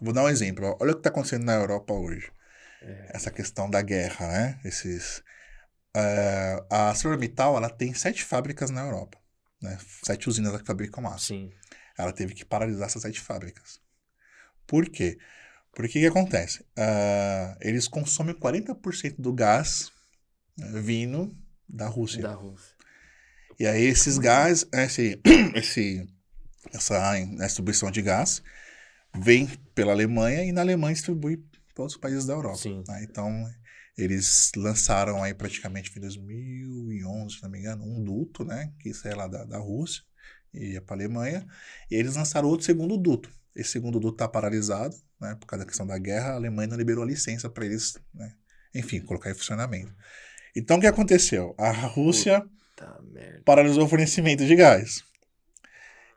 Vou 0.00 0.12
dar 0.12 0.24
um 0.24 0.28
exemplo. 0.28 0.76
Olha 0.80 0.92
o 0.92 0.94
que 0.94 1.00
está 1.00 1.10
acontecendo 1.10 1.44
na 1.44 1.54
Europa 1.54 1.92
hoje. 1.92 2.30
É. 2.82 3.10
Essa 3.14 3.30
questão 3.30 3.68
da 3.68 3.82
guerra, 3.82 4.26
né? 4.28 4.60
Esses, 4.64 5.22
eh, 5.94 6.64
a 6.70 6.88
ArcelorMittal, 6.88 7.56
ela 7.56 7.70
tem 7.70 7.92
sete 7.94 8.24
fábricas 8.24 8.70
na 8.70 8.82
Europa. 8.82 9.18
Né? 9.60 9.78
Sete 10.02 10.28
usinas 10.28 10.60
que 10.60 10.66
fabricam 10.66 11.06
aço. 11.06 11.26
Sim. 11.26 11.50
Ela 11.96 12.12
teve 12.12 12.34
que 12.34 12.44
paralisar 12.44 12.86
essas 12.86 13.02
sete 13.02 13.20
fábricas. 13.20 13.80
Por 14.66 14.88
quê? 14.88 15.18
Porque 15.74 15.98
o 15.98 16.02
que 16.02 16.06
acontece? 16.06 16.64
Ah, 16.76 17.56
eles 17.60 17.88
consomem 17.88 18.34
40% 18.34 19.16
do 19.18 19.32
gás 19.32 19.92
né, 20.56 20.80
vindo 20.80 21.34
da 21.68 21.86
Rússia. 21.86 22.22
Da 22.22 22.34
Rússia. 22.34 22.74
E 23.58 23.66
aí 23.66 23.84
esses 23.84 24.18
gás, 24.18 24.66
esse, 24.72 25.20
esse, 25.54 26.08
essa 26.72 27.14
distribuição 27.38 27.90
de 27.90 28.02
gás 28.02 28.42
vem 29.14 29.46
pela 29.74 29.92
Alemanha 29.92 30.44
e 30.44 30.52
na 30.52 30.62
Alemanha 30.62 30.94
distribui 30.94 31.38
para 31.74 31.82
outros 31.82 31.98
países 31.98 32.26
da 32.26 32.34
Europa. 32.34 32.56
Sim. 32.56 32.82
né? 32.88 33.04
Então 33.04 33.46
eles 33.96 34.50
lançaram 34.56 35.22
aí 35.22 35.34
praticamente 35.34 35.92
em 35.96 36.00
2011, 36.00 37.36
se 37.36 37.42
não 37.42 37.50
me 37.50 37.58
engano, 37.58 37.84
um 37.84 38.02
duto, 38.02 38.44
né? 38.44 38.72
Que 38.78 38.90
isso 38.90 39.06
é 39.06 39.14
lá 39.14 39.26
da, 39.26 39.44
da 39.44 39.58
Rússia 39.58 40.02
e 40.52 40.72
ia 40.72 40.82
para 40.82 40.96
a 40.96 40.98
Alemanha. 40.98 41.46
E 41.90 41.94
eles 41.94 42.16
lançaram 42.16 42.48
outro 42.48 42.64
segundo 42.64 42.96
duto. 42.96 43.30
Esse 43.54 43.70
segundo 43.70 44.00
duto 44.00 44.14
está 44.14 44.28
paralisado, 44.28 44.96
né? 45.20 45.36
Por 45.38 45.46
causa 45.46 45.64
da 45.64 45.68
questão 45.68 45.86
da 45.86 45.98
guerra, 45.98 46.30
a 46.32 46.36
Alemanha 46.36 46.68
não 46.68 46.76
liberou 46.76 47.04
a 47.04 47.06
licença 47.06 47.50
para 47.50 47.66
eles, 47.66 47.98
né? 48.14 48.32
Enfim, 48.74 49.00
colocar 49.00 49.30
em 49.30 49.34
funcionamento. 49.34 49.94
Então 50.56 50.78
o 50.78 50.80
que 50.80 50.86
aconteceu? 50.86 51.54
A 51.58 51.70
Rússia 51.70 52.42
merda. 53.12 53.42
paralisou 53.44 53.84
o 53.84 53.88
fornecimento 53.88 54.44
de 54.46 54.56
gás. 54.56 55.04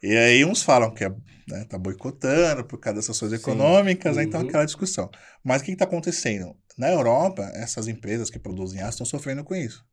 E 0.03 0.15
aí 0.15 0.45
uns 0.45 0.61
falam 0.63 0.93
que 0.93 1.03
é, 1.03 1.09
né, 1.47 1.65
tá 1.65 1.77
boicotando 1.77 2.63
por 2.65 2.79
causa 2.79 2.97
das 2.97 3.05
sanções 3.05 3.31
Sim. 3.31 3.37
econômicas, 3.37 4.15
né, 4.17 4.23
então 4.23 4.41
Uhum. 4.41 4.47
aquela 4.47 4.65
discussão. 4.65 5.09
Mas 5.43 5.61
o 5.61 5.65
que 5.65 5.71
está 5.71 5.85
acontecendo? 5.85 6.55
Na 6.77 6.89
Europa, 6.91 7.41
essas 7.55 7.87
empresas 7.87 8.29
que 8.29 8.37
produzem 8.37 8.81
aço 8.81 8.91
estão 8.91 9.05
sofrendo 9.05 9.43
com 9.43 9.55
isso. 9.55 9.83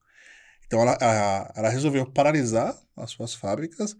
Então 0.66 0.80
ela, 0.80 0.96
a- 1.00 1.52
ela 1.56 1.68
resolveu 1.68 2.04
paralisar 2.10 2.76
as 2.96 3.10
suas 3.10 3.34
fábricas 3.34 3.94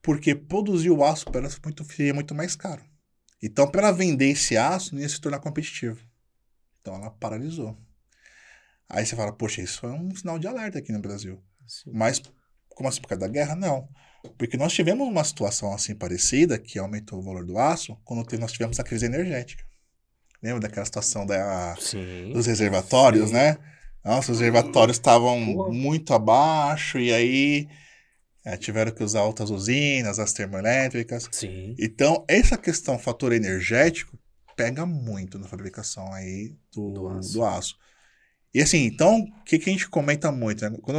porque 0.00 0.34
produzir 0.34 0.90
o 0.90 1.04
aço 1.04 1.26
para 1.30 1.40
elas 1.40 1.58
muito, 1.64 1.84
seria 1.84 2.14
muito 2.14 2.34
mais 2.34 2.56
caro. 2.56 2.82
Então, 3.42 3.68
para 3.68 3.82
ela 3.88 3.92
vender 3.92 4.28
esse 4.30 4.56
aço, 4.56 4.94
não 4.94 5.02
ia 5.02 5.08
se 5.08 5.20
tornar 5.20 5.40
competitivo. 5.40 6.00
Então 6.80 6.94
ela 6.94 7.10
paralisou. 7.10 7.76
Aí 8.88 9.04
você 9.06 9.16
fala, 9.16 9.32
poxa, 9.32 9.62
isso 9.62 9.86
é 9.86 9.90
um 9.90 10.14
sinal 10.14 10.38
de 10.38 10.46
alerta 10.46 10.78
aqui 10.78 10.92
no 10.92 11.00
Brasil. 11.00 11.42
Sim. 11.66 11.90
Mas, 11.94 12.20
como 12.68 12.88
assim, 12.88 13.00
por 13.00 13.08
causa 13.08 13.20
da 13.20 13.28
guerra? 13.28 13.56
Não. 13.56 13.88
Porque 14.38 14.56
nós 14.56 14.72
tivemos 14.72 15.06
uma 15.06 15.24
situação 15.24 15.72
assim 15.72 15.94
parecida, 15.94 16.58
que 16.58 16.78
aumentou 16.78 17.18
o 17.18 17.22
valor 17.22 17.44
do 17.44 17.58
aço, 17.58 17.96
quando 18.04 18.24
nós 18.38 18.52
tivemos 18.52 18.78
a 18.78 18.84
crise 18.84 19.06
energética. 19.06 19.64
Lembra 20.42 20.60
daquela 20.60 20.86
situação 20.86 21.24
da, 21.26 21.76
Sim. 21.80 22.32
dos 22.32 22.46
reservatórios, 22.46 23.28
Sim. 23.28 23.34
né? 23.34 23.58
Nossa, 24.04 24.32
os 24.32 24.40
reservatórios 24.40 24.96
estavam 24.96 25.38
muito 25.72 26.12
abaixo, 26.12 26.98
e 26.98 27.12
aí 27.12 27.68
é, 28.44 28.56
tiveram 28.56 28.90
que 28.90 29.04
usar 29.04 29.22
outras 29.22 29.50
usinas, 29.50 30.18
as 30.18 30.32
termoelétricas. 30.32 31.28
Sim. 31.30 31.76
Então, 31.78 32.24
essa 32.28 32.58
questão, 32.58 32.98
fator 32.98 33.32
energético, 33.32 34.18
pega 34.56 34.84
muito 34.84 35.38
na 35.38 35.46
fabricação 35.46 36.12
aí 36.12 36.54
do, 36.74 36.90
Do 36.90 37.00
do, 37.00 37.08
aço. 37.18 37.44
aço. 37.44 37.76
E 38.54 38.60
assim, 38.60 38.84
então, 38.84 39.20
o 39.20 39.44
que, 39.44 39.58
que 39.58 39.70
a 39.70 39.72
gente 39.72 39.88
comenta 39.88 40.30
muito? 40.30 40.68
Né? 40.68 40.76
Quando 40.82 40.98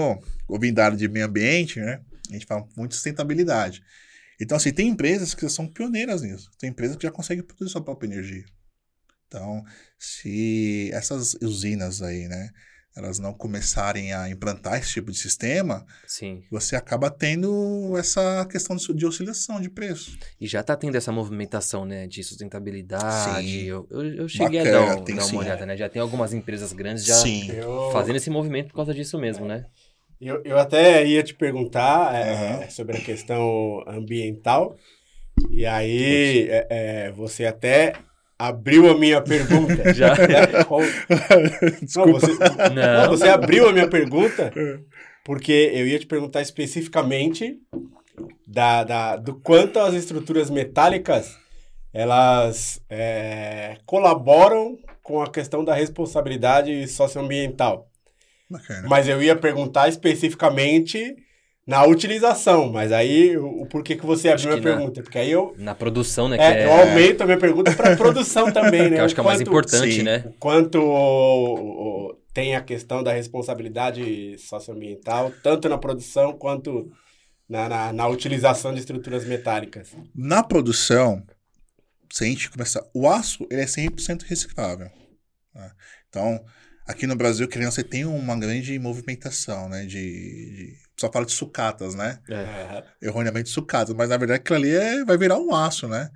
eu 0.50 0.60
vim 0.60 0.74
da 0.74 0.86
área 0.86 0.98
de 0.98 1.08
meio 1.08 1.26
ambiente, 1.26 1.80
né? 1.80 2.02
A 2.30 2.34
gente 2.34 2.46
fala 2.46 2.68
muito 2.78 2.92
de 2.92 2.96
sustentabilidade. 2.96 3.82
Então, 4.42 4.58
assim, 4.58 4.72
tem 4.72 4.88
empresas 4.88 5.34
que 5.34 5.48
são 5.50 5.68
pioneiras 5.68 6.22
nisso. 6.22 6.50
Tem 6.60 6.70
empresas 6.70 6.96
que 6.98 7.04
já 7.04 7.12
conseguem 7.12 7.44
produzir 7.44 7.72
sua 7.72 7.84
própria 7.84 8.08
energia. 8.08 8.44
Então, 9.28 9.64
se 9.98 10.90
essas 10.94 11.34
usinas 11.42 12.02
aí, 12.02 12.28
né? 12.28 12.50
Elas 12.96 13.18
não 13.18 13.34
começarem 13.34 14.14
a 14.14 14.30
implantar 14.30 14.78
esse 14.78 14.94
tipo 14.94 15.12
de 15.12 15.18
sistema, 15.18 15.84
Sim. 16.06 16.44
você 16.52 16.76
acaba 16.76 17.10
tendo 17.10 17.98
essa 17.98 18.46
questão 18.46 18.76
de 18.76 18.94
de 18.94 19.04
oscilação 19.08 19.60
de 19.60 19.68
preço. 19.68 20.16
E 20.40 20.46
já 20.46 20.62
tá 20.62 20.76
tendo 20.76 20.96
essa 20.96 21.12
movimentação, 21.12 21.86
né, 21.86 22.06
de 22.06 22.24
sustentabilidade. 22.24 23.48
Sim. 23.48 23.64
Eu, 23.64 23.88
eu, 23.90 24.02
eu 24.16 24.30
cheguei 24.30 24.60
Bacana, 24.60 24.78
a 24.78 24.86
dar, 24.94 25.02
um- 25.02 25.04
tem 25.04 25.16
dar 25.16 25.24
sim. 25.24 25.32
uma 25.32 25.42
olhada, 25.42 25.66
né? 25.66 25.76
Já 25.76 25.90
tem 25.90 26.00
algumas 26.04 26.34
empresas 26.34 26.72
grandes 26.72 27.04
já 27.04 27.16
Sim. 27.16 27.48
Fazendo 27.92 28.18
esse 28.18 28.30
movimento 28.30 28.68
por 28.68 28.76
causa 28.76 28.94
disso 28.94 29.18
mesmo, 29.18 29.48
né? 29.48 29.66
Eu, 30.28 30.42
eu 30.44 30.58
até 30.58 31.06
ia 31.06 31.24
te 31.24 31.34
perguntar 31.34 32.16
é, 32.16 32.32
Aham. 32.34 32.70
sobre 32.70 32.98
a 32.98 33.02
questão 33.02 33.84
ambiental. 33.88 34.76
E 35.52 35.66
aí, 35.66 36.48
é, 36.50 36.68
é, 36.70 37.12
você 37.12 37.46
até 37.46 37.94
abriu 38.38 38.90
a 38.90 38.98
minha 38.98 39.22
pergunta. 39.22 39.94
Já. 39.94 40.16
Qual- 40.66 40.82
Não, 41.96 42.12
você, 42.12 42.32
não, 42.34 43.04
Não. 43.04 43.10
você 43.10 43.28
abriu 43.30 43.68
a 43.70 43.74
minha 43.74 43.88
pergunta 43.88 44.52
porque 45.26 45.72
eu 45.74 45.88
ia 45.88 45.98
te 46.00 46.06
perguntar 46.06 46.42
especificamente 46.42 47.58
da, 48.48 48.84
da- 48.84 49.16
do 49.16 49.40
quanto 49.40 49.80
as 49.80 49.94
estruturas 49.94 50.50
metálicas 50.50 51.36
elas 51.94 52.82
é, 52.90 53.78
colaboram 53.86 54.78
com 55.04 55.22
a 55.22 55.30
questão 55.30 55.64
da 55.64 55.74
responsabilidade 55.76 56.88
socioambiental. 56.88 57.88
Bacana. 58.54 58.88
Mas 58.88 59.08
eu 59.08 59.22
ia 59.22 59.36
perguntar 59.36 59.90
especificamente 59.90 61.16
na 61.66 61.86
utilização, 61.86 62.70
mas 62.72 62.92
aí 62.92 63.38
o, 63.38 63.62
o 63.62 63.66
porquê 63.66 63.96
que 63.96 64.06
você 64.06 64.30
abriu 64.30 64.50
a 64.50 64.52
minha 64.52 64.62
que 64.62 64.70
na- 64.70 64.76
pergunta? 64.78 65.02
Porque 65.04 65.18
aí 65.18 65.32
eu, 65.32 65.54
Na 65.58 65.74
produção, 65.74 66.28
né? 66.28 66.36
é, 66.36 66.40
que 66.40 66.58
é, 66.60 66.66
eu 66.66 66.72
aumento 66.74 67.22
a 67.22 67.26
minha 67.26 67.38
pergunta 67.40 67.72
para 67.74 67.96
produção 67.96 68.52
também, 68.52 68.84
né? 68.92 68.96
que 68.96 69.02
eu 69.02 69.06
acho 69.06 69.14
que 69.16 69.20
é 69.22 69.24
o 69.24 69.26
mais 69.26 69.40
importante, 69.42 69.94
sim. 69.94 70.04
né? 70.04 70.26
quanto 70.40 70.80
o- 70.80 72.10
o- 72.10 72.14
tem 72.34 72.56
a 72.56 72.62
questão 72.62 73.02
da 73.04 73.14
responsabilidade 73.14 74.38
socioambiental, 74.40 75.32
tanto 75.44 75.70
na 75.70 75.78
produção 75.78 76.34
quanto 76.34 76.92
na, 77.48 77.70
na, 77.70 77.94
na 77.94 78.08
utilização 78.08 78.74
de 78.74 78.80
estruturas 78.80 79.24
metálicas. 79.26 79.96
Na 80.16 80.42
produção, 80.44 81.24
se 82.12 82.24
a 82.24 82.28
gente 82.28 82.50
começar. 82.50 82.84
O 82.94 83.08
aço, 83.08 83.46
ele 83.50 83.62
é 83.62 83.66
100% 83.66 84.24
reciclável. 84.24 84.90
né? 85.56 85.72
Então, 86.10 86.44
aqui 86.86 87.08
no 87.08 87.16
Brasil, 87.16 87.48
criança 87.48 87.76
você 87.76 87.84
tem 87.84 88.06
uma 88.06 88.38
grande 88.38 88.78
movimentação, 88.80 89.70
né? 89.70 89.86
De. 89.86 89.96
de 89.96 90.78
só 91.00 91.12
fala 91.12 91.26
de 91.26 91.32
sucatas, 91.32 91.96
né? 91.96 92.20
É. 92.30 92.84
Erroneamente 93.02 93.50
sucatas, 93.50 93.96
mas 93.96 94.10
na 94.10 94.18
verdade 94.18 94.40
aquilo 94.40 94.58
ali 94.58 94.70
é, 94.70 95.04
vai 95.04 95.18
virar 95.18 95.38
um 95.40 95.54
aço, 95.54 95.88
né? 95.88 96.10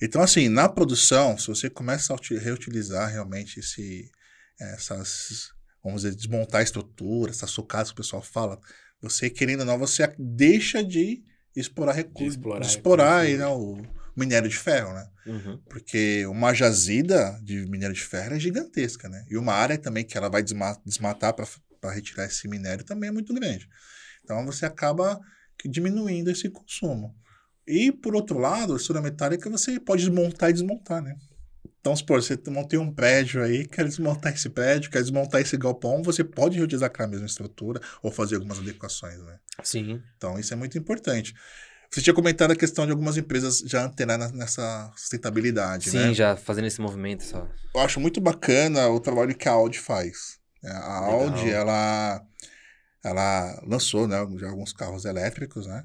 Então, 0.00 0.20
assim, 0.20 0.48
na 0.48 0.68
produção, 0.68 1.38
se 1.38 1.46
você 1.46 1.70
começa 1.70 2.12
a 2.12 2.16
uti- 2.16 2.36
reutilizar 2.36 3.08
realmente 3.08 3.60
esse, 3.60 4.10
essas, 4.58 5.50
vamos 5.82 6.02
dizer, 6.02 6.16
desmontar 6.16 6.60
a 6.60 6.64
estrutura, 6.64 7.30
essas 7.30 7.50
sucatas 7.50 7.88
que 7.88 7.94
o 7.94 8.02
pessoal 8.02 8.20
fala, 8.20 8.58
você, 9.00 9.30
querendo 9.30 9.60
ou 9.60 9.66
não, 9.66 9.78
você 9.78 10.12
deixa 10.18 10.82
de 10.82 11.22
explorar 11.54 11.92
recursos, 11.92 12.34
de 12.34 12.38
explorar 12.38 12.66
explorar, 12.66 13.16
aí, 13.18 13.36
recursos. 13.36 13.78
né, 13.78 13.86
o 13.86 14.01
minério 14.16 14.48
de 14.48 14.56
ferro, 14.56 14.92
né? 14.92 15.06
Uhum. 15.26 15.58
Porque 15.68 16.26
uma 16.26 16.52
jazida 16.52 17.38
de 17.42 17.66
minério 17.66 17.94
de 17.94 18.02
ferro 18.02 18.34
é 18.34 18.40
gigantesca, 18.40 19.08
né? 19.08 19.24
E 19.28 19.36
uma 19.36 19.52
área 19.52 19.78
também 19.78 20.04
que 20.04 20.16
ela 20.16 20.28
vai 20.28 20.42
desma- 20.42 20.80
desmatar 20.84 21.34
para 21.34 21.92
retirar 21.92 22.26
esse 22.26 22.48
minério 22.48 22.84
também 22.84 23.08
é 23.08 23.12
muito 23.12 23.32
grande. 23.32 23.68
Então 24.24 24.44
você 24.44 24.66
acaba 24.66 25.20
diminuindo 25.64 26.30
esse 26.30 26.48
consumo. 26.50 27.14
E 27.66 27.92
por 27.92 28.14
outro 28.14 28.38
lado, 28.38 28.72
a 28.72 28.76
estrutura 28.76 29.02
metálica 29.02 29.48
você 29.48 29.78
pode 29.78 30.02
desmontar 30.04 30.50
e 30.50 30.52
desmontar, 30.52 31.02
né? 31.02 31.14
Então, 31.80 31.96
supor, 31.96 32.22
você 32.22 32.38
montei 32.48 32.78
um 32.78 32.92
prédio 32.92 33.42
aí, 33.42 33.66
quer 33.66 33.84
desmontar 33.84 34.32
esse 34.32 34.48
prédio, 34.48 34.88
quer 34.88 35.00
desmontar 35.00 35.40
esse 35.40 35.56
galpão, 35.56 36.00
você 36.00 36.22
pode 36.22 36.56
reutilizar 36.56 36.86
aquela 36.86 37.08
mesma 37.08 37.26
estrutura 37.26 37.80
ou 38.00 38.12
fazer 38.12 38.36
algumas 38.36 38.60
adequações, 38.60 39.18
né? 39.18 39.38
Sim. 39.64 40.00
Então, 40.16 40.38
isso 40.38 40.52
é 40.52 40.56
muito 40.56 40.78
importante. 40.78 41.34
Você 41.92 42.00
tinha 42.00 42.14
comentado 42.14 42.50
a 42.52 42.56
questão 42.56 42.86
de 42.86 42.92
algumas 42.92 43.18
empresas 43.18 43.58
já 43.58 43.84
antenadas 43.84 44.32
nessa 44.32 44.90
sustentabilidade, 44.96 45.90
Sim, 45.90 45.98
né? 45.98 46.14
já 46.14 46.34
fazendo 46.34 46.66
esse 46.66 46.80
movimento 46.80 47.22
só. 47.22 47.46
Eu 47.74 47.80
acho 47.82 48.00
muito 48.00 48.18
bacana 48.18 48.88
o 48.88 48.98
trabalho 48.98 49.34
que 49.34 49.46
a 49.46 49.52
Audi 49.52 49.78
faz. 49.78 50.38
É, 50.64 50.70
A 50.70 51.00
Legal. 51.00 51.20
Audi, 51.20 51.50
ela, 51.50 52.22
ela 53.04 53.62
lançou 53.66 54.08
né, 54.08 54.16
já 54.38 54.48
alguns 54.48 54.72
carros 54.72 55.04
elétricos, 55.04 55.66
né? 55.66 55.84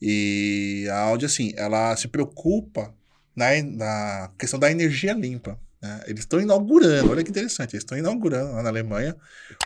E 0.00 0.86
a 0.92 0.98
Audi, 1.00 1.26
assim, 1.26 1.52
ela 1.56 1.96
se 1.96 2.06
preocupa 2.06 2.94
na, 3.34 3.60
na 3.62 4.30
questão 4.38 4.60
da 4.60 4.70
energia 4.70 5.12
limpa. 5.12 5.58
Né, 5.82 6.02
eles 6.06 6.20
estão 6.20 6.40
inaugurando, 6.40 7.10
olha 7.10 7.22
que 7.22 7.30
interessante, 7.30 7.74
eles 7.74 7.82
estão 7.82 7.96
inaugurando 7.98 8.52
lá 8.52 8.62
na 8.62 8.68
Alemanha 8.68 9.16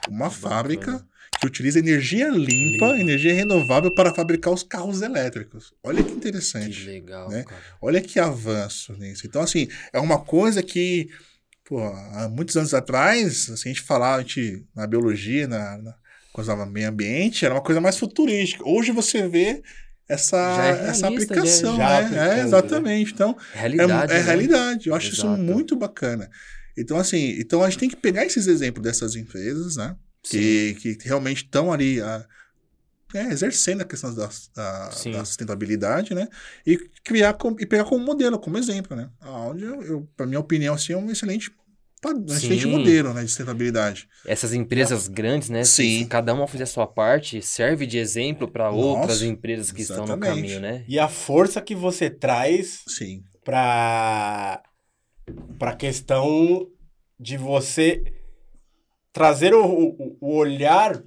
uma 0.09 0.31
fábrica 0.31 1.05
que 1.41 1.47
utiliza 1.47 1.79
energia 1.79 2.29
limpa, 2.29 2.47
Limpa. 2.87 2.99
energia 3.01 3.35
renovável 3.35 3.93
para 3.95 4.15
fabricar 4.15 4.53
os 4.53 4.63
carros 4.63 5.03
elétricos. 5.03 5.73
Olha 5.83 6.03
que 6.03 6.11
Que 6.11 6.17
interessante. 6.17 6.85
legal, 6.85 7.29
né? 7.29 7.43
cara. 7.43 7.61
Olha 7.81 8.01
que 8.01 8.21
avanço 8.21 8.93
nisso. 8.95 9.27
Então, 9.27 9.43
assim, 9.43 9.67
é 9.93 9.99
uma 9.99 10.21
coisa 10.21 10.63
que, 10.63 11.09
pô, 11.65 11.81
há 11.83 12.29
muitos 12.29 12.57
anos 12.57 12.73
atrás, 12.75 13.51
assim, 13.51 13.71
a 13.71 13.73
gente 13.73 13.83
falava, 13.83 14.19
a 14.19 14.21
gente, 14.21 14.65
na 14.77 14.87
biologia, 14.87 15.49
na, 15.49 15.79
na 15.79 15.95
coisa 16.33 16.55
do 16.55 16.67
meio 16.67 16.89
ambiente, 16.89 17.45
era 17.45 17.55
uma 17.55 17.63
coisa 17.63 17.81
mais 17.81 17.99
futurística. 17.99 18.63
Hoje 18.69 18.93
você 18.93 19.27
vê 19.27 19.63
essa, 20.09 20.37
é 20.37 20.89
essa 20.89 21.09
realista, 21.09 21.35
aplicação, 21.35 21.77
já 21.77 21.83
é- 21.83 21.87
já 21.87 21.89
né? 21.89 21.99
aplicando, 22.07 22.31
É, 22.33 22.37
né? 22.37 22.43
exatamente. 22.45 23.13
Então, 23.13 23.37
é, 23.55 23.59
Realidade. 23.61 24.13
é 24.13 24.17
né? 24.19 24.23
realidade. 24.23 24.89
Eu 24.89 24.95
acho 24.95 25.13
isso 25.13 25.27
Exato. 25.27 25.41
muito 25.43 25.77
bacana. 25.77 26.31
Então, 26.77 26.97
assim, 26.99 27.37
então 27.39 27.63
a 27.63 27.69
gente 27.71 27.79
tem 27.81 27.89
que 27.89 27.97
pegar 27.97 28.25
esses 28.25 28.47
exemplos 28.47 28.83
dessas 28.83 29.15
empresas, 29.17 29.77
né? 29.77 29.95
Sim. 30.25 30.39
Que, 30.39 30.97
que 30.97 30.99
realmente 31.09 31.45
estão 31.45 31.73
ali 31.73 32.01
a- 32.01 32.25
é, 33.15 33.27
exercendo 33.31 33.83
a 33.83 33.85
questão 33.85 34.15
da, 34.15 34.27
da- 34.55 34.91
sustentabilidade, 35.25 36.15
né? 36.15 36.29
E 36.67 36.79
criar 37.05 37.35
com- 37.35 37.57
e 37.61 37.67
pegar 37.67 37.85
como 37.85 38.03
modelo, 38.05 38.39
como 38.39 38.57
exemplo, 38.57 38.97
né? 38.97 39.11
Onde 39.23 39.65
eu, 39.65 39.83
eu 39.83 40.09
para 40.17 40.25
minha 40.27 40.41
opinião, 40.41 40.75
assim, 40.75 40.95
é 40.95 40.97
um 40.97 41.11
excelente, 41.11 41.51
excelente 42.29 42.63
Sim. 42.63 42.71
modelo, 42.71 43.15
né, 43.15 43.23
de 43.23 43.29
sustentabilidade. 43.29 44.09
Essas 44.27 44.53
empresas 44.53 45.07
grandes, 45.09 45.49
né? 45.49 45.65
Sim. 45.65 46.01
Se 46.01 46.07
cada 46.07 46.35
uma 46.35 46.49
fizer 46.49 46.65
a 46.65 46.67
sua 46.67 46.87
parte, 46.87 47.41
serve 47.41 47.87
de 47.87 47.99
exemplo 47.99 48.49
para 48.49 48.71
outras 48.71 49.23
empresas 49.23 49.71
que 49.71 49.83
estão 49.83 49.99
no 49.99 50.13
exatamente. 50.13 50.35
caminho, 50.35 50.61
né? 50.61 50.85
E 50.89 50.99
a 50.99 51.09
força 51.09 51.61
que 51.61 51.75
você 51.75 52.11
traz 52.11 52.85
para 53.45 54.63
para 55.59 55.77
questão 55.77 56.67
de 57.19 57.37
você 57.37 58.03
trazer 59.13 59.55
o, 59.55 59.65
o, 59.65 60.17
o 60.21 60.37
olhar 60.37 61.01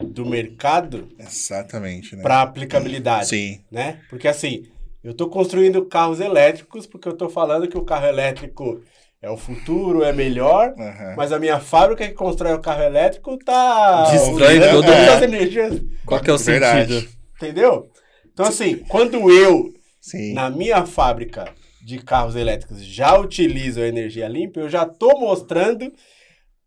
do 0.00 0.26
mercado 0.26 1.08
Exatamente, 1.18 2.16
né? 2.16 2.22
para 2.22 2.42
aplicabilidade, 2.42 3.28
Sim. 3.28 3.64
né? 3.70 4.00
Porque 4.10 4.26
assim, 4.26 4.64
eu 5.02 5.12
estou 5.12 5.28
construindo 5.28 5.84
carros 5.86 6.18
elétricos 6.18 6.86
porque 6.86 7.08
eu 7.08 7.12
estou 7.12 7.28
falando 7.28 7.68
que 7.68 7.78
o 7.78 7.84
carro 7.84 8.06
elétrico 8.06 8.82
é 9.22 9.30
o 9.30 9.36
futuro, 9.36 10.02
é 10.02 10.12
melhor, 10.12 10.74
Aham. 10.78 11.14
mas 11.16 11.30
a 11.32 11.38
minha 11.38 11.60
fábrica 11.60 12.06
que 12.06 12.12
constrói 12.14 12.52
o 12.54 12.60
carro 12.60 12.82
elétrico 12.82 13.38
tá 13.38 14.10
Destrói 14.10 14.58
todas 14.70 15.08
as 15.08 15.22
energias, 15.22 15.80
Qual 16.04 16.20
que 16.20 16.28
é 16.30 16.32
o 16.34 16.38
Verdade. 16.38 16.92
sentido? 17.00 17.12
entendeu? 17.36 17.88
Então 18.32 18.46
assim, 18.46 18.78
quando 18.88 19.30
eu 19.30 19.72
Sim. 20.00 20.34
na 20.34 20.50
minha 20.50 20.84
fábrica 20.84 21.48
de 21.84 21.98
carros 21.98 22.34
elétricos 22.36 22.84
já 22.84 23.16
utilizo 23.18 23.80
a 23.80 23.86
energia 23.88 24.28
limpa, 24.28 24.60
eu 24.60 24.68
já 24.68 24.84
tô 24.86 25.18
mostrando, 25.18 25.92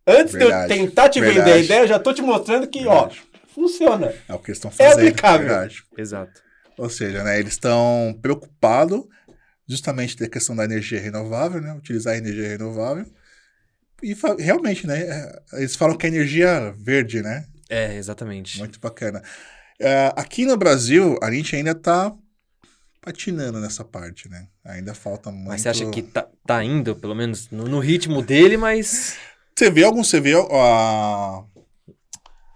antes 0.08 0.34
Verdade, 0.34 0.74
de 0.74 0.80
eu 0.80 0.86
tentar 0.88 1.10
te 1.10 1.20
vender 1.20 1.40
a 1.40 1.44
verdade. 1.44 1.64
ideia, 1.66 1.80
eu 1.82 1.88
já 1.88 2.00
tô 2.00 2.14
te 2.14 2.22
mostrando 2.22 2.68
que, 2.68 2.80
Verdade. 2.84 3.22
ó, 3.22 3.48
funciona. 3.54 4.14
É 4.28 4.34
o 4.34 4.40
que 4.40 4.52
eles 4.52 4.58
estão 4.58 4.72
fazendo. 4.72 5.00
aplicável. 5.00 5.48
Verdade. 5.48 5.76
Exato. 5.98 6.42
Ou 6.78 6.90
seja, 6.90 7.24
né, 7.24 7.40
eles 7.40 7.54
estão 7.54 8.14
preocupados 8.22 9.02
justamente 9.68 10.16
da 10.18 10.28
questão 10.30 10.56
da 10.56 10.64
energia 10.66 11.00
renovável, 11.00 11.62
né? 11.62 11.74
Utilizar 11.74 12.14
a 12.14 12.18
energia 12.18 12.48
renovável. 12.48 13.06
E 14.04 14.16
realmente, 14.40 14.86
né? 14.86 15.02
é, 15.02 15.42
Eles 15.54 15.76
falam 15.76 15.98
que 15.98 16.06
é 16.06 16.10
energia 16.10 16.74
verde, 16.78 17.22
né? 17.22 17.48
É, 17.70 17.96
exatamente. 17.96 18.60
Muito 18.60 18.80
bacana. 18.80 19.24
É, 19.80 20.14
aqui 20.16 20.46
no 20.46 20.56
Brasil, 20.58 21.18
a 21.22 21.32
gente 21.32 21.56
ainda 21.56 21.74
tá 21.74 22.14
patinando 23.02 23.60
nessa 23.60 23.84
parte, 23.84 24.30
né? 24.30 24.48
Ainda 24.64 24.94
falta 24.94 25.32
muito. 25.32 25.48
Mas 25.48 25.62
você 25.62 25.70
acha 25.70 25.90
que 25.90 26.02
tá, 26.02 26.28
tá 26.46 26.64
indo, 26.64 26.96
pelo 26.96 27.16
menos, 27.16 27.50
no, 27.50 27.66
no 27.68 27.80
ritmo 27.80 28.22
dele, 28.22 28.58
mas. 28.58 29.16
Você 29.56 29.70
vê 29.72 29.84
algum, 29.84 30.04
você 30.04 30.20
vê 30.20 30.34
a, 30.36 31.44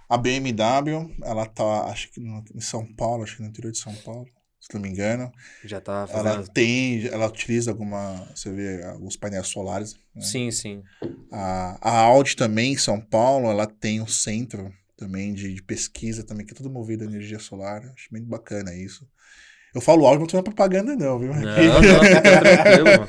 a 0.09 0.17
BMW, 0.17 1.15
ela 1.23 1.45
tá, 1.45 1.85
acho 1.85 2.11
que 2.11 2.19
no- 2.19 2.43
em 2.53 2.59
São 2.61 2.85
Paulo, 2.85 3.23
acho 3.23 3.37
que 3.37 3.41
no 3.43 3.47
interior 3.47 3.71
de 3.71 3.77
São 3.77 3.95
Paulo, 3.95 4.27
se 4.59 4.73
não 4.73 4.81
me 4.81 4.89
engano. 4.89 5.31
Já 5.63 5.79
tá 5.81 6.07
Ela 6.09 6.33
fazendo. 6.35 6.49
tem, 6.51 7.07
ela 7.07 7.27
utiliza 7.27 7.71
alguma, 7.71 8.25
você 8.35 8.51
vê 8.51 8.83
alguns 8.83 9.15
painéis 9.15 9.47
solares. 9.47 9.95
né? 10.13 10.21
Sim, 10.21 10.51
sim. 10.51 10.83
A, 11.31 11.77
a 11.81 11.97
Audi 12.01 12.35
também, 12.35 12.73
em 12.73 12.77
São 12.77 12.99
Paulo, 12.99 13.47
ela 13.49 13.65
tem 13.65 14.01
um 14.01 14.07
centro 14.07 14.71
também 14.97 15.33
de, 15.33 15.53
de 15.53 15.63
pesquisa 15.63 16.23
também, 16.23 16.45
que 16.45 16.51
é 16.53 16.55
tudo 16.55 16.69
movido 16.69 17.03
a 17.03 17.07
energia 17.07 17.39
solar. 17.39 17.81
Acho 17.95 18.09
bem 18.11 18.23
bacana 18.23 18.75
isso. 18.75 19.07
Eu 19.73 19.81
falo 19.81 20.03
mas 20.19 20.33
não 20.33 20.39
é 20.39 20.43
propaganda 20.43 20.95
não, 20.95 21.19
viu? 21.19 21.31
Não, 21.31 21.41
não, 21.43 21.99
tranquilo. 21.99 23.07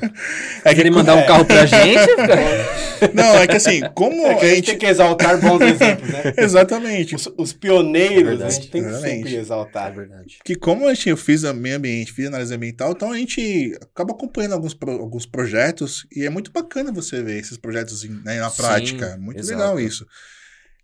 É 0.63 0.69
que, 0.71 0.75
Querem 0.75 0.93
mandar 0.93 1.17
um 1.17 1.21
é. 1.21 1.27
carro 1.27 1.45
pra 1.47 1.65
gente? 1.65 1.99
fica- 3.01 3.11
não, 3.15 3.35
é 3.37 3.47
que 3.47 3.57
assim, 3.57 3.81
como 3.95 4.27
É 4.27 4.35
que 4.35 4.45
a 4.45 4.49
a 4.49 4.49
gente 4.49 4.57
gente... 4.57 4.67
tem 4.67 4.79
que 4.79 4.87
exaltar 4.87 5.41
bons 5.41 5.59
exemplos, 5.63 6.11
né? 6.11 6.35
Exatamente. 6.37 7.15
Os, 7.15 7.29
os 7.39 7.53
pioneiros, 7.55 8.25
Verdade, 8.25 8.43
a 8.45 8.51
gente 8.55 8.71
tem 8.71 8.85
que 8.85 8.93
sempre 9.01 9.37
É 9.37 9.39
exaltar. 9.41 9.95
verdade. 9.95 10.39
que 10.45 10.55
como 10.55 10.87
a 10.87 10.93
gente, 10.93 11.09
eu 11.09 11.17
fiz 11.17 11.45
a 11.45 11.55
meio 11.55 11.77
ambiente, 11.77 12.13
fiz 12.13 12.27
análise 12.27 12.55
ambiental, 12.55 12.93
então 12.93 13.11
a 13.11 13.17
gente 13.17 13.75
acaba 13.81 14.13
acompanhando 14.13 14.53
alguns, 14.53 14.75
pro- 14.75 15.01
alguns 15.01 15.25
projetos 15.25 16.07
e 16.15 16.27
é 16.27 16.31
muito 16.31 16.53
bacana 16.53 16.93
você 16.93 17.23
ver 17.23 17.39
esses 17.41 17.57
projetos 17.57 18.05
em- 18.05 18.21
né, 18.23 18.39
na 18.39 18.51
Sim, 18.51 18.57
prática. 18.63 19.07
É 19.07 19.17
Muito 19.17 19.41
exato. 19.41 19.59
legal 19.59 19.81
isso. 19.81 20.07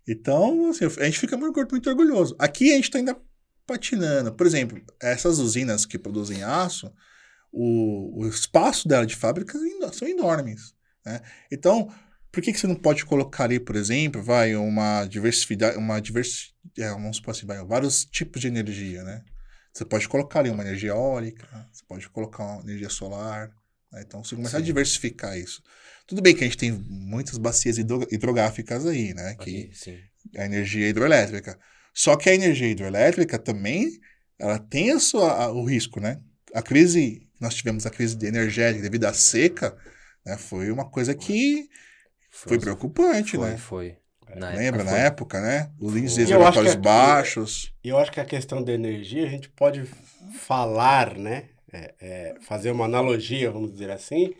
Então, 0.07 0.69
assim, 0.69 0.85
a 0.85 1.03
gente 1.05 1.19
fica 1.19 1.37
muito, 1.37 1.53
muito 1.69 1.89
orgulhoso. 1.89 2.35
Aqui 2.39 2.71
a 2.71 2.75
gente 2.75 2.85
está 2.85 2.97
ainda 2.97 3.15
patinando. 3.67 4.33
Por 4.33 4.47
exemplo, 4.47 4.81
essas 4.99 5.37
usinas 5.37 5.85
que 5.85 5.99
produzem 5.99 6.41
aço, 6.41 6.91
o, 7.51 8.21
o 8.23 8.27
espaço 8.27 8.87
dela 8.87 9.05
de 9.05 9.15
fábrica 9.15 9.57
é 9.57 9.91
são 9.91 10.07
enormes. 10.07 10.73
Né? 11.05 11.21
Então, 11.51 11.93
por 12.31 12.41
que, 12.41 12.53
que 12.53 12.59
você 12.59 12.67
não 12.67 12.75
pode 12.75 13.05
colocar 13.05 13.43
ali, 13.43 13.59
por 13.59 13.75
exemplo, 13.75 14.23
vai 14.23 14.55
uma 14.55 15.05
diversidade, 15.05 15.77
uma 15.77 15.99
divers, 15.99 16.53
é, 16.77 16.89
vamos 16.89 17.17
supor 17.17 17.31
assim, 17.31 17.45
vai, 17.45 17.63
vários 17.65 18.05
tipos 18.05 18.41
de 18.41 18.47
energia, 18.47 19.03
né? 19.03 19.23
Você 19.73 19.85
pode 19.85 20.07
colocar 20.09 20.39
ali 20.39 20.49
uma 20.49 20.63
energia 20.63 20.89
eólica, 20.89 21.47
você 21.71 21.83
pode 21.87 22.09
colocar 22.09 22.43
uma 22.43 22.61
energia 22.63 22.89
solar. 22.89 23.49
né? 23.91 24.01
Então, 24.05 24.23
você 24.23 24.35
começar 24.35 24.57
a 24.57 24.59
Sim. 24.59 24.65
diversificar 24.65 25.37
isso. 25.37 25.61
Tudo 26.07 26.21
bem 26.21 26.35
que 26.35 26.43
a 26.43 26.47
gente 26.47 26.57
tem 26.57 26.71
muitas 26.71 27.37
bacias 27.37 27.77
hidro- 27.77 28.07
hidrográficas 28.11 28.85
aí, 28.87 29.13
né? 29.13 29.35
Que 29.35 29.41
Aqui, 29.41 29.71
sim. 29.73 29.97
a 30.35 30.45
energia 30.45 30.89
hidroelétrica. 30.89 31.59
Só 31.97 32.15
que 32.15 32.29
a 32.29 32.35
energia 32.35 32.67
hidroelétrica 32.69 33.39
também, 33.39 33.89
ela 34.37 34.59
tem 34.59 34.91
a 34.91 34.99
sua, 34.99 35.31
a- 35.45 35.51
o 35.51 35.65
risco, 35.65 35.99
né? 35.99 36.21
A 36.53 36.61
crise, 36.61 37.27
nós 37.41 37.55
tivemos 37.55 37.87
a 37.87 37.89
crise 37.89 38.15
de 38.15 38.27
energética 38.27 38.83
devido 38.83 39.05
à 39.05 39.13
seca, 39.13 39.75
né? 40.23 40.37
Foi 40.37 40.69
uma 40.71 40.87
coisa 40.87 41.15
que 41.15 41.67
foi 42.29 42.59
preocupante, 42.59 43.35
Foi, 43.35 43.49
né? 43.49 43.57
foi. 43.57 43.97
Na 44.35 44.51
Lembra, 44.51 44.83
época 44.83 44.83
na 44.83 44.91
foi. 44.91 44.99
época, 44.99 45.41
né? 45.41 45.71
Os 45.79 45.95
índices 45.95 46.29
E 46.29 46.33
aqui- 46.33 46.77
baixos. 46.77 47.73
E 47.83 47.89
eu 47.89 47.97
acho 47.97 48.11
que 48.11 48.19
a 48.19 48.25
questão 48.25 48.63
da 48.63 48.73
energia, 48.73 49.25
a 49.25 49.29
gente 49.29 49.49
pode 49.49 49.83
falar, 50.37 51.17
né? 51.17 51.49
É, 51.73 51.95
é, 51.99 52.35
fazer 52.41 52.69
uma 52.69 52.85
analogia, 52.85 53.49
vamos 53.51 53.71
dizer 53.71 53.89
assim, 53.89 54.35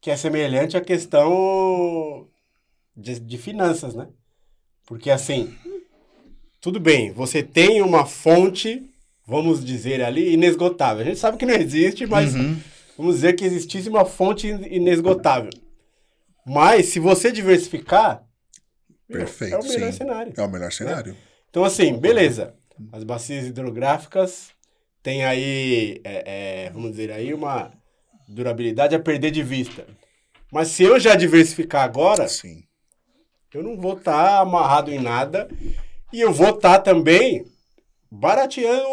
que 0.00 0.10
é 0.10 0.16
semelhante 0.16 0.76
à 0.76 0.80
questão 0.80 2.28
de, 2.96 3.18
de 3.18 3.38
finanças, 3.38 3.94
né? 3.94 4.08
Porque 4.86 5.10
assim, 5.10 5.52
tudo 6.66 6.80
bem, 6.80 7.12
você 7.12 7.44
tem 7.44 7.80
uma 7.80 8.04
fonte, 8.04 8.90
vamos 9.24 9.64
dizer 9.64 10.02
ali, 10.02 10.32
inesgotável. 10.32 11.00
A 11.00 11.04
gente 11.06 11.16
sabe 11.20 11.38
que 11.38 11.46
não 11.46 11.54
existe, 11.54 12.04
mas 12.08 12.34
Uhum. 12.34 12.60
vamos 12.98 13.14
dizer 13.14 13.34
que 13.34 13.44
existisse 13.44 13.88
uma 13.88 14.04
fonte 14.04 14.48
inesgotável. 14.48 15.50
Mas 16.44 16.86
se 16.86 16.98
você 16.98 17.30
diversificar, 17.30 18.24
Perfeito, 19.06 19.54
é 19.54 19.58
o 19.60 19.62
melhor 19.62 19.92
sim. 19.92 19.98
cenário. 19.98 20.32
É 20.36 20.42
o 20.42 20.50
melhor 20.50 20.72
cenário. 20.72 21.16
Então, 21.48 21.62
assim, 21.62 21.96
beleza. 21.96 22.52
As 22.90 23.04
bacias 23.04 23.46
hidrográficas 23.46 24.48
têm 25.04 25.24
aí, 25.24 26.00
é, 26.02 26.64
é, 26.64 26.70
vamos 26.70 26.90
dizer 26.90 27.12
aí, 27.12 27.32
uma 27.32 27.70
durabilidade 28.26 28.92
a 28.92 28.98
perder 28.98 29.30
de 29.30 29.44
vista. 29.44 29.86
Mas 30.52 30.66
se 30.66 30.82
eu 30.82 30.98
já 30.98 31.14
diversificar 31.14 31.84
agora, 31.84 32.26
Sim. 32.26 32.64
eu 33.54 33.62
não 33.62 33.80
vou 33.80 33.96
estar 33.96 34.40
amarrado 34.40 34.90
em 34.90 34.98
nada 34.98 35.46
e 36.16 36.22
eu 36.22 36.32
vou 36.32 36.56
estar 36.56 36.78
também 36.78 37.44
barateando 38.10 38.88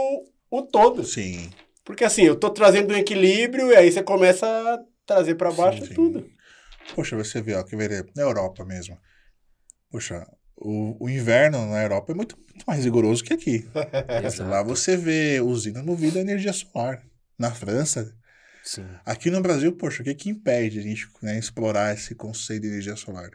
o, 0.52 0.62
todo. 0.62 1.06
Sim. 1.06 1.50
Porque 1.86 2.04
assim, 2.04 2.24
eu 2.24 2.36
tô 2.36 2.50
trazendo 2.50 2.94
um 2.94 2.98
equilíbrio 2.98 3.72
e 3.72 3.76
aí 3.78 3.90
você 3.90 4.04
começa 4.04 4.46
a 4.46 4.84
trazer 5.06 5.36
para 5.36 5.50
baixo 5.50 5.80
Sim, 5.84 5.86
sim. 5.86 5.94
tudo. 5.94 6.30
Poxa, 6.94 7.16
você 7.16 7.42
vê, 7.42 7.56
ó, 7.56 7.64
que 7.64 7.78
ver 7.78 8.12
na 8.14 8.24
Europa 8.24 8.66
mesmo. 8.66 9.00
Poxa, 9.90 10.28
o, 10.58 11.06
o 11.06 11.10
inverno 11.10 11.66
na 11.66 11.82
Europa 11.82 12.12
é 12.12 12.16
muito, 12.16 12.38
muito 12.38 12.66
mais 12.68 12.84
rigoroso 12.84 13.24
que 13.24 13.34
aqui. 13.34 13.70
Lá 14.50 14.62
você 14.62 14.98
vê 14.98 15.40
usinas 15.40 15.86
movidas 15.86 16.18
a 16.18 16.22
energia 16.22 16.52
solar. 16.52 17.02
Na 17.40 17.52
França, 17.52 18.14
Sim. 18.66 18.86
aqui 19.06 19.32
no 19.32 19.42
Brasil, 19.42 19.72
poxa, 19.78 20.02
o 20.02 20.06
que 20.06 20.14
que 20.14 20.30
impede 20.30 20.78
a 20.78 20.82
gente 20.84 21.08
né, 21.22 21.40
explorar 21.40 21.94
esse 21.94 22.14
conceito 22.16 22.64
de 22.64 22.68
energia 22.68 22.98
solar? 22.98 23.30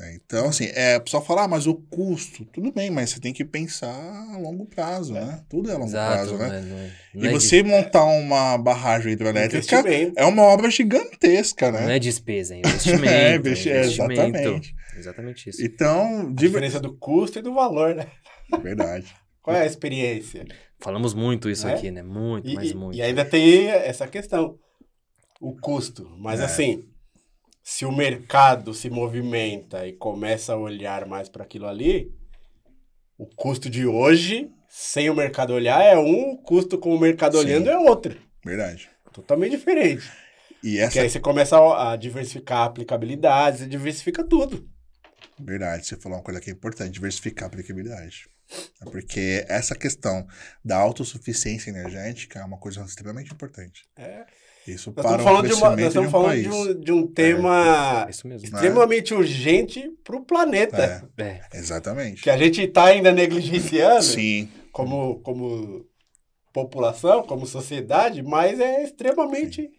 É, 0.00 0.14
Então, 0.16 0.48
assim, 0.48 0.66
é, 0.74 0.96
o 0.96 1.00
pessoal 1.02 1.24
fala, 1.24 1.44
ah, 1.44 1.48
mas 1.48 1.66
o 1.68 1.74
custo, 1.74 2.44
tudo 2.46 2.72
bem, 2.72 2.90
mas 2.90 3.10
você 3.10 3.20
tem 3.20 3.32
que 3.32 3.44
pensar 3.44 3.94
a 4.32 4.36
longo 4.38 4.66
prazo, 4.66 5.12
né? 5.14 5.44
Tudo 5.48 5.70
é 5.70 5.74
a 5.74 5.78
longo 5.78 5.88
Exato, 5.90 6.14
prazo, 6.14 6.38
né? 6.38 6.48
né? 6.48 6.60
Não 6.62 6.76
é- 6.78 6.90
E 7.14 7.18
não 7.18 7.28
é 7.28 7.32
você 7.32 7.62
montar 7.62 8.04
uma 8.04 8.58
barragem 8.58 9.12
hidrelétrica 9.12 9.84
é 10.16 10.24
uma 10.24 10.42
obra 10.42 10.68
gigantesca, 10.68 11.70
Não 11.70 11.78
né? 11.80 11.96
é 11.96 11.98
despesa, 12.00 12.54
é 12.56 12.58
investimento. 12.66 13.06
É, 13.06 13.32
é 13.32 13.36
investi- 13.36 13.68
investimento. 13.68 14.20
exatamente. 14.36 14.74
Exatamente 14.96 15.50
isso. 15.50 15.64
Então, 15.64 16.28
A 16.28 16.32
diferença 16.32 16.80
do 16.80 16.96
custo 16.96 17.38
e 17.38 17.42
do 17.42 17.54
valor, 17.54 17.94
né? 17.94 18.06
verdade. 18.62 19.06
Qual 19.42 19.54
é 19.56 19.60
a 19.62 19.66
experiência? 19.66 20.44
Falamos 20.80 21.14
muito 21.14 21.48
isso 21.50 21.68
É? 21.68 21.74
aqui, 21.74 21.90
né? 21.90 22.02
Muito, 22.02 22.48
E, 22.48 22.54
mas 22.54 22.72
muito. 22.72 22.96
e 22.96 23.02
ainda 23.02 23.24
tem 23.24 23.68
essa 23.68 24.08
questão, 24.08 24.58
o 25.40 25.54
custo. 25.54 26.08
Mas 26.18 26.40
É. 26.40 26.44
assim, 26.44 26.88
se 27.64 27.86
o 27.86 27.90
mercado 27.90 28.74
se 28.74 28.90
movimenta 28.90 29.86
e 29.88 29.94
começa 29.94 30.52
a 30.52 30.56
olhar 30.56 31.06
mais 31.06 31.30
para 31.30 31.44
aquilo 31.44 31.66
ali, 31.66 32.14
o 33.16 33.24
custo 33.24 33.70
de 33.70 33.86
hoje, 33.86 34.50
sem 34.68 35.08
o 35.08 35.14
mercado 35.14 35.54
olhar, 35.54 35.82
é 35.82 35.96
um, 35.96 36.32
o 36.32 36.38
custo 36.42 36.76
com 36.76 36.94
o 36.94 37.00
mercado 37.00 37.38
Sim. 37.38 37.44
olhando 37.44 37.70
é 37.70 37.78
outro. 37.78 38.20
Verdade. 38.44 38.90
Totalmente 39.14 39.52
diferente. 39.52 40.04
E 40.62 40.76
Porque 40.76 40.82
essa 40.82 41.00
aí 41.00 41.08
você 41.08 41.18
começa 41.18 41.56
a, 41.56 41.92
a 41.92 41.96
diversificar 41.96 42.58
a 42.58 42.64
aplicabilidade, 42.64 43.58
você 43.58 43.66
diversifica 43.66 44.22
tudo. 44.22 44.68
Verdade, 45.40 45.86
você 45.86 45.96
falou 45.96 46.18
uma 46.18 46.24
coisa 46.24 46.40
que 46.40 46.50
é 46.50 46.52
importante, 46.52 46.92
diversificar 46.92 47.44
a 47.44 47.46
aplicabilidade. 47.46 48.28
É 48.82 48.84
Porque 48.84 49.42
essa 49.48 49.74
questão 49.74 50.26
da 50.62 50.76
autossuficiência 50.76 51.70
energética 51.70 52.40
é 52.40 52.44
uma 52.44 52.58
coisa 52.58 52.82
extremamente 52.82 53.32
importante. 53.32 53.86
É. 53.96 54.26
Isso 54.66 54.92
Nós 54.96 55.04
para 55.04 55.16
estamos 55.16 55.22
o 55.22 55.24
falando, 55.24 55.46
de, 55.48 55.52
uma, 55.54 55.76
nós 55.76 55.88
estamos 55.88 55.92
de 55.92 55.98
um 56.08 56.10
falando 56.10 56.28
país. 56.28 56.42
de, 56.42 56.48
um, 56.48 56.80
de 56.80 56.92
um 56.92 57.06
tema 57.06 58.04
É 58.06 58.10
isso 58.10 58.26
mesmo. 58.26 58.46
Extremamente 58.46 59.12
urgente 59.14 59.90
para 60.02 60.16
o 60.16 60.24
planeta. 60.24 61.04
É, 61.18 61.22
É. 61.22 61.40
exatamente. 61.54 62.22
Que 62.22 62.30
a 62.30 62.36
gente 62.38 62.62
está 62.62 62.86
ainda 62.86 63.12
negligenciando 63.12 64.02
Sim, 64.02 64.48
como, 64.72 65.20
como 65.20 65.86
população, 66.52 67.22
como 67.24 67.46
sociedade, 67.46 68.22
mas 68.22 68.58
é 68.60 68.82
extremamente 68.84 69.70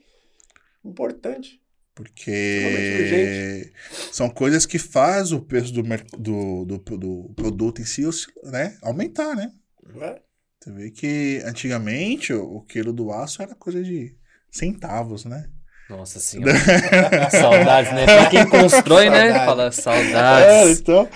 importante. 0.83 1.59
porque 1.95 3.71
são 4.11 4.29
coisas 4.29 4.65
que 4.65 4.77
faz 4.77 5.31
o 5.31 5.41
preço 5.41 5.73
do, 5.73 5.81
do, 6.17 6.65
do, 6.65 6.97
do 6.97 7.33
produto 7.35 7.81
em 7.81 7.85
si 7.85 8.03
né, 8.43 8.77
aumentar, 8.83 9.35
né? 9.35 9.51
né? 9.95 10.17
Você 10.61 10.71
vê 10.71 10.91
que 10.91 11.41
antigamente 11.45 12.33
o, 12.33 12.57
o 12.57 12.61
quilo 12.61 12.91
do 12.91 13.11
aço 13.11 13.41
era 13.41 13.55
coisa 13.55 13.81
de 13.83 14.15
centavos, 14.57 15.25
né? 15.25 15.45
Nossa 15.89 16.19
senhora. 16.19 16.53
saudades, 17.29 17.93
né? 17.93 18.05
Pra 18.05 18.29
quem 18.29 18.49
constrói, 18.49 19.09
né? 19.09 19.31
Saudades. 19.33 19.45
Fala 19.45 19.67
É, 19.67 19.71
saudades. 19.71 20.79
então, 20.79 21.09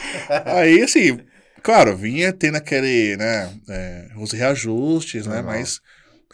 aí 0.46 0.82
assim, 0.84 1.20
claro, 1.64 1.96
vinha 1.98 2.32
tendo 2.32 2.58
aquele, 2.58 3.18
né, 3.18 3.52
é, 3.68 4.08
os 4.18 4.32
reajustes, 4.32 5.26
né, 5.26 5.38
Normal. 5.38 5.56
mas 5.56 5.82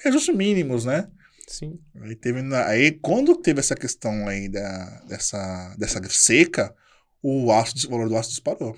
reajustes 0.03 0.35
mínimos, 0.35 0.83
né? 0.85 1.07
Sim. 1.47 1.79
Aí 2.01 2.15
teve, 2.15 2.41
aí 2.55 2.91
quando 2.91 3.35
teve 3.37 3.59
essa 3.59 3.75
questão 3.75 4.27
aí 4.27 4.49
da, 4.49 5.01
dessa, 5.07 5.75
dessa 5.77 6.01
seca, 6.09 6.73
o 7.21 7.51
aço, 7.51 7.87
o 7.87 7.91
valor 7.91 8.09
do 8.09 8.17
aço 8.17 8.29
disparou. 8.31 8.75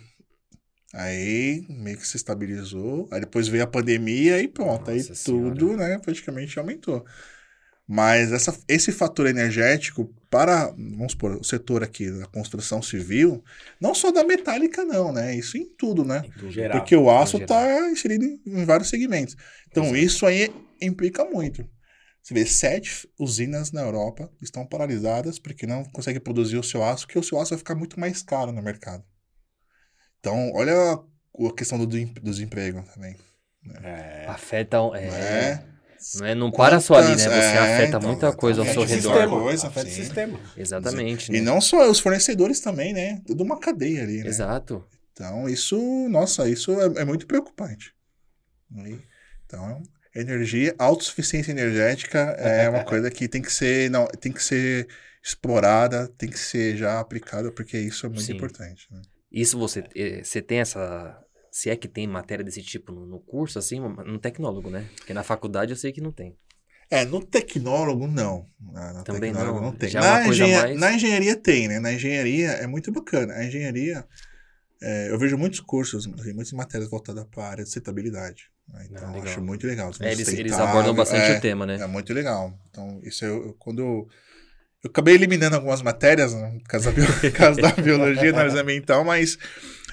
Aí 0.93 1.65
meio 1.69 1.97
que 1.97 2.07
se 2.07 2.15
estabilizou, 2.17 3.07
aí 3.11 3.19
depois 3.21 3.47
veio 3.47 3.63
a 3.63 3.67
pandemia 3.67 4.39
e 4.41 4.47
pronto, 4.47 4.89
aí 4.91 4.97
Nossa 4.97 5.15
Senhora. 5.15 5.55
tudo, 5.55 5.77
né, 5.77 5.97
praticamente 5.99 6.59
aumentou. 6.59 7.05
Mas 7.87 8.33
essa, 8.33 8.57
esse 8.67 8.91
fator 8.91 9.27
energético 9.27 10.13
para, 10.29 10.67
vamos 10.71 11.13
supor, 11.13 11.37
o 11.37 11.43
setor 11.43 11.81
aqui 11.83 12.11
da 12.11 12.25
construção 12.25 12.81
civil, 12.81 13.41
não 13.79 13.95
só 13.95 14.11
da 14.11 14.25
metálica 14.25 14.83
não, 14.83 15.13
né, 15.13 15.33
isso 15.33 15.57
em 15.57 15.65
tudo, 15.65 16.03
né? 16.03 16.21
No 16.41 16.51
geral. 16.51 16.77
Porque 16.77 16.95
o 16.97 17.09
aço 17.09 17.37
está 17.37 17.89
inserido 17.89 18.25
em, 18.25 18.41
em 18.45 18.65
vários 18.65 18.89
segmentos. 18.89 19.37
Então, 19.69 19.85
Exato. 19.85 19.97
isso 19.99 20.25
aí 20.25 20.53
implica 20.81 21.23
muito. 21.23 21.65
Você 22.21 22.33
vê, 22.33 22.45
sete 22.45 23.09
usinas 23.17 23.71
na 23.71 23.79
Europa 23.83 24.29
estão 24.41 24.65
paralisadas 24.65 25.39
porque 25.39 25.65
não 25.65 25.85
conseguem 25.85 26.19
produzir 26.19 26.57
o 26.57 26.63
seu 26.63 26.83
aço, 26.83 27.07
porque 27.07 27.17
o 27.17 27.23
seu 27.23 27.39
aço 27.39 27.51
vai 27.51 27.57
ficar 27.59 27.75
muito 27.75 27.97
mais 27.97 28.21
caro 28.21 28.51
no 28.51 28.61
mercado. 28.61 29.01
Então, 30.19 30.51
olha 30.53 30.73
a, 30.73 30.93
a 31.47 31.53
questão 31.55 31.77
do, 31.77 31.87
do 31.87 31.97
em- 31.97 32.13
dos 32.21 32.41
empregos 32.41 32.83
também. 32.93 33.15
É. 33.81 34.25
Afeta. 34.27 34.77
É, 34.95 35.63
É. 36.15 36.19
Não, 36.19 36.25
é, 36.27 36.35
não 36.35 36.51
para 36.51 36.79
só 36.79 36.95
ali, 36.95 37.09
né? 37.09 37.17
Você 37.17 37.27
É, 37.29 37.57
afeta 37.57 37.97
então, 37.97 38.01
muita 38.01 38.33
coisa 38.33 38.61
ao 38.61 38.67
seu 38.67 38.81
o 38.81 38.85
redor. 38.85 39.13
sistema, 39.13 39.39
Coisa, 39.39 39.67
afeta 39.67 39.87
o 39.87 39.89
sim. 39.89 39.95
sistema. 40.03 40.39
Exatamente. 40.55 41.29
E 41.31 41.35
né? 41.35 41.41
não 41.41 41.59
só 41.59 41.89
os 41.89 41.99
fornecedores 41.99 42.59
também, 42.59 42.93
né? 42.93 43.21
Tudo 43.25 43.43
uma 43.43 43.59
cadeia 43.59 44.03
ali, 44.03 44.23
né? 44.23 44.27
Exato. 44.27 44.85
Então, 45.11 45.49
isso, 45.49 45.77
nossa, 46.09 46.47
isso 46.49 46.71
é, 46.79 47.01
é 47.01 47.05
muito 47.05 47.25
preocupante. 47.27 47.93
E, 48.85 48.99
Então, 49.45 49.81
energia, 50.15 50.75
autossuficiência 50.77 51.51
energética 51.51 52.19
é 52.37 52.69
uma 52.69 52.83
coisa 52.85 53.09
que 53.09 53.27
tem 53.27 53.41
que 53.41 53.51
ser, 53.51 53.89
não, 53.89 54.05
tem 54.07 54.31
que 54.31 54.43
ser 54.43 54.87
explorada, 55.23 56.07
tem 56.17 56.29
que 56.29 56.39
ser 56.39 56.77
já 56.77 56.99
aplicada, 56.99 57.51
porque 57.51 57.77
isso 57.77 58.05
é 58.05 58.09
muito 58.09 58.23
Sim. 58.23 58.33
importante. 58.35 58.87
né? 58.91 59.01
Isso 59.31 59.57
você, 59.57 59.83
eh, 59.95 60.21
você 60.23 60.41
tem 60.41 60.59
essa. 60.59 61.19
Se 61.59 61.71
é 61.71 61.75
que 61.75 61.87
tem 61.87 62.05
matéria 62.05 62.45
desse 62.45 62.61
tipo 62.61 62.91
no, 62.91 63.03
no 63.07 63.19
curso, 63.19 63.57
assim, 63.57 63.79
no 63.79 64.19
tecnólogo, 64.19 64.69
né? 64.69 64.85
Porque 64.95 65.11
na 65.11 65.23
faculdade 65.23 65.71
eu 65.71 65.75
sei 65.75 65.91
que 65.91 65.99
não 65.99 66.11
tem. 66.11 66.37
É, 66.87 67.03
no 67.03 67.19
tecnólogo 67.25 68.05
não. 68.05 68.45
Na, 68.61 68.93
na 68.93 69.01
Também 69.03 69.31
tecnólogo 69.33 69.59
não. 69.59 69.71
não, 69.71 69.75
tem. 69.75 69.89
É 69.89 69.93
na, 69.99 70.27
engenha- 70.27 70.59
mais- 70.61 70.79
na 70.79 70.93
engenharia 70.93 71.35
tem, 71.35 71.67
né? 71.67 71.79
Na 71.79 71.91
engenharia 71.91 72.49
é 72.51 72.67
muito 72.67 72.91
bacana. 72.91 73.33
A 73.33 73.43
engenharia, 73.43 74.05
é, 74.79 75.09
eu 75.09 75.17
vejo 75.17 75.35
muitos 75.35 75.59
cursos, 75.59 76.05
muitas 76.05 76.51
matérias 76.51 76.91
voltadas 76.91 77.25
para 77.25 77.43
a 77.43 77.49
área 77.49 77.63
de 77.63 77.69
sustentabilidade. 77.71 78.51
né? 78.71 78.87
Então, 78.91 79.15
Ah, 79.15 79.23
acho 79.23 79.41
muito 79.41 79.65
legal. 79.65 79.91
É, 79.99 80.11
eles, 80.11 80.27
eles 80.27 80.53
abordam 80.53 80.93
bastante 80.93 81.31
é, 81.31 81.37
o 81.39 81.41
tema, 81.41 81.65
né? 81.65 81.77
É 81.81 81.87
muito 81.87 82.13
legal. 82.13 82.55
Então, 82.69 83.01
isso 83.03 83.25
eu, 83.25 83.47
eu- 83.47 83.53
quando 83.57 83.79
eu, 83.79 84.07
eu 84.83 84.91
acabei 84.91 85.15
eliminando 85.15 85.55
algumas 85.55 85.81
matérias, 85.81 86.35
né, 86.35 86.51
por 86.61 86.69
causa 86.69 86.91
da, 86.91 87.01
por 87.19 87.31
causa 87.31 87.59
da 87.61 87.71
biologia 87.71 88.29
análise 88.29 88.59
ambiental, 88.59 89.03
mas 89.03 89.39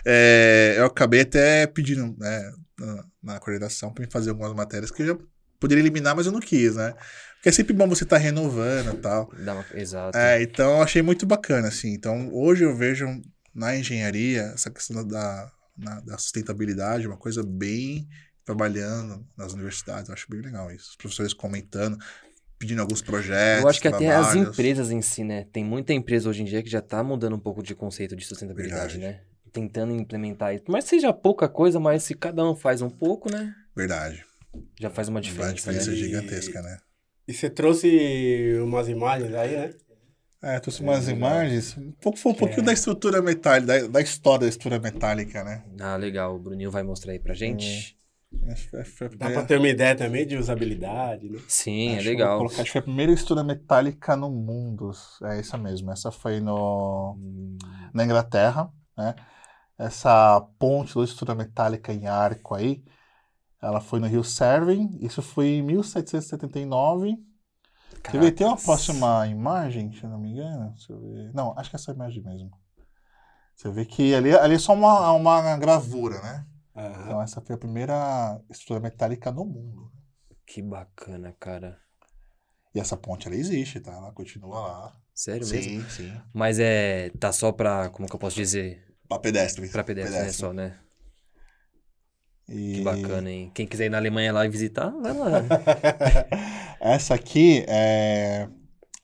é, 0.05 0.75
eu 0.79 0.87
acabei 0.87 1.21
até 1.23 1.67
pedindo 1.67 2.15
né, 2.19 2.53
na, 2.79 3.05
na 3.23 3.41
coordenação 3.41 3.93
para 3.93 4.05
me 4.05 4.11
fazer 4.11 4.31
algumas 4.31 4.53
matérias 4.53 4.91
que 4.91 5.03
eu 5.03 5.07
já 5.07 5.19
poderia 5.59 5.83
eliminar, 5.83 6.15
mas 6.15 6.27
eu 6.27 6.33
não 6.33 6.41
quis, 6.41 6.77
né? 6.77 6.95
Porque 7.37 7.49
é 7.49 7.53
sempre 7.53 7.73
bom 7.73 7.89
você 7.89 8.05
estar 8.05 8.19
renovando 8.19 8.95
e 8.95 8.99
tal. 8.99 9.31
Uma- 9.39 9.65
Exato. 9.75 10.17
É, 10.17 10.43
então 10.43 10.77
eu 10.77 10.83
achei 10.83 11.03
muito 11.03 11.25
bacana, 11.27 11.69
assim. 11.69 11.93
Então, 11.93 12.31
hoje 12.33 12.65
eu 12.65 12.75
vejo 12.77 13.07
na 13.55 13.77
engenharia 13.77 14.43
essa 14.55 14.71
questão 14.71 15.07
da, 15.07 15.51
na- 15.77 16.01
da 16.01 16.19
sustentabilidade, 16.19 17.07
uma 17.07 17.17
coisa 17.17 17.43
bem 17.43 18.09
trabalhando 18.45 19.27
nas 19.37 19.53
universidades. 19.53 20.09
Eu 20.09 20.15
acho 20.15 20.27
bem 20.29 20.41
legal 20.41 20.71
isso. 20.71 20.91
Os 20.91 20.97
professores 20.97 21.33
comentando, 21.33 21.97
pedindo 22.59 22.81
alguns 22.83 23.01
projetos. 23.03 23.63
Eu 23.63 23.69
acho 23.69 23.81
que 23.81 23.89
até 23.89 24.15
as 24.15 24.35
empresas 24.35 24.91
em 24.91 25.01
si, 25.01 25.25
né? 25.25 25.47
Tem 25.53 25.65
muita 25.65 25.93
empresa 25.93 26.29
hoje 26.29 26.43
em 26.43 26.45
dia 26.45 26.63
que 26.63 26.69
já 26.69 26.83
tá 26.83 27.03
mudando 27.03 27.37
um 27.37 27.41
pouco 27.41 27.63
de 27.63 27.75
conceito 27.75 28.15
de 28.17 28.25
sustentabilidade, 28.25 28.99
Verdade. 28.99 29.19
né? 29.19 29.34
Tentando 29.55 29.95
implementar 29.95 30.53
isso. 30.55 30.65
Mas 30.69 30.85
seja 30.85 31.13
pouca 31.13 31.49
coisa, 31.49 31.79
mas 31.79 32.03
se 32.03 32.13
cada 32.15 32.45
um 32.45 32.57
faz 32.57 32.83
um 32.83 32.91
pouco, 32.91 33.31
né? 33.33 33.55
Verdade. 33.75 34.25
Já 34.81 34.91
faz 34.91 35.09
uma 35.09 35.15
Uma 35.15 35.21
diferença, 35.23 35.55
diferença 35.55 35.91
né? 35.91 35.97
E- 35.97 36.01
gigantesca, 36.01 36.61
né? 36.61 36.77
E 37.29 37.33
você 37.33 37.49
trouxe 37.49 38.59
umas 38.63 38.89
imagens 38.89 39.33
aí, 39.33 39.57
né? 39.57 39.75
É, 40.43 40.59
trouxe 40.61 40.83
umas 40.83 41.07
legal. 41.07 41.17
imagens. 41.17 41.79
Um 41.79 41.93
pouco, 41.93 42.19
foi 42.19 42.33
um 42.33 42.35
Que 42.35 42.41
pouquinho 42.41 42.63
é- 42.63 42.67
da 42.67 42.73
estrutura 42.73 43.23
metálica, 43.23 43.81
da, 43.83 43.87
da 43.89 44.01
história 44.03 44.41
da 44.41 44.49
estrutura 44.49 44.79
metálica, 44.81 45.43
né? 45.45 45.63
Ah, 45.81 45.97
legal. 45.97 46.35
O 46.35 46.39
Bruninho 46.41 46.71
vai 46.71 46.83
mostrar 46.83 47.13
aí 47.13 47.19
pra 47.21 47.33
gente. 47.33 47.97
Acho 48.51 48.65
que 48.65 48.71
foi- 48.71 48.85
foi 48.85 49.07
a 49.07 49.11
Dá 49.11 49.31
pra 49.31 49.45
ter 49.45 49.57
uma 49.57 49.69
ideia 49.69 49.95
também 49.95 50.27
de 50.27 50.37
usabilidade, 50.37 51.29
né? 51.31 51.39
Sim, 51.47 51.91
é 51.91 51.95
acho 51.99 52.05
vou 52.05 52.13
legal. 52.13 52.39
colocar, 52.39 52.55
acho 52.57 52.65
que 52.65 52.73
foi 52.73 52.81
a 52.81 52.83
primeira 52.83 53.13
estrutura 53.13 53.45
metálica 53.45 54.17
no 54.17 54.29
mundo. 54.29 54.91
É 55.23 55.39
essa 55.39 55.57
mesmo. 55.57 55.93
Essa 55.93 56.11
foi 56.11 56.41
no, 56.41 57.15
Hum, 57.17 57.57
na 57.95 58.05
Inglaterra, 58.05 58.69
né? 58.99 59.15
Essa 59.79 60.41
ponte 60.59 60.95
da 60.95 61.03
estrutura 61.05 61.35
metálica 61.35 61.93
em 61.93 62.07
arco 62.07 62.55
aí, 62.55 62.85
ela 63.61 63.81
foi 63.81 64.01
no 64.01 64.07
Rio 64.07 64.25
Severn, 64.25 64.99
isso 65.01 65.23
foi 65.23 65.49
em 65.49 65.63
1779. 65.63 67.17
Você 68.07 68.19
vê, 68.19 68.31
tem 68.31 68.47
uma 68.47 68.57
caracas. 68.57 68.65
próxima 68.65 69.27
imagem, 69.27 69.93
se 69.93 70.05
eu 70.05 70.11
não 70.11 70.19
me 70.19 70.31
engano? 70.31 70.71
Deixa 70.73 70.93
eu 70.93 71.01
ver. 71.01 71.35
Não, 71.35 71.59
acho 71.59 71.71
que 71.71 71.77
é 71.77 71.79
essa 71.79 71.93
imagem 71.93 72.23
mesmo. 72.23 72.51
Você 73.57 73.71
vê 73.71 73.85
que 73.85 74.15
ali, 74.15 74.35
ali 74.37 74.55
é 74.55 74.59
só 74.59 74.73
uma, 74.75 75.13
uma 75.13 75.57
gravura, 75.57 76.21
né? 76.21 76.47
Aham. 76.77 77.05
Então 77.05 77.23
essa 77.23 77.41
foi 77.41 77.55
a 77.55 77.59
primeira 77.59 78.41
estrutura 78.51 78.81
metálica 78.81 79.31
no 79.33 79.45
mundo. 79.45 79.91
Que 80.47 80.63
bacana, 80.63 81.33
cara. 81.39 81.81
E 82.75 82.81
essa 82.81 82.97
ponte, 82.97 83.27
ela 83.27 83.37
existe, 83.37 83.81
tá? 83.81 83.93
Ela 83.93 84.13
continua 84.13 84.61
lá. 84.61 84.93
Sério 85.15 85.47
mesmo? 85.47 85.73
Sim, 85.73 85.89
sim. 85.89 86.21
Mas 86.33 86.59
é. 86.59 87.11
Tá 87.21 87.33
só 87.33 87.53
pra. 87.53 87.89
Como 87.91 88.09
que 88.09 88.15
eu 88.15 88.19
posso 88.19 88.37
dizer? 88.37 88.94
Pra 89.15 89.33
pedestre. 89.33 89.69
Pra 89.69 89.85
pedestre, 89.85 90.19
né? 90.19 90.33
Só, 90.33 90.53
né? 90.53 90.75
E 92.49 92.75
Que 92.75 92.81
bacana, 92.83 93.31
hein? 93.31 93.51
Quem 93.55 93.67
quiser 93.67 93.87
ir 93.87 93.89
na 93.89 93.97
Alemanha 93.97 94.33
lá 94.33 94.45
e 94.45 94.49
visitar, 94.49 94.91
vai 94.91 95.13
lá. 95.13 95.31
essa 96.81 97.15
aqui 97.15 97.65
é. 97.67 98.49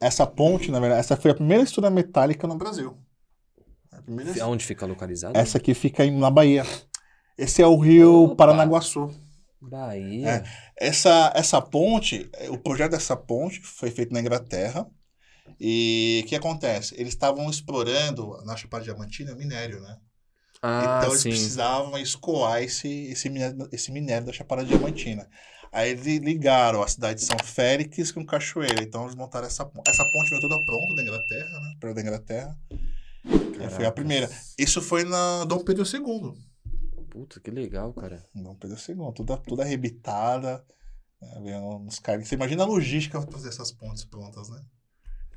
Essa 0.00 0.26
ponte, 0.26 0.70
na 0.70 0.80
verdade, 0.80 1.00
essa 1.00 1.16
foi 1.16 1.30
a 1.30 1.34
primeira 1.34 1.62
estrutura 1.62 1.90
metálica 1.90 2.46
no 2.46 2.56
Brasil. 2.56 2.96
A 3.92 4.02
primeira 4.02 4.46
Onde 4.46 4.64
fica 4.64 4.86
localizado? 4.86 5.38
Essa 5.38 5.58
aqui 5.58 5.74
fica 5.74 6.08
na 6.10 6.30
Bahia. 6.30 6.64
Esse 7.36 7.62
é 7.62 7.66
o 7.66 7.78
rio 7.78 8.24
Opa. 8.24 8.36
Paranaguaçu. 8.36 9.10
Bahia. 9.60 10.42
Essa, 10.76 11.32
essa 11.34 11.60
ponte, 11.60 12.30
o 12.48 12.58
projeto 12.58 12.92
dessa 12.92 13.14
ponte 13.14 13.60
foi 13.60 13.90
feito 13.90 14.12
na 14.12 14.20
Inglaterra. 14.20 14.86
E 15.58 16.22
o 16.24 16.28
que 16.28 16.36
acontece? 16.36 16.94
Eles 16.96 17.14
estavam 17.14 17.48
explorando 17.48 18.42
na 18.44 18.56
Chapada 18.56 18.84
Diamantina 18.84 19.34
minério, 19.34 19.80
né? 19.80 19.96
Ah, 20.62 20.98
então 20.98 21.10
eles 21.10 21.22
sim. 21.22 21.30
precisavam 21.30 21.98
escoar 21.98 22.62
esse, 22.62 23.10
esse, 23.10 23.30
minério, 23.30 23.68
esse 23.72 23.90
minério 23.90 24.26
da 24.26 24.32
Chapada 24.32 24.64
Diamantina. 24.64 25.26
Aí 25.72 25.90
eles 25.90 26.04
ligaram 26.18 26.82
a 26.82 26.88
cidade 26.88 27.20
de 27.20 27.26
São 27.26 27.38
Félix 27.38 28.10
com 28.12 28.26
Cachoeira. 28.26 28.82
Então 28.82 29.04
eles 29.04 29.14
montaram 29.14 29.46
essa 29.46 29.64
ponte. 29.64 29.88
Essa 29.88 30.04
ponte 30.04 30.28
veio 30.28 30.40
toda 30.40 30.64
pronta 30.64 30.94
da 30.96 31.02
Inglaterra, 31.02 31.60
né? 31.60 31.76
Perto 31.80 31.94
da 31.94 32.00
Inglaterra. 32.02 32.58
E 33.24 33.70
foi 33.70 33.86
a 33.86 33.92
primeira. 33.92 34.28
Isso 34.58 34.82
foi 34.82 35.04
na 35.04 35.44
Dom 35.44 35.62
Pedro 35.64 35.84
II. 35.84 36.32
Puta, 37.10 37.40
que 37.40 37.50
legal, 37.50 37.92
cara. 37.94 38.24
Dom 38.34 38.54
Pedro 38.56 38.76
II, 38.76 39.14
toda, 39.14 39.36
toda 39.36 39.62
arrebitada. 39.62 40.64
Né? 41.20 41.40
Vendo 41.42 41.66
uns 41.66 41.98
caras. 41.98 42.26
Você 42.26 42.34
imagina 42.34 42.64
a 42.64 42.66
logística 42.66 43.20
pra 43.20 43.32
fazer 43.32 43.48
essas 43.48 43.70
pontes 43.70 44.04
prontas, 44.04 44.48
né? 44.48 44.60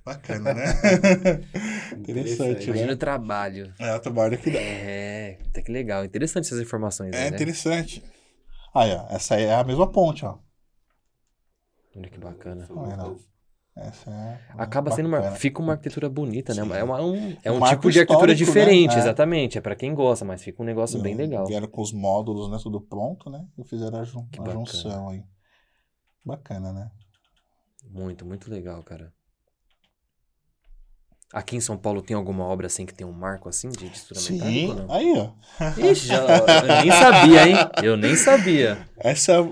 Bacana, 0.05 0.53
né? 0.53 0.65
Interessante, 1.97 2.65
Imagina 2.65 2.87
né? 2.87 2.93
o 2.93 2.97
trabalho. 2.97 3.73
É 3.79 3.95
o 3.95 3.99
trabalho 3.99 4.37
que 4.37 4.49
dá. 4.51 4.59
É, 4.59 5.37
até 5.47 5.61
que 5.61 5.71
legal. 5.71 6.03
Interessante 6.03 6.45
essas 6.45 6.59
informações. 6.59 7.13
É 7.15 7.23
aí, 7.23 7.29
né? 7.31 7.35
interessante. 7.37 8.03
Aí, 8.75 8.91
ó. 8.91 9.07
Essa 9.09 9.35
aí 9.35 9.43
é 9.43 9.53
a 9.55 9.63
mesma 9.63 9.89
ponte, 9.89 10.25
ó. 10.25 10.37
Olha 11.95 12.09
que 12.09 12.17
bacana. 12.19 12.67
Olha 12.69 12.95
lá. 12.95 13.15
Essa 13.75 14.11
é. 14.11 14.39
Acaba 14.57 14.91
sendo 14.91 15.07
uma. 15.07 15.17
bacana. 15.19 15.35
Fica 15.37 15.61
uma 15.61 15.73
arquitetura 15.73 16.09
bonita, 16.09 16.53
né? 16.53 16.63
Sim. 16.63 16.73
É, 16.73 16.83
uma, 16.83 17.01
um, 17.01 17.37
é 17.43 17.51
Um 17.51 17.55
um 17.55 17.59
marco 17.59 17.75
tipo 17.81 17.91
de 17.91 17.99
arquitetura 18.01 18.31
né? 18.33 18.37
diferente, 18.37 18.95
É. 18.95 18.97
exatamente. 18.99 19.57
É 19.57 19.61
pra 19.61 19.75
quem 19.75 19.95
gosta, 19.95 20.25
mas 20.25 20.43
fica 20.43 20.61
um 20.61 20.65
negócio 20.65 21.01
bem 21.01 21.15
legal. 21.15 21.45
Vieram 21.47 21.67
com 21.67 21.81
os 21.81 21.93
módulos, 21.93 22.51
né? 22.51 22.57
Tudo 22.61 22.81
pronto, 22.81 23.29
né? 23.29 23.45
E 23.57 23.63
fizeram 23.63 23.99
a, 23.99 24.03
jun- 24.03 24.27
a 24.33 24.37
bacana. 24.41 24.53
junção 24.65 25.09
aí. 25.09 25.23
Bacana, 26.25 26.73
né? 26.73 26.91
Muito, 27.89 28.25
muito 28.25 28.49
legal, 28.49 28.83
cara. 28.83 29.11
Aqui 31.33 31.55
em 31.55 31.59
São 31.59 31.75
Paulo 31.75 32.01
tem 32.01 32.15
alguma 32.15 32.45
obra 32.45 32.67
assim 32.67 32.85
que 32.85 32.93
tem 32.93 33.05
um 33.07 33.11
marco 33.11 33.49
assim 33.49 33.67
de 33.69 33.89
de 33.89 33.97
estrutura 33.97 34.21
Sim. 34.27 34.67
metálica 34.67 34.69
ou 34.69 34.87
não? 34.87 34.95
Aí, 34.95 35.13
ó. 35.17 35.91
Ixi, 35.91 36.07
já, 36.07 36.17
eu 36.21 36.81
nem 36.83 36.91
sabia, 36.91 37.47
hein? 37.47 37.55
Eu 37.81 37.97
nem 37.97 38.15
sabia. 38.15 38.87
Essa. 38.99 39.49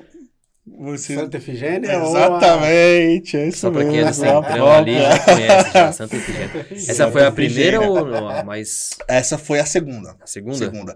Você... 0.78 1.16
Santa 1.16 1.38
Efigênia 1.38 1.90
a- 2.00 2.04
Exatamente, 2.06 3.36
é 3.36 3.48
isso 3.48 3.58
Só 3.62 3.72
pra 3.72 3.84
quem 3.84 3.98
é 4.00 4.04
do 4.04 4.10
a 4.10 4.14
Centrão 4.14 4.72
ali 4.72 4.94
já 5.02 5.20
conhece 5.20 5.72
já, 5.74 5.92
Santa 5.92 6.16
Efigênia. 6.16 6.68
Essa 6.72 6.94
Santa 6.94 7.12
foi 7.12 7.26
a 7.26 7.32
primeira 7.32 7.78
Efigênia. 7.78 8.02
ou 8.02 8.06
não? 8.08 8.30
a 8.30 8.44
mais... 8.44 8.90
Essa 9.08 9.38
foi 9.40 9.60
a 9.60 9.66
segunda. 9.66 10.16
A 10.22 10.28
segunda? 10.28 10.56
Segunda. 10.58 10.96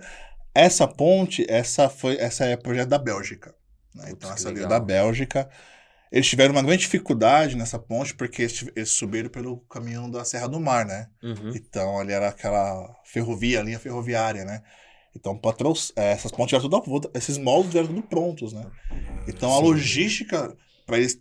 Essa 0.53 0.87
ponte, 0.87 1.45
essa 1.49 1.89
foi, 1.89 2.15
essa 2.17 2.45
é 2.45 2.55
projeto 2.55 2.89
da 2.89 2.99
Bélgica. 2.99 3.53
né? 3.95 4.03
Putz, 4.03 4.13
Então 4.17 4.31
essa 4.31 4.53
veio 4.53 4.67
da 4.69 4.79
Bélgica. 4.79 5.49
Eles 6.15 6.29
tiveram 6.29 6.53
uma 6.53 6.63
grande 6.63 6.83
dificuldade 6.83 7.57
nessa 7.57 7.77
ponte 7.77 8.15
porque 8.15 8.43
eles, 8.43 8.65
eles 8.73 8.89
subiram 8.91 9.29
pelo 9.29 9.57
caminho 9.69 10.09
da 10.09 10.23
Serra 10.23 10.47
do 10.47 10.61
Mar, 10.61 10.85
né? 10.85 11.09
Uhum. 11.21 11.51
Então 11.53 11.99
ali 11.99 12.13
era 12.13 12.29
aquela 12.29 12.95
ferrovia, 13.03 13.61
linha 13.61 13.77
ferroviária, 13.77 14.45
né? 14.45 14.63
Então 15.13 15.37
trous- 15.37 15.91
eh, 15.93 16.11
essas 16.13 16.31
pontes 16.31 16.53
eram 16.53 16.69
tudo 16.69 17.11
esses 17.13 17.37
moldes 17.37 17.75
eram 17.75 17.87
tudo 17.87 18.01
prontos, 18.03 18.53
né? 18.53 18.65
Então 19.27 19.51
a 19.53 19.57
Sim. 19.57 19.63
logística 19.63 20.55
para 20.85 20.99
eles 20.99 21.19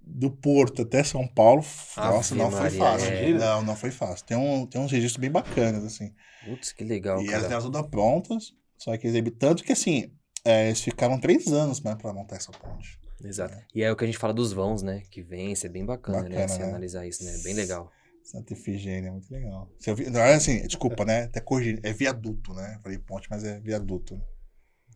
do 0.00 0.30
Porto 0.30 0.82
até 0.82 1.04
São 1.04 1.28
Paulo, 1.28 1.62
nossa, 1.98 2.34
não 2.34 2.50
foi 2.50 2.60
Maria, 2.60 2.78
fácil. 2.78 3.08
é. 3.12 3.32
Não, 3.34 3.62
não 3.62 3.76
foi 3.76 3.90
fácil. 3.90 4.24
Tem, 4.24 4.38
um, 4.38 4.66
tem 4.66 4.80
uns 4.80 4.90
registros 4.90 5.20
bem 5.20 5.30
bacanas, 5.30 5.84
assim. 5.84 6.14
Putz, 6.46 6.72
que 6.72 6.82
legal, 6.82 7.20
E 7.20 7.28
elas 7.28 7.42
cara. 7.42 7.54
eram 7.56 7.70
todas 7.70 7.90
prontas, 7.90 8.54
só 8.78 8.96
que 8.96 9.06
eles 9.06 9.32
tanto 9.38 9.62
que 9.62 9.72
assim, 9.72 10.10
é, 10.46 10.68
eles 10.68 10.80
ficaram 10.80 11.20
três 11.20 11.46
anos 11.48 11.82
né, 11.82 11.94
para 11.94 12.14
montar 12.14 12.36
essa 12.36 12.50
ponte. 12.52 12.98
Exato. 13.22 13.56
E 13.74 13.82
é 13.82 13.90
o 13.92 13.96
que 13.96 14.04
a 14.04 14.06
gente 14.06 14.18
fala 14.18 14.32
dos 14.32 14.52
vãos, 14.52 14.82
né? 14.82 15.02
Que 15.10 15.22
vem, 15.22 15.52
isso 15.52 15.66
é 15.66 15.68
bem 15.68 15.84
bacana, 15.84 16.22
né? 16.22 16.28
Bacana, 16.30 16.48
Se 16.48 16.58
né? 16.60 16.64
analisar 16.66 17.06
isso, 17.06 17.24
né? 17.24 17.36
Bem 17.44 17.54
legal. 17.54 17.92
Santa 18.22 18.52
Efigênia, 18.52 19.10
muito 19.10 19.30
legal. 19.32 19.70
Você 19.78 19.94
não, 20.10 20.20
é 20.20 20.34
assim, 20.34 20.66
desculpa, 20.66 21.04
né? 21.04 21.24
Até 21.24 21.40
corrigir, 21.40 21.80
é 21.82 21.92
viaduto, 21.92 22.52
né? 22.54 22.78
Falei 22.82 22.98
ponte, 22.98 23.28
mas 23.30 23.44
é 23.44 23.58
viaduto. 23.60 24.14
né? 24.16 24.22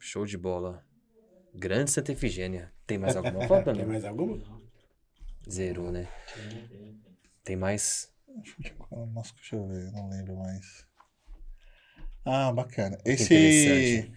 Show 0.01 0.25
de 0.27 0.37
bola. 0.39 0.85
Grande 1.55 1.91
Santa 1.91 2.12
Efigênia. 2.12 2.72
Tem 2.87 2.99
mais 2.99 3.16
alguma 3.16 3.45
foto, 3.49 3.72
Tem 3.72 3.83
não? 3.83 3.89
mais 3.89 4.05
alguma? 4.05 4.39
Zerou, 5.51 5.91
né? 5.91 6.09
Tem 7.43 7.57
mais. 7.57 8.11
Nossa, 9.12 9.33
deixa 9.35 9.57
eu 9.57 9.66
ver, 9.66 9.91
não 9.93 10.09
lembro 10.09 10.37
mais. 10.37 10.87
Ah, 12.25 12.53
bacana. 12.53 12.99
Esse. 13.05 14.11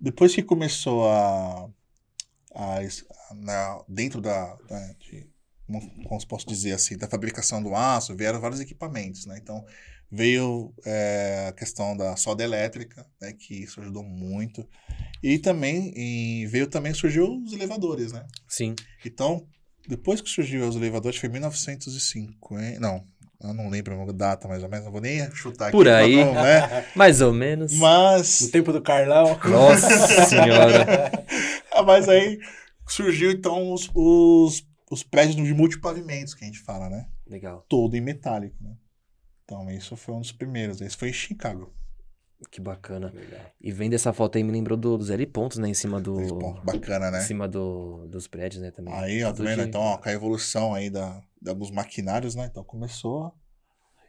Depois 0.00 0.34
que 0.34 0.42
começou 0.42 1.08
a. 1.08 1.68
na, 3.34 3.82
dentro 3.88 4.20
da. 4.20 4.54
da 4.68 4.92
de, 4.94 5.30
como 6.04 6.26
posso 6.26 6.46
dizer 6.46 6.72
assim, 6.72 6.96
da 6.98 7.08
fabricação 7.08 7.62
do 7.62 7.74
aço, 7.74 8.14
vieram 8.14 8.40
vários 8.40 8.60
equipamentos, 8.60 9.24
né? 9.24 9.38
Então, 9.40 9.64
veio 10.10 10.74
é, 10.84 11.46
a 11.48 11.52
questão 11.52 11.96
da 11.96 12.14
solda 12.16 12.44
elétrica, 12.44 13.06
né? 13.20 13.32
Que 13.32 13.54
isso 13.62 13.80
ajudou 13.80 14.02
muito. 14.02 14.68
E 15.22 15.38
também 15.38 15.92
e 15.96 16.46
veio 16.46 16.66
também 16.66 16.92
surgiu 16.92 17.42
os 17.42 17.52
elevadores, 17.52 18.12
né? 18.12 18.26
Sim. 18.46 18.74
Então, 19.04 19.46
depois 19.88 20.20
que 20.20 20.28
surgiu 20.28 20.68
os 20.68 20.76
elevadores, 20.76 21.18
foi 21.18 21.28
em 21.28 21.32
1950. 21.32 22.78
Não, 22.78 23.06
eu 23.42 23.54
não 23.54 23.68
lembro 23.68 24.00
a 24.08 24.12
data 24.12 24.46
mais 24.46 24.62
ou 24.62 24.68
menos, 24.68 24.84
não 24.84 24.92
vou 24.92 25.00
nem 25.00 25.30
chutar 25.32 25.68
aqui. 25.68 25.76
Por 25.76 25.88
aí. 25.88 26.24
não, 26.24 26.34
né? 26.34 26.86
Mais 26.94 27.20
ou 27.20 27.32
menos. 27.32 27.72
No 27.72 27.80
Mas, 27.80 28.48
tempo 28.50 28.72
do 28.72 28.80
Carlão. 28.80 29.38
Nossa 29.44 29.88
senhora. 30.26 31.10
mas 31.84 32.08
aí 32.08 32.38
surgiu 32.86 33.30
então 33.30 33.72
os, 33.72 33.90
os, 33.94 34.66
os 34.90 35.02
prédios 35.02 35.36
de 35.36 35.54
multipavimentos 35.54 36.34
que 36.34 36.44
a 36.44 36.46
gente 36.46 36.60
fala, 36.60 36.88
né? 36.88 37.06
Legal. 37.26 37.64
Todo 37.68 37.96
em 37.96 38.00
metálico, 38.00 38.56
né? 38.60 38.74
Então, 39.44 39.70
isso 39.70 39.96
foi 39.96 40.14
um 40.14 40.20
dos 40.20 40.32
primeiros. 40.32 40.80
Esse 40.80 40.96
foi 40.96 41.08
em 41.10 41.12
Chicago. 41.12 41.72
Que 42.50 42.60
bacana. 42.60 43.12
E 43.60 43.70
vendo 43.72 43.94
essa 43.94 44.12
foto 44.12 44.36
aí, 44.36 44.44
me 44.44 44.52
lembrou 44.52 44.76
do- 44.76 44.98
dos 44.98 45.10
L 45.10 45.26
pontos, 45.26 45.58
né? 45.58 45.68
Em 45.68 45.74
cima 45.74 46.00
do. 46.00 46.20
Esse 46.20 46.34
ponto 46.34 46.62
bacana, 46.62 47.10
né? 47.10 47.18
Em 47.18 47.26
cima 47.26 47.48
do, 47.48 48.06
dos 48.08 48.26
prédios, 48.26 48.62
né? 48.62 48.70
Também. 48.70 48.92
Aí, 48.94 49.22
ó, 49.22 49.28
tá 49.28 49.34
Tudo 49.36 49.44
vendo? 49.46 49.62
de- 49.62 49.68
Então, 49.68 49.80
ó, 49.80 49.96
com 49.98 50.08
a 50.08 50.12
evolução 50.12 50.74
aí 50.74 50.90
da, 50.90 51.22
da- 51.40 51.52
dos 51.54 51.70
maquinários, 51.70 52.34
né? 52.34 52.46
Então 52.50 52.62
começou. 52.64 53.32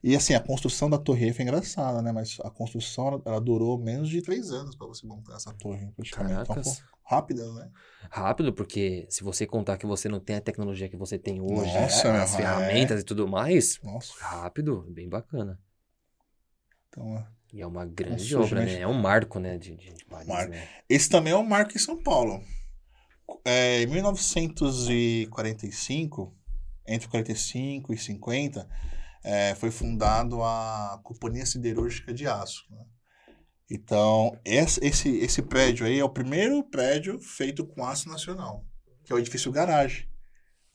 E 0.03 0.15
assim, 0.17 0.33
a 0.33 0.39
construção 0.41 0.89
da 0.89 0.97
torre 0.97 1.27
Eiffel 1.27 1.45
é 1.45 1.47
engraçada, 1.47 2.01
né? 2.01 2.11
Mas 2.11 2.37
a 2.43 2.49
construção, 2.49 3.07
ela, 3.07 3.21
ela 3.25 3.39
durou 3.39 3.77
menos 3.77 4.09
de 4.09 4.21
três 4.21 4.51
anos 4.51 4.75
para 4.75 4.85
você 4.87 5.07
montar 5.07 5.35
essa 5.35 5.53
torre, 5.53 5.89
praticamente. 5.95 6.33
Então, 6.41 6.55
Caracas. 6.55 6.83
rápida, 7.05 7.53
né? 7.53 7.71
Rápido, 8.11 8.51
porque 8.53 9.07
se 9.09 9.23
você 9.23 9.45
contar 9.47 9.77
que 9.77 9.85
você 9.85 10.09
não 10.09 10.19
tem 10.19 10.35
a 10.35 10.41
tecnologia 10.41 10.89
que 10.89 10.97
você 10.97 11.17
tem 11.17 11.39
hoje, 11.39 11.73
né, 11.73 11.81
Nossa, 11.83 12.11
meu, 12.11 12.21
as 12.21 12.33
é. 12.33 12.37
ferramentas 12.37 13.01
e 13.01 13.05
tudo 13.05 13.25
mais, 13.29 13.79
Nossa. 13.81 14.13
rápido, 14.19 14.85
bem 14.89 15.07
bacana. 15.07 15.57
Então, 16.89 17.17
é. 17.17 17.25
E 17.53 17.61
é 17.61 17.67
uma 17.67 17.85
grande 17.85 18.23
surge, 18.23 18.53
obra, 18.55 18.65
né? 18.65 18.79
É 18.79 18.87
um 18.87 18.99
marco, 18.99 19.39
né? 19.39 19.57
De, 19.57 19.75
de, 19.75 19.93
de 19.93 20.05
Paris, 20.05 20.27
Marco. 20.27 20.51
né? 20.51 20.67
Esse 20.89 21.07
também 21.07 21.33
é 21.33 21.37
um 21.37 21.45
marco 21.45 21.71
em 21.75 21.79
São 21.79 22.01
Paulo. 22.01 22.41
É, 23.45 23.83
em 23.83 23.87
1945, 23.87 26.35
entre 26.87 27.07
45 27.07 27.93
e 27.93 27.97
50, 27.97 28.67
é, 29.23 29.55
foi 29.55 29.71
fundado 29.71 30.43
a 30.43 30.99
Companhia 31.03 31.45
Siderúrgica 31.45 32.13
de 32.13 32.27
Aço. 32.27 32.63
né? 32.71 32.83
Então, 33.71 34.37
esse, 34.45 34.79
esse, 34.85 35.09
esse 35.17 35.41
prédio 35.41 35.85
aí 35.85 35.99
é 35.99 36.03
o 36.03 36.09
primeiro 36.09 36.61
prédio 36.69 37.19
feito 37.21 37.65
com 37.65 37.85
aço 37.85 38.09
nacional, 38.09 38.65
que 39.03 39.11
é 39.11 39.15
o 39.15 39.19
edifício 39.19 39.51
garagem, 39.51 40.07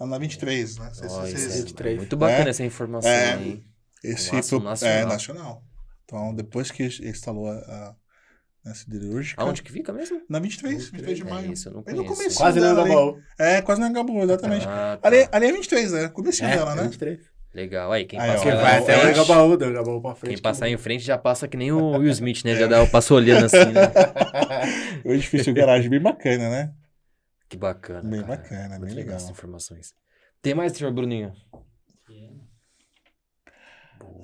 lá 0.00 0.06
na 0.06 0.18
23, 0.18 0.76
né? 0.78 0.90
Vocês- 0.94 1.12
isso 1.12 1.52
é 1.52 1.56
23. 1.62 1.96
muito 1.98 2.16
bacana 2.16 2.46
É. 2.46 2.50
essa 2.50 2.64
informação 2.64 3.10
É. 3.10 3.34
aí. 3.34 3.62
Esse 4.02 4.34
Um 4.34 4.38
aço 4.38 4.48
foi, 4.50 4.60
nacional. 4.64 4.96
É, 4.96 5.04
nacional. 5.04 5.64
Então, 6.08 6.34
depois 6.34 6.70
que 6.70 6.84
instalou 6.84 7.50
a, 7.50 7.54
a, 8.64 8.70
a 8.70 8.74
siderúrgica... 8.74 9.42
Aonde 9.42 9.62
que 9.62 9.70
fica 9.70 9.92
mesmo? 9.92 10.22
Na 10.26 10.38
23, 10.38 10.88
23 10.88 11.18
de 11.18 11.22
É 11.22 11.26
maio. 11.26 11.52
isso, 11.52 11.68
eu 11.68 11.72
não 11.74 11.80
no 11.80 11.84
conheço. 11.84 12.04
começo 12.14 12.38
Quase 12.38 12.58
não 12.60 12.66
dela 12.68 12.80
ali. 12.82 12.90
acabou. 12.92 13.20
É, 13.38 13.60
quase 13.62 13.80
não 13.82 13.88
acabou, 13.90 14.22
exatamente. 14.22 14.66
Ah, 14.66 14.98
tá. 15.02 15.06
Ali, 15.08 15.28
ali 15.30 15.46
é 15.48 15.52
23, 15.52 15.92
né? 15.92 16.08
Comecinho 16.08 16.48
É, 16.48 16.56
dela, 16.56 16.74
né? 16.74 16.82
23. 16.84 17.20
Legal. 17.52 17.92
Aí, 17.92 18.06
quem 18.06 18.18
Aí, 18.18 18.30
ó, 18.30 18.32
passar, 18.34 18.48
É, 18.48 18.56
vai 18.56 18.74
é, 18.74 18.78
até 18.78 18.92
é. 18.94 19.04
o 19.06 19.10
Engabaú, 19.10 19.56
do 19.58 19.64
Engabaú 19.66 20.00
pra 20.00 20.14
frente. 20.14 20.32
quem 20.34 20.42
passar 20.42 20.68
em 20.70 20.78
frente 20.78 21.04
já 21.04 21.18
passa 21.18 21.46
que 21.46 21.58
nem 21.58 21.72
o 21.72 21.98
Will 21.98 22.10
Smith, 22.12 22.42
né? 22.44 22.54
Já 22.56 22.66
dá 22.66 22.82
o 22.82 22.88
passo 22.90 23.14
olhando 23.14 23.44
assim, 23.44 23.58
né? 23.72 23.82
O 25.04 25.12
edifício 25.12 25.52
garagem 25.52 25.90
bem 25.90 26.00
bacana, 26.00 26.48
né? 26.48 26.72
Que 27.50 27.56
bacana. 27.56 28.02
Bem 28.08 28.20
cara. 28.22 28.36
bacana, 28.36 28.68
Muito 28.78 28.80
bem 28.86 28.88
legal 28.94 28.96
legal. 28.96 29.16
essas 29.16 29.30
informações. 29.30 29.94
Tem 30.40 30.54
mais, 30.54 30.72
senhor 30.72 30.92
Bruninho? 30.92 31.32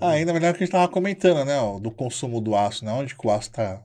Ah, 0.01 0.11
ainda 0.11 0.33
melhor 0.33 0.53
que 0.53 0.63
a 0.63 0.67
gente 0.67 0.73
tava 0.73 0.89
comentando, 0.91 1.45
né? 1.45 1.59
ó, 1.59 1.79
do 1.79 1.91
consumo 1.91 2.41
do 2.41 2.55
aço, 2.55 2.85
né? 2.85 2.93
Onde 2.93 3.15
que 3.15 3.27
o 3.27 3.31
aço 3.31 3.51
tá, 3.51 3.83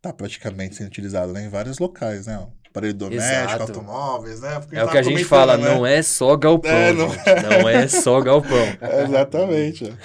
tá 0.00 0.12
praticamente 0.12 0.74
sendo 0.76 0.88
utilizado, 0.88 1.32
né? 1.32 1.44
Em 1.44 1.48
vários 1.48 1.78
locais, 1.78 2.26
né? 2.26 2.46
Aparelho 2.68 2.94
doméstico, 2.94 3.54
Exato. 3.54 3.62
automóveis, 3.62 4.40
né? 4.40 4.60
Porque 4.60 4.76
É 4.76 4.84
o 4.84 4.90
que 4.90 4.98
a 4.98 5.02
gente 5.02 5.24
fala, 5.24 5.56
né? 5.56 5.74
não 5.74 5.86
é 5.86 6.02
só 6.02 6.36
galpão, 6.36 6.70
É, 6.70 6.92
não-. 6.92 7.08
Não 7.08 7.68
é 7.68 7.86
só 7.88 8.20
galpão. 8.20 8.58
É, 8.80 9.02
exatamente. 9.04 9.96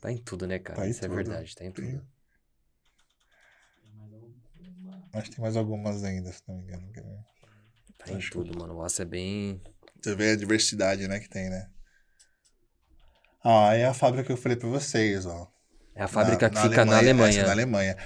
Tá 0.00 0.10
em 0.10 0.16
tudo, 0.18 0.46
né, 0.46 0.58
cara? 0.58 0.80
Tá 0.80 0.86
Isso 0.88 1.04
é 1.04 1.08
tudo. 1.08 1.16
verdade, 1.16 1.54
tá 1.54 1.64
em 1.64 1.70
tudo. 1.70 1.86
Tem. 1.86 2.00
Acho 5.12 5.28
que 5.28 5.36
tem 5.36 5.42
mais 5.42 5.56
algumas 5.56 6.04
ainda, 6.04 6.32
se 6.32 6.40
não 6.48 6.56
me 6.56 6.62
engano. 6.62 6.88
Tá 7.98 8.12
em 8.12 8.18
tudo, 8.18 8.58
mano. 8.58 8.76
O 8.76 8.82
aço 8.82 9.02
é 9.02 9.04
bem. 9.04 9.60
Você 10.00 10.14
vê 10.14 10.30
a 10.30 10.36
diversidade, 10.36 11.06
né, 11.06 11.20
que 11.20 11.28
tem, 11.28 11.50
né? 11.50 11.68
Ah, 13.42 13.74
é 13.74 13.84
a 13.86 13.94
fábrica 13.94 14.24
que 14.24 14.32
eu 14.32 14.36
falei 14.36 14.56
pra 14.56 14.68
vocês, 14.68 15.24
ó. 15.26 15.48
É 15.94 16.02
a 16.02 16.08
fábrica 16.08 16.48
Na- 16.48 16.54
que 16.62 16.68
fica 16.68 16.84
na 16.84 16.98
Alemanha. 16.98 17.30
essa 17.30 17.40
é 17.40 17.44
na 17.46 17.52
Alemanha. 17.52 17.96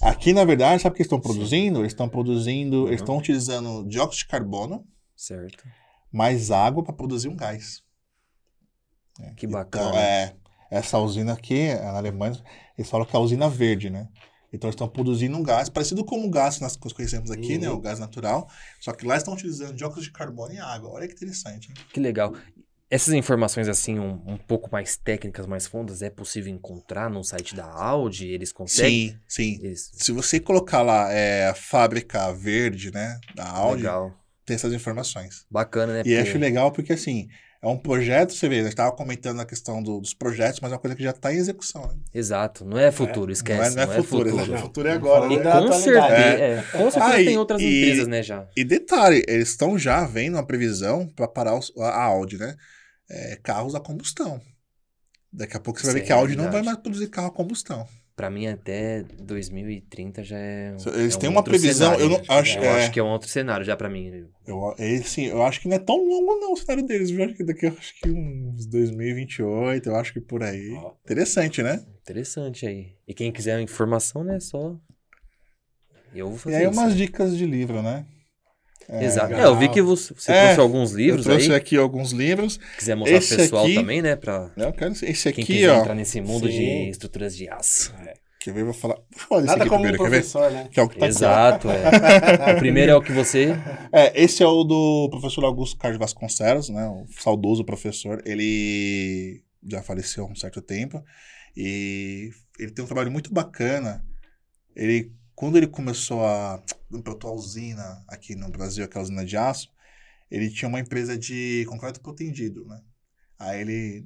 Aqui, 0.00 0.32
na 0.32 0.44
verdade, 0.44 0.82
sabe 0.82 0.92
o 0.92 0.96
que 0.96 1.02
eles 1.02 1.06
estão 1.06 1.20
produzindo? 1.20 1.80
Eles 1.80 1.92
estão 1.92 2.08
produzindo, 2.08 2.86
eles 2.86 3.00
Uhum. 3.00 3.04
estão 3.04 3.18
utilizando 3.18 3.88
dióxido 3.88 4.18
de 4.20 4.26
carbono 4.28 4.86
Certo. 5.16 5.64
mais 6.12 6.50
água 6.50 6.82
para 6.84 6.92
produzir 6.92 7.28
um 7.28 7.36
gás. 7.36 7.82
Que 9.36 9.46
Então, 9.46 9.50
bacana. 9.58 9.98
é, 9.98 10.36
essa 10.70 10.98
usina 10.98 11.32
aqui, 11.32 11.58
é 11.62 11.82
na 11.82 11.96
Alemanha, 11.98 12.40
eles 12.76 12.88
falam 12.88 13.04
que 13.04 13.14
é 13.16 13.18
a 13.18 13.22
usina 13.22 13.48
verde, 13.48 13.90
né? 13.90 14.08
Então 14.52 14.68
eles 14.68 14.74
estão 14.74 14.88
produzindo 14.88 15.36
um 15.36 15.42
gás, 15.42 15.68
parecido 15.68 16.04
com 16.04 16.24
o 16.24 16.30
gás 16.30 16.56
que 16.56 16.62
nós 16.62 16.76
conhecemos 16.76 17.30
aqui, 17.30 17.54
Uhum. 17.56 17.60
né? 17.60 17.70
O 17.70 17.80
gás 17.80 17.98
natural. 17.98 18.48
Só 18.80 18.92
que 18.92 19.04
lá 19.04 19.16
estão 19.16 19.34
utilizando 19.34 19.74
dióxido 19.74 20.02
de 20.04 20.12
carbono 20.12 20.54
e 20.54 20.58
água. 20.58 20.90
Olha 20.90 21.06
que 21.08 21.14
interessante, 21.14 21.68
hein? 21.68 21.74
Que 21.92 21.98
legal. 22.00 22.32
Essas 22.90 23.12
informações, 23.12 23.68
assim, 23.68 23.98
um, 23.98 24.12
um 24.26 24.36
pouco 24.38 24.70
mais 24.72 24.96
técnicas, 24.96 25.46
mais 25.46 25.66
fundas, 25.66 26.00
é 26.00 26.08
possível 26.08 26.50
encontrar 26.50 27.10
no 27.10 27.22
site 27.22 27.54
da 27.54 27.66
Audi? 27.66 28.28
Eles 28.28 28.50
conseguem? 28.50 29.10
Sim, 29.10 29.18
sim. 29.58 29.60
Eles... 29.62 29.90
Se 29.92 30.10
você 30.10 30.40
colocar 30.40 30.80
lá 30.80 31.12
é, 31.12 31.48
a 31.48 31.54
fábrica 31.54 32.32
verde, 32.32 32.90
né? 32.90 33.18
Da 33.34 33.46
Audi, 33.46 33.82
Legal. 33.82 34.14
tem 34.46 34.54
essas 34.56 34.72
informações. 34.72 35.44
Bacana, 35.50 35.92
né? 35.92 36.00
E 36.00 36.02
Porque- 36.04 36.16
acho 36.16 36.38
legal 36.38 36.72
porque, 36.72 36.94
assim, 36.94 37.28
é 37.60 37.66
um 37.68 37.76
projeto, 37.76 38.32
você 38.32 38.48
vê, 38.48 38.54
a 38.54 38.62
gente 38.62 38.68
estava 38.70 38.92
comentando 38.92 39.40
a 39.40 39.44
questão 39.44 39.82
do- 39.82 40.00
dos 40.00 40.14
projetos, 40.14 40.60
mas 40.60 40.70
é 40.72 40.74
uma 40.74 40.80
coisa 40.80 40.96
que 40.96 41.02
já 41.02 41.10
está 41.10 41.30
em 41.30 41.36
execução, 41.36 41.88
né? 41.88 41.94
Exato. 42.14 42.64
Não 42.64 42.78
é 42.78 42.90
futuro, 42.90 43.30
esquece. 43.30 43.76
não 43.76 43.82
é, 43.82 43.86
não 43.86 43.92
é 43.92 43.96
futuro, 43.96 44.30
futuro. 44.30 44.46
né? 44.50 44.54
Não. 44.56 44.62
futuro 44.62 44.88
é 44.88 44.90
Não, 44.92 44.96
agora, 44.98 45.26
E 45.34 45.36
né? 45.36 45.42
com 45.52 45.72
certeza, 45.74 46.06
é, 46.16 46.62
com 46.72 46.90
certeza 46.90 47.04
Ah, 47.04 47.20
e- 47.20 47.24
tem 47.26 47.36
outras 47.36 47.60
e- 47.60 47.66
empresas, 47.82 48.06
né, 48.08 48.22
já. 48.22 48.48
E 48.56 48.64
detalhe, 48.64 49.22
eles 49.28 49.50
estão 49.50 49.78
já 49.78 50.06
vendo 50.06 50.36
uma 50.36 50.46
previsão 50.46 51.06
para 51.14 51.28
parar 51.28 51.54
os- 51.58 51.70
a 51.76 52.02
Audi, 52.04 52.38
né? 52.38 52.56
É, 53.10 53.36
carros 53.36 53.74
a 53.74 53.80
combustão. 53.80 54.40
Daqui 55.32 55.56
a 55.56 55.60
pouco 55.60 55.78
você 55.80 55.86
vai 55.86 55.90
Isso 55.94 55.98
ver 55.98 56.04
é 56.04 56.06
que 56.06 56.12
a 56.12 56.16
Audi 56.16 56.36
não 56.36 56.50
vai 56.50 56.62
mais 56.62 56.78
produzir 56.78 57.08
carro 57.08 57.28
a 57.28 57.30
combustão. 57.32 57.86
Pra 58.16 58.30
mim, 58.30 58.48
até 58.48 59.04
2030 59.04 60.24
já 60.24 60.36
é. 60.36 60.74
Eles 60.94 61.14
é 61.14 61.16
um 61.16 61.20
têm 61.20 61.30
uma 61.30 61.38
outro 61.38 61.52
previsão, 61.52 61.92
cenário, 61.92 62.04
eu 62.04 62.08
não 62.08 62.18
né? 62.18 62.24
acho- 62.28 62.58
Eu 62.58 62.64
é. 62.64 62.68
acho 62.82 62.90
que 62.90 62.98
é 62.98 63.02
um 63.02 63.10
outro 63.10 63.28
cenário 63.28 63.64
já 63.64 63.76
pra 63.76 63.88
mim. 63.88 64.26
Eu, 64.44 64.74
esse, 64.78 65.24
eu 65.26 65.40
acho 65.44 65.60
que 65.60 65.68
não 65.68 65.76
é 65.76 65.78
tão 65.78 65.96
longo 65.96 66.40
não 66.40 66.52
o 66.52 66.56
cenário 66.56 66.84
deles, 66.84 67.10
viu? 67.10 67.24
Acho 67.24 67.34
que 67.34 67.44
daqui 67.44 67.66
acho 67.66 67.94
que 68.00 68.10
uns 68.10 68.66
2028, 68.66 69.88
eu 69.88 69.94
acho 69.96 70.12
que 70.12 70.20
por 70.20 70.42
aí. 70.42 70.72
Ó. 70.74 70.94
Interessante, 71.04 71.62
né? 71.62 71.84
Interessante 72.02 72.66
aí. 72.66 72.96
E 73.06 73.14
quem 73.14 73.30
quiser 73.30 73.60
informação, 73.60 74.24
né, 74.24 74.40
só. 74.40 74.76
Eu 76.12 76.26
vou 76.28 76.36
E 76.36 76.40
fazer 76.40 76.56
aí 76.56 76.62
isso. 76.68 76.72
umas 76.80 76.96
dicas 76.96 77.36
de 77.36 77.46
livro, 77.46 77.82
né? 77.82 78.04
É, 78.90 79.04
Exato. 79.04 79.34
É, 79.34 79.44
eu 79.44 79.54
vi 79.56 79.68
que 79.68 79.82
você, 79.82 80.14
você 80.14 80.32
É, 80.32 80.42
trouxe 80.46 80.60
alguns 80.60 80.92
Eu 80.92 80.96
livros 80.98 81.24
trouxe 81.26 81.50
aí. 81.50 81.56
aqui 81.56 81.76
alguns 81.76 82.12
livros. 82.12 82.58
Quiser 82.78 82.94
mostrar 82.96 83.18
Esse 83.18 83.36
pessoal 83.36 83.64
aqui- 83.64 83.74
também, 83.74 84.00
né? 84.00 84.16
Pra? 84.16 84.50
Eu 84.56 84.72
quero 84.72 84.92
esse 84.92 85.32
quem 85.32 85.42
aqui, 85.44 85.54
quiser 85.54 85.70
ó. 85.70 85.80
entrar 85.80 85.94
nesse 85.94 86.20
mundo 86.22 86.46
Sim. 86.46 86.52
de 86.56 86.88
estruturas 86.90 87.36
de 87.36 87.48
aço. 87.50 87.94
Quer 88.40 88.54
ver? 88.54 88.60
Eu 88.60 88.64
vou 88.66 88.74
falar. 88.74 88.96
Olha 89.30 89.40
esse 89.40 89.46
Nada 89.48 89.60
aqui 89.64 89.68
como 89.68 89.80
um 89.84 89.88
primeiro, 89.88 89.98
quer 90.04 90.10
ver? 90.10 90.16
professor, 90.22 90.50
né? 90.50 90.68
Que 90.72 90.80
é 90.80 90.82
o 90.82 90.88
que 90.88 90.98
tá. 90.98 91.06
Exato, 91.06 91.68
é. 91.70 92.54
o 92.54 92.58
primeiro 92.58 92.92
é 92.92 92.96
o 92.96 93.02
que 93.02 93.12
você. 93.12 93.54
É, 93.92 94.22
esse 94.22 94.42
é 94.42 94.46
o 94.46 94.64
do 94.64 95.08
professor 95.10 95.44
Augusto 95.44 95.76
Carlos 95.76 95.98
Vasconcelos, 95.98 96.68
né? 96.70 96.86
O 96.88 97.04
saudoso 97.20 97.64
professor. 97.64 98.22
Ele 98.24 99.42
já 99.68 99.82
faleceu 99.82 100.24
há 100.24 100.28
um 100.28 100.34
certo 100.36 100.62
tempo. 100.62 101.02
E 101.56 102.30
ele 102.58 102.70
tem 102.70 102.82
um 102.84 102.88
trabalho 102.88 103.10
muito 103.10 103.34
bacana. 103.34 104.02
Ele, 104.74 105.10
quando 105.38 105.56
ele 105.56 105.68
começou 105.68 106.26
a 106.26 106.60
implantar 106.92 107.30
a 107.30 107.32
usina 107.34 108.02
aqui 108.08 108.34
no 108.34 108.48
Brasil, 108.48 108.84
aquela 108.84 109.04
usina 109.04 109.24
de 109.24 109.36
aço, 109.36 109.68
ele 110.28 110.50
tinha 110.50 110.68
uma 110.68 110.80
empresa 110.80 111.16
de 111.16 111.64
concreto 111.68 112.00
protendido, 112.00 112.64
né? 112.66 112.80
Aí 113.38 113.60
ele 113.60 114.04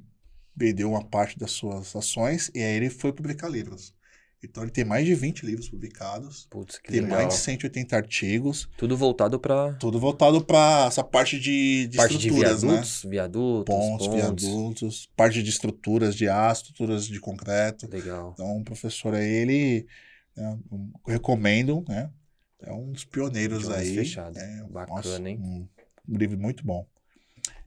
vendeu 0.55 0.91
uma 0.91 1.03
parte 1.03 1.39
das 1.39 1.49
suas 1.49 1.95
ações 1.95 2.51
e 2.53 2.59
aí 2.61 2.75
ele 2.75 2.91
foi 2.91 3.11
publicar 3.11 3.49
livros. 3.49 3.95
Então 4.43 4.61
ele 4.61 4.71
tem 4.71 4.85
mais 4.85 5.07
de 5.07 5.15
20 5.15 5.43
livros 5.43 5.67
publicados, 5.69 6.45
Putz, 6.51 6.77
que 6.77 6.91
tem 6.91 7.01
legal. 7.01 7.17
mais 7.17 7.33
de 7.33 7.39
180 7.39 7.95
artigos, 7.95 8.69
Tudo 8.77 8.95
voltado 8.95 9.39
pra 9.39 9.73
tudo 9.73 9.99
voltado 9.99 10.45
para 10.45 10.85
essa 10.85 11.03
parte 11.03 11.39
de, 11.39 11.87
de 11.87 11.97
parte 11.97 12.15
de 12.15 12.27
estruturas, 12.27 12.61
né? 12.61 12.69
viadutos, 12.69 13.05
viadutos, 13.09 13.75
Pontos, 13.75 14.07
pontes. 14.07 14.21
viadutos, 14.21 15.09
parte 15.17 15.41
de 15.41 15.49
estruturas 15.49 16.15
de 16.15 16.29
aço, 16.29 16.61
estruturas 16.61 17.07
de 17.07 17.19
concreto. 17.19 17.89
Legal. 17.89 18.33
Então, 18.35 18.57
o 18.57 18.63
professor 18.63 19.15
aí, 19.15 19.25
ele, 19.27 19.87
né, 20.35 20.57
um- 20.71 20.91
recomendo, 21.07 21.83
né? 21.87 22.09
É 22.61 22.71
um 22.71 22.91
dos 22.91 23.03
pioneiros 23.03 23.65
olhos 23.67 23.77
aí. 23.77 23.95
fechados. 23.95 24.37
É, 24.37 24.63
Bacana, 24.69 25.29
hein? 25.29 25.37
Um, 25.41 25.67
um 26.09 26.17
livro 26.17 26.37
muito 26.37 26.65
bom. 26.65 26.85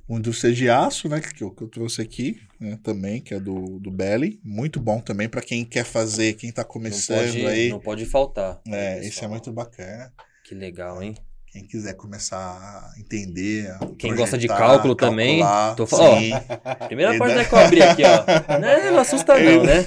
O 0.09 0.17
Indústria 0.19 0.55
de 0.55 0.71
Aço, 0.71 1.09
né, 1.09 1.21
que 1.21 1.43
eu, 1.43 1.51
que 1.51 1.62
eu 1.62 1.69
trouxe 1.69 2.01
aqui, 2.01 2.41
né, 2.61 2.79
também, 2.83 3.21
que 3.21 3.35
é 3.35 3.41
do, 3.41 3.79
do 3.81 3.91
Belly. 3.91 4.41
Muito 4.45 4.79
bom 4.81 5.01
também 5.01 5.29
para 5.29 5.43
quem 5.43 5.64
quer 5.64 5.85
fazer, 5.85 6.35
quem 6.35 6.53
tá 6.53 6.62
Não 6.62 6.69
começando 6.69 7.19
pode, 7.33 7.47
aí. 7.47 7.69
não 7.69 7.81
pode 7.81 8.07
faltar. 8.07 8.61
É, 8.69 8.95
pessoal. 8.95 9.03
esse 9.09 9.25
é 9.25 9.29
muito 9.29 9.53
bacana. 9.53 10.12
Que 10.45 10.55
legal, 10.55 11.03
hein? 11.03 11.14
Quem 11.49 11.67
quiser 11.67 11.95
começar 11.95 12.39
a 12.39 12.93
entender. 13.01 13.69
a 13.71 13.79
Quem 13.99 14.14
gosta 14.14 14.37
de 14.39 14.47
cálculo 14.47 14.95
também, 14.95 15.41
calcular, 15.41 15.75
tô 15.75 15.87
fa- 15.87 15.97
ó. 15.99 16.87
Primeira 16.87 17.12
Ele 17.12 17.19
parte 17.19 17.35
da 17.35 17.45
que 17.45 17.55
eu 17.55 17.59
abri 17.59 17.83
aqui, 17.83 18.03
ó. 18.05 18.59
Não, 18.61 18.93
não 18.93 18.99
assusta 19.01 19.39
não, 19.39 19.64
né? 19.64 19.85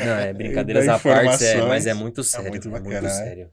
Não, 0.00 0.16
é 0.18 0.32
brincadeiras 0.32 0.88
à 0.88 0.98
parte, 0.98 1.44
é, 1.44 1.62
mas 1.62 1.86
é 1.86 1.94
muito 1.94 2.24
sério. 2.24 2.46
É 2.46 2.50
muito 2.50 2.70
muito, 2.70 2.82
bacana, 2.82 3.08
né? 3.08 3.14
sério. 3.14 3.50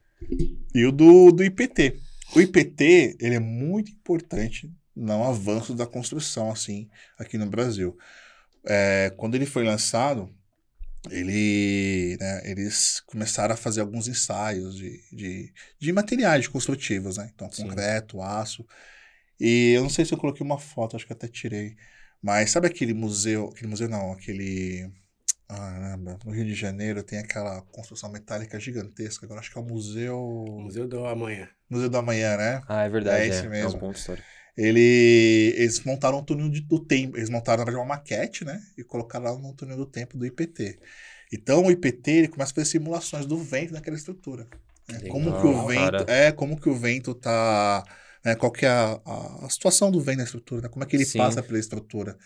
E 0.73 0.85
o 0.85 0.91
do, 0.91 1.31
do 1.31 1.43
IPT. 1.43 1.99
O 2.35 2.41
IPT, 2.41 3.17
ele 3.19 3.35
é 3.35 3.39
muito 3.39 3.91
importante 3.91 4.71
no 4.95 5.23
avanço 5.23 5.73
da 5.73 5.85
construção, 5.85 6.51
assim, 6.51 6.89
aqui 7.17 7.37
no 7.37 7.45
Brasil. 7.45 7.97
É, 8.65 9.11
quando 9.17 9.35
ele 9.35 9.45
foi 9.45 9.63
lançado, 9.63 10.33
ele, 11.11 12.17
né, 12.19 12.41
eles 12.45 13.01
começaram 13.01 13.53
a 13.53 13.57
fazer 13.57 13.81
alguns 13.81 14.07
ensaios 14.07 14.75
de, 14.75 15.01
de, 15.11 15.53
de 15.79 15.91
materiais 15.91 16.47
construtivos, 16.47 17.17
né? 17.17 17.29
Então, 17.33 17.51
Sim. 17.51 17.67
concreto, 17.67 18.21
aço. 18.21 18.65
E 19.39 19.73
eu 19.73 19.83
não 19.83 19.89
sei 19.89 20.05
se 20.05 20.13
eu 20.13 20.17
coloquei 20.17 20.45
uma 20.45 20.57
foto, 20.57 20.95
acho 20.95 21.05
que 21.05 21.13
até 21.13 21.27
tirei. 21.27 21.75
Mas 22.21 22.51
sabe 22.51 22.67
aquele 22.67 22.93
museu, 22.93 23.49
aquele 23.49 23.67
museu 23.67 23.89
não, 23.89 24.13
aquele... 24.13 24.89
Caramba, 25.55 26.17
no 26.25 26.31
Rio 26.31 26.45
de 26.45 26.53
Janeiro 26.55 27.03
tem 27.03 27.19
aquela 27.19 27.61
construção 27.63 28.11
metálica 28.11 28.59
gigantesca. 28.59 29.25
Agora 29.25 29.39
acho 29.39 29.51
que 29.51 29.57
é 29.57 29.61
o 29.61 29.65
Museu... 29.65 30.45
Museu 30.59 30.87
do 30.87 31.05
Amanhã. 31.05 31.47
Museu 31.69 31.89
da 31.89 32.01
Manhã, 32.01 32.37
né? 32.37 32.61
Ah, 32.67 32.83
é 32.83 32.89
verdade. 32.89 33.21
É 33.21 33.25
É, 33.25 33.27
esse 33.29 33.45
é, 33.45 33.49
mesmo. 33.49 33.77
um 33.77 33.79
ponto 33.79 33.97
histórico. 33.97 34.27
Ele, 34.55 35.53
eles 35.57 35.83
montaram 35.83 36.19
um 36.19 36.23
túnel 36.23 36.49
de- 36.49 36.61
do 36.61 36.79
tempo. 36.79 37.17
Eles 37.17 37.29
montaram, 37.29 37.59
na 37.59 37.65
verdade, 37.65 37.85
uma 37.87 37.95
maquete, 37.95 38.45
né? 38.45 38.61
E 38.77 38.83
colocaram 38.83 39.25
lá 39.25 39.37
no 39.37 39.53
túnel 39.53 39.77
do 39.77 39.85
tempo 39.85 40.17
do 40.17 40.25
IPT. 40.25 40.77
Então, 41.31 41.65
o 41.65 41.71
IPT 41.71 42.11
ele 42.11 42.27
começa 42.27 42.51
a 42.51 42.55
fazer 42.55 42.67
simulações 42.69 43.25
do 43.25 43.37
vento 43.37 43.73
naquela 43.73 43.97
estrutura. 43.97 44.47
né? 44.87 44.99
Legal, 44.99 45.11
como 45.11 45.33
que 45.33 45.47
o 45.47 45.67
vento 45.67 45.91
cara. 45.91 46.05
é, 46.07 46.31
como 46.31 46.59
que 46.59 46.69
o 46.69 46.75
vento 46.75 47.15
tá, 47.15 47.83
né? 48.23 48.35
Qual 48.35 48.51
que 48.51 48.65
é 48.65 48.69
a, 48.69 48.99
a- 49.05 49.45
a 49.45 49.49
situação 49.49 49.89
do 49.91 49.99
vento 50.01 50.17
na 50.19 50.23
estrutura, 50.25 50.61
né? 50.63 50.69
Como 50.69 50.83
é 50.83 50.87
que 50.87 50.95
ele 50.95 51.05
Sim. 51.05 51.17
passa 51.17 51.41
pela 51.41 51.57
estrutura. 51.59 52.17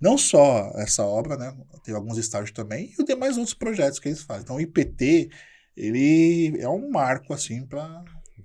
Não 0.00 0.16
só 0.16 0.72
essa 0.76 1.04
obra, 1.04 1.36
né? 1.36 1.54
Teve 1.84 1.96
alguns 1.96 2.16
estágios 2.18 2.52
também 2.52 2.92
e 2.98 3.04
tem 3.04 3.16
mais 3.16 3.36
outros 3.36 3.54
projetos 3.54 3.98
que 3.98 4.08
eles 4.08 4.22
fazem. 4.22 4.42
Então, 4.44 4.56
o 4.56 4.60
IPT 4.60 5.30
ele 5.76 6.58
é 6.60 6.68
um 6.68 6.90
marco 6.90 7.32
assim 7.32 7.64
para 7.66 8.02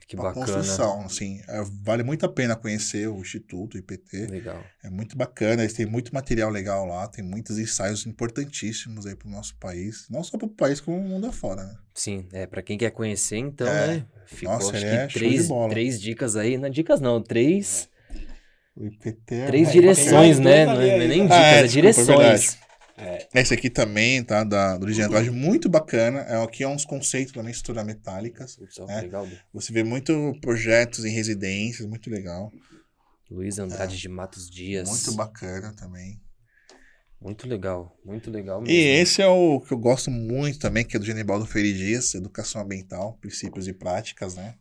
Que 0.07 0.15
a 0.15 0.21
bacana. 0.21 0.45
construção, 0.45 1.01
assim, 1.01 1.41
É, 1.47 1.63
vale 1.81 2.03
muito 2.03 2.25
a 2.25 2.29
pena 2.29 2.55
conhecer 2.55 3.07
o 3.07 3.19
Instituto 3.19 3.77
IPT, 3.77 4.27
Legal. 4.27 4.63
é 4.83 4.89
muito 4.89 5.17
bacana, 5.17 5.63
eles 5.63 5.73
têm 5.73 5.85
muito 5.85 6.13
material 6.13 6.49
legal 6.51 6.85
lá, 6.85 7.07
tem 7.07 7.23
muitos 7.23 7.57
ensaios 7.57 8.05
importantíssimos 8.05 9.05
aí 9.07 9.15
pro 9.15 9.27
nosso 9.29 9.55
país, 9.57 10.05
não 10.09 10.23
só 10.23 10.37
pro 10.37 10.47
país, 10.47 10.79
como 10.79 10.97
o 10.97 11.01
mundo 11.01 11.25
afora, 11.27 11.63
né? 11.63 11.75
Sim, 11.93 12.27
é 12.31 12.45
pra 12.45 12.61
quem 12.61 12.77
quer 12.77 12.91
conhecer, 12.91 13.37
então, 13.37 13.67
É. 13.67 13.87
né? 13.87 14.05
Ficou 14.27 14.53
Nossa, 14.55 14.71
acho 14.75 14.85
é 14.85 15.07
que 15.07 15.13
de 15.13 15.19
três, 15.19 15.47
três 15.69 16.01
dicas 16.01 16.35
aí. 16.35 16.57
Não, 16.57 16.69
dicas 16.69 16.99
não, 17.01 17.21
três, 17.21 17.87
O 18.75 18.85
IPT 18.85 19.35
é 19.35 19.45
três 19.47 19.69
é 19.69 19.71
direções, 19.71 20.37
bacana. 20.39 20.55
né? 20.55 20.65
Não 20.65 20.81
é, 20.81 20.97
não 20.97 21.03
é 21.03 21.07
nem 21.07 21.21
dicas, 21.23 21.37
Ah, 21.37 21.41
é, 21.45 21.59
é, 21.59 21.63
desculpa, 21.63 22.11
é 22.11 22.15
direções. 22.15 22.57
É. 22.97 23.27
Esse 23.33 23.53
aqui 23.53 23.69
também, 23.69 24.23
tá, 24.23 24.43
da, 24.43 24.77
do 24.77 24.83
Origem 24.83 25.03
Andrade, 25.03 25.29
muito 25.29 25.67
bacana, 25.67 26.19
é, 26.21 26.41
aqui 26.41 26.63
é 26.63 26.67
uns 26.67 26.85
conceitos 26.85 27.33
também, 27.33 27.51
estruturas 27.51 27.85
metálicas, 27.85 28.55
Putz, 28.55 28.79
ó, 28.79 28.89
É. 28.89 29.01
Legal. 29.01 29.27
você 29.53 29.73
vê 29.73 29.83
muito 29.83 30.33
projetos 30.41 31.03
em 31.03 31.11
residências, 31.11 31.87
muito 31.87 32.09
legal, 32.09 32.51
Luiz 33.29 33.59
Andrade 33.59 33.97
de 33.97 34.07
Matos 34.07 34.49
Dias. 34.49 34.87
É. 34.87 34.91
muito 34.91 35.11
bacana 35.13 35.73
também. 35.75 36.21
Muito 37.19 37.47
legal, 37.47 37.97
muito 38.05 38.29
legal 38.29 38.61
mesmo. 38.61 38.73
E 38.73 38.77
esse 38.77 39.21
é 39.21 39.27
o 39.27 39.59
que 39.59 39.73
eu 39.73 39.77
gosto 39.79 40.11
muito 40.11 40.59
também, 40.59 40.85
que 40.85 40.95
é 40.95 40.99
do 40.99 41.05
Genibaldo 41.05 41.45
Freire 41.45 41.73
Dias, 41.73 42.13
Educação 42.13 42.61
Ambiental, 42.61 43.17
Princípios 43.19 43.67
e 43.67 43.73
Práticas, 43.73 44.35
né? 44.35 44.53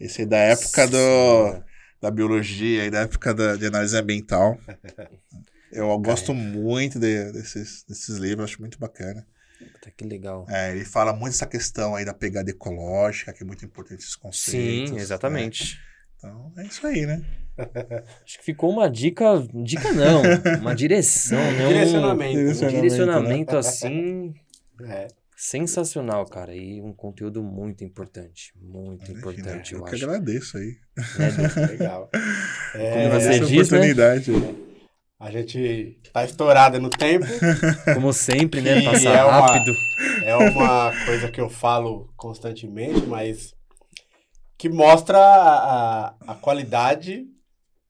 Esse 0.00 0.22
é 0.22 0.26
da 0.26 0.38
época 0.38 0.86
do, 0.86 0.96
Senhora. 0.96 1.66
Da 2.00 2.10
biologia 2.10 2.84
e 2.84 2.90
da 2.90 3.00
época 3.00 3.34
da, 3.34 3.56
de 3.56 3.66
análise 3.66 3.96
ambiental. 3.96 4.58
Eu 5.70 5.98
gosto 5.98 6.32
muito 6.32 6.98
de- 6.98 7.30
desses, 7.32 7.84
desses 7.86 8.16
livros, 8.16 8.50
acho 8.50 8.60
muito 8.60 8.78
bacana. 8.78 9.26
Puta, 9.58 9.90
que 9.90 10.04
legal. 10.04 10.46
É, 10.48 10.70
ele 10.70 10.84
fala 10.84 11.12
muito 11.12 11.34
essa 11.34 11.46
questão 11.46 11.94
aí 11.94 12.04
da 12.04 12.14
pegada 12.14 12.48
ecológica, 12.50 13.32
que 13.32 13.42
é 13.42 13.46
muito 13.46 13.64
importante 13.64 14.00
esses 14.00 14.16
conceitos. 14.16 14.88
Sim, 14.90 14.94
né? 14.96 15.02
exatamente. 15.02 15.78
Então, 16.16 16.52
é 16.56 16.64
isso 16.64 16.86
aí, 16.86 17.04
né? 17.04 17.22
Acho 18.24 18.38
que 18.38 18.44
ficou 18.44 18.70
uma 18.70 18.88
dica, 18.88 19.24
dica 19.52 19.92
não, 19.92 20.22
uma 20.60 20.74
direção, 20.76 21.38
né? 21.38 21.64
Um- 21.66 21.68
Direcionamento. 21.68 22.30
Um 22.38 22.44
Direcionamento, 22.44 22.80
direcionamento 22.80 23.56
assim 23.56 24.34
É. 24.88 25.08
sensacional, 25.40 26.26
cara, 26.26 26.52
e 26.52 26.80
um 26.82 26.92
conteúdo 26.92 27.44
muito 27.44 27.84
importante, 27.84 28.52
muito 28.60 29.04
Imagina, 29.12 29.18
importante, 29.18 29.72
eu 29.72 29.78
eu 29.78 29.84
que 29.84 29.94
acho. 29.94 30.04
agradeço 30.04 30.58
aí. 30.58 30.72
né, 31.16 31.30
Du? 31.30 31.60
Legal. 31.72 32.10
Como 32.72 32.82
É, 32.82 33.08
você 33.08 33.28
essa 33.28 33.46
diz, 33.46 33.70
né? 33.70 33.78
oportunidade. 33.78 34.32
a 35.20 35.30
gente 35.30 36.00
tá 36.12 36.24
estourado 36.24 36.80
no 36.80 36.90
tempo. 36.90 37.24
Como 37.94 38.12
sempre, 38.12 38.60
né? 38.60 38.80
Que 38.80 38.86
Passa 38.86 39.08
é 39.10 39.24
uma- 39.24 39.40
rápido. 39.46 39.72
É 40.24 40.36
uma 40.36 40.92
coisa 41.06 41.30
que 41.30 41.40
eu 41.40 41.48
falo 41.48 42.12
constantemente, 42.16 43.06
mas 43.06 43.54
que 44.58 44.68
mostra 44.68 45.18
a, 45.20 46.14
a 46.26 46.34
qualidade 46.34 47.26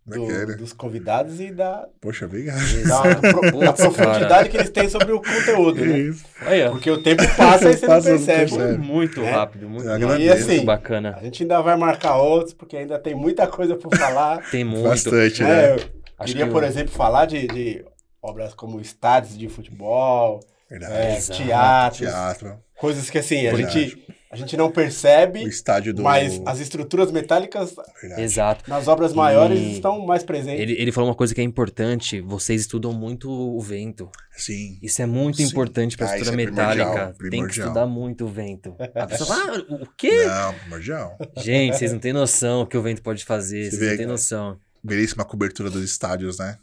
do- 0.08 0.26
Bacana. 0.26 0.56
dos 0.56 0.72
convidados 0.72 1.38
e 1.40 1.50
da, 1.52 1.86
Poxa, 2.00 2.24
obrigado. 2.26 2.58
da, 2.88 3.72
profundidade 3.72 4.28
cara. 4.28 4.48
que 4.48 4.56
eles 4.56 4.70
têm 4.70 4.88
sobre 4.88 5.12
o 5.12 5.20
conteúdo, 5.20 5.84
né? 5.84 5.98
Isso. 5.98 6.24
Porque 6.70 6.90
o 6.90 7.02
tempo 7.02 7.22
passa 7.36 7.70
e 7.70 7.76
você 7.76 7.86
não 7.86 7.94
Passa, 7.96 8.10
não 8.10 8.16
percebe. 8.16 8.38
percebe. 8.50 8.64
Foi 8.74 8.78
muito 8.78 9.20
É. 9.22 9.30
rápido, 9.30 9.68
muito 9.68 9.86
Eu 9.86 10.08
rápido. 10.08 10.20
E 10.20 10.30
assim, 10.30 10.64
bacana. 10.64 11.16
A 11.18 11.22
gente 11.22 11.42
ainda 11.42 11.60
vai 11.60 11.76
marcar 11.76 12.16
outros, 12.16 12.54
porque 12.54 12.76
ainda 12.76 12.98
tem 12.98 13.14
muita 13.14 13.46
coisa 13.46 13.76
por 13.76 13.94
falar. 13.96 14.38
Tem 14.50 14.64
muito. 14.64 14.88
Bastante, 14.88 15.42
né? 15.42 15.48
né? 15.48 15.70
Eu 15.72 15.74
Acho 16.18 16.32
queria, 16.32 16.46
que 16.46 16.52
por 16.52 16.62
o- 16.62 16.66
exemplo, 16.66 16.92
falar 16.92 17.26
de, 17.26 17.46
de 17.46 17.84
obras 18.22 18.54
como 18.54 18.80
estádios 18.80 19.38
de 19.38 19.48
futebol, 19.48 20.40
é, 20.70 21.16
teatros, 21.16 21.98
Teatro, 22.10 22.58
coisas 22.78 23.08
que 23.08 23.18
assim, 23.18 23.46
a 23.46 23.52
Verdade. 23.54 23.80
gente, 23.80 24.06
a 24.30 24.36
gente 24.36 24.56
não 24.56 24.70
percebe, 24.70 25.44
o 25.44 25.48
estádio 25.48 25.94
do. 25.94 26.02
mas 26.02 26.40
as 26.44 26.60
estruturas 26.60 27.10
metálicas 27.10 27.74
Verdade. 28.00 28.22
Exato. 28.22 28.70
nas 28.70 28.86
obras 28.88 29.12
maiores 29.12 29.58
E- 29.58 29.72
estão 29.72 30.04
mais 30.04 30.22
presentes. 30.22 30.60
Ele, 30.60 30.72
ele 30.80 30.92
falou 30.92 31.08
uma 31.08 31.14
coisa 31.16 31.34
que 31.34 31.40
é 31.40 31.44
importante. 31.44 32.20
Vocês 32.20 32.60
estudam 32.62 32.92
muito 32.92 33.30
o 33.30 33.60
vento. 33.60 34.10
Sim. 34.36 34.78
Isso 34.82 35.00
é 35.02 35.06
muito 35.06 35.38
Sim. 35.38 35.44
importante 35.44 35.96
para 35.96 36.06
a 36.06 36.10
Ah, 36.10 36.18
estrutura 36.18 36.42
isso 36.42 36.50
é 36.50 36.54
primordial, 36.54 36.88
metálica. 36.88 37.06
Tem 37.06 37.12
que 37.22 37.28
primordial. 37.30 37.66
estudar 37.68 37.86
muito 37.86 38.24
o 38.24 38.28
vento. 38.28 38.76
A 38.94 39.06
pessoa 39.06 39.26
fala, 39.36 39.58
ah, 39.70 39.74
o 39.74 39.86
quê? 39.96 40.24
Não, 40.26 40.54
primordial. 40.54 41.18
Gente, 41.38 41.76
vocês 41.76 41.92
não 41.92 41.98
têm 41.98 42.12
noção 42.12 42.60
o 42.62 42.66
que 42.66 42.76
o 42.76 42.82
vento 42.82 43.02
pode 43.02 43.24
fazer. 43.24 43.64
Você 43.64 43.70
Vocês 43.70 43.80
vê, 43.80 43.90
não 43.90 43.96
têm 43.96 44.06
noção. 44.06 44.56
Belíssima 44.84 45.24
cobertura 45.24 45.70
dos 45.70 45.82
estádios, 45.82 46.38
né? 46.38 46.56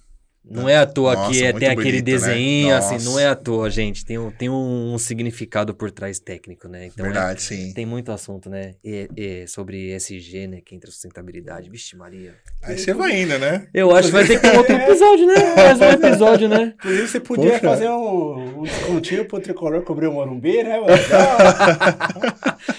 Não 0.47 0.69
é 0.69 0.77
à 0.77 0.85
toa 0.85 1.15
Nossa, 1.15 1.31
que 1.31 1.43
é, 1.43 1.51
tem 1.53 1.69
aquele 1.69 1.97
né? 1.97 2.01
desenho, 2.03 2.75
assim, 2.75 2.93
Nossa. 2.93 3.09
não 3.09 3.19
é 3.19 3.25
à 3.27 3.35
toa, 3.35 3.67
gente. 3.69 4.05
Tem 4.05 4.17
um, 4.17 4.29
tem 4.29 4.47
um 4.49 4.95
significado 4.99 5.73
por 5.73 5.89
trás 5.89 6.19
técnico, 6.19 6.67
né? 6.67 6.85
Então 6.85 7.03
é- 7.05 7.09
Verdade, 7.09 7.41
sim. 7.41 7.73
tem 7.73 7.85
muito 7.85 8.11
assunto, 8.11 8.47
né? 8.49 8.73
E, 8.83 9.09
e 9.17 9.47
sobre 9.47 9.95
ESG, 9.95 10.45
né? 10.47 10.59
Que 10.63 10.75
entra 10.75 10.91
sustentabilidade. 10.91 11.69
Vixe, 11.69 11.95
Maria. 11.97 12.35
Aí 12.61 12.77
você 12.77 12.93
vai 12.93 13.19
indo, 13.21 13.39
né? 13.39 13.65
Eu 13.73 13.95
acho 13.95 14.09
que 14.09 14.13
vai 14.13 14.25
ter 14.27 14.39
que 14.39 14.47
ter 14.49 14.55
outro 14.57 14.73
episódio, 14.77 15.25
né? 15.25 15.55
Mais 15.55 15.81
um 15.81 15.83
episódio, 16.07 16.47
né? 16.49 16.73
Inclusive, 16.77 17.07
você 17.07 17.19
podia 17.19 17.51
Poxa. 17.51 17.61
fazer 17.61 17.89
um, 17.89 18.59
um 18.59 18.63
descontinho 18.63 19.25
pro 19.25 19.39
tricolor 19.39 19.81
cobrir 19.81 20.07
o 20.07 20.13
Morumbi, 20.13 20.61
né? 20.63 20.79
mano? 20.79 20.87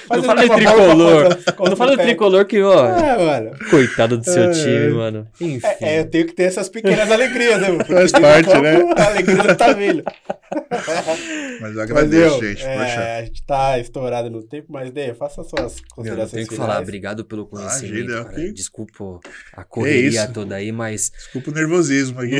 Não 0.08 0.22
pra 0.22 0.34
tricolor. 0.36 1.22
contra- 1.34 1.52
contra 1.52 1.70
Não 1.70 1.76
fala 1.76 1.90
o 1.92 1.94
do 1.94 1.98
pé. 1.98 2.04
tricolor 2.06 2.44
que, 2.46 2.62
ó, 2.62 2.86
É, 2.96 3.18
mano. 3.18 3.50
coitado 3.70 4.16
do 4.18 4.24
seu 4.24 4.44
É. 4.44 4.50
time, 4.52 4.88
mano. 4.90 5.26
Enfim. 5.40 5.66
É, 5.80 5.96
é, 5.96 6.00
eu 6.00 6.04
tenho 6.10 6.26
que 6.26 6.32
ter 6.32 6.44
essas 6.44 6.68
pequenas 6.68 7.10
alegrias, 7.10 7.55
né? 7.55 7.55
Faz 7.58 8.12
no 8.12 8.20
parte, 8.20 8.60
né? 8.60 8.76
A 8.96 9.06
alegria 9.06 9.42
não 9.42 9.54
tá 9.54 9.72
vindo. 9.72 10.02
Mas 11.60 11.74
eu 11.74 11.82
agradeço, 11.82 12.40
gente. 12.40 12.62
é, 12.64 12.76
Poxa. 12.78 13.00
a 13.18 13.24
gente 13.24 13.42
tá 13.44 13.78
estourado 13.78 14.30
no 14.30 14.42
tempo, 14.42 14.66
mas, 14.72 14.90
Dê, 14.92 15.14
faça 15.14 15.40
as 15.40 15.48
suas 15.48 15.74
Meu, 15.76 15.82
eu 15.82 15.94
considerações 15.94 16.30
tenho 16.32 16.46
que 16.48 16.54
finais. 16.54 16.70
falar, 16.72 16.82
obrigado 16.82 17.24
pelo 17.24 17.46
conhecimento, 17.46 18.28
que- 18.34 18.52
Desculpa 18.52 19.20
a 19.52 19.64
correria 19.64 20.24
isso. 20.24 20.32
toda 20.32 20.54
aí, 20.56 20.70
mas. 20.72 21.10
Desculpa 21.10 21.50
o 21.50 21.54
nervosismo 21.54 22.20
aqui. 22.20 22.36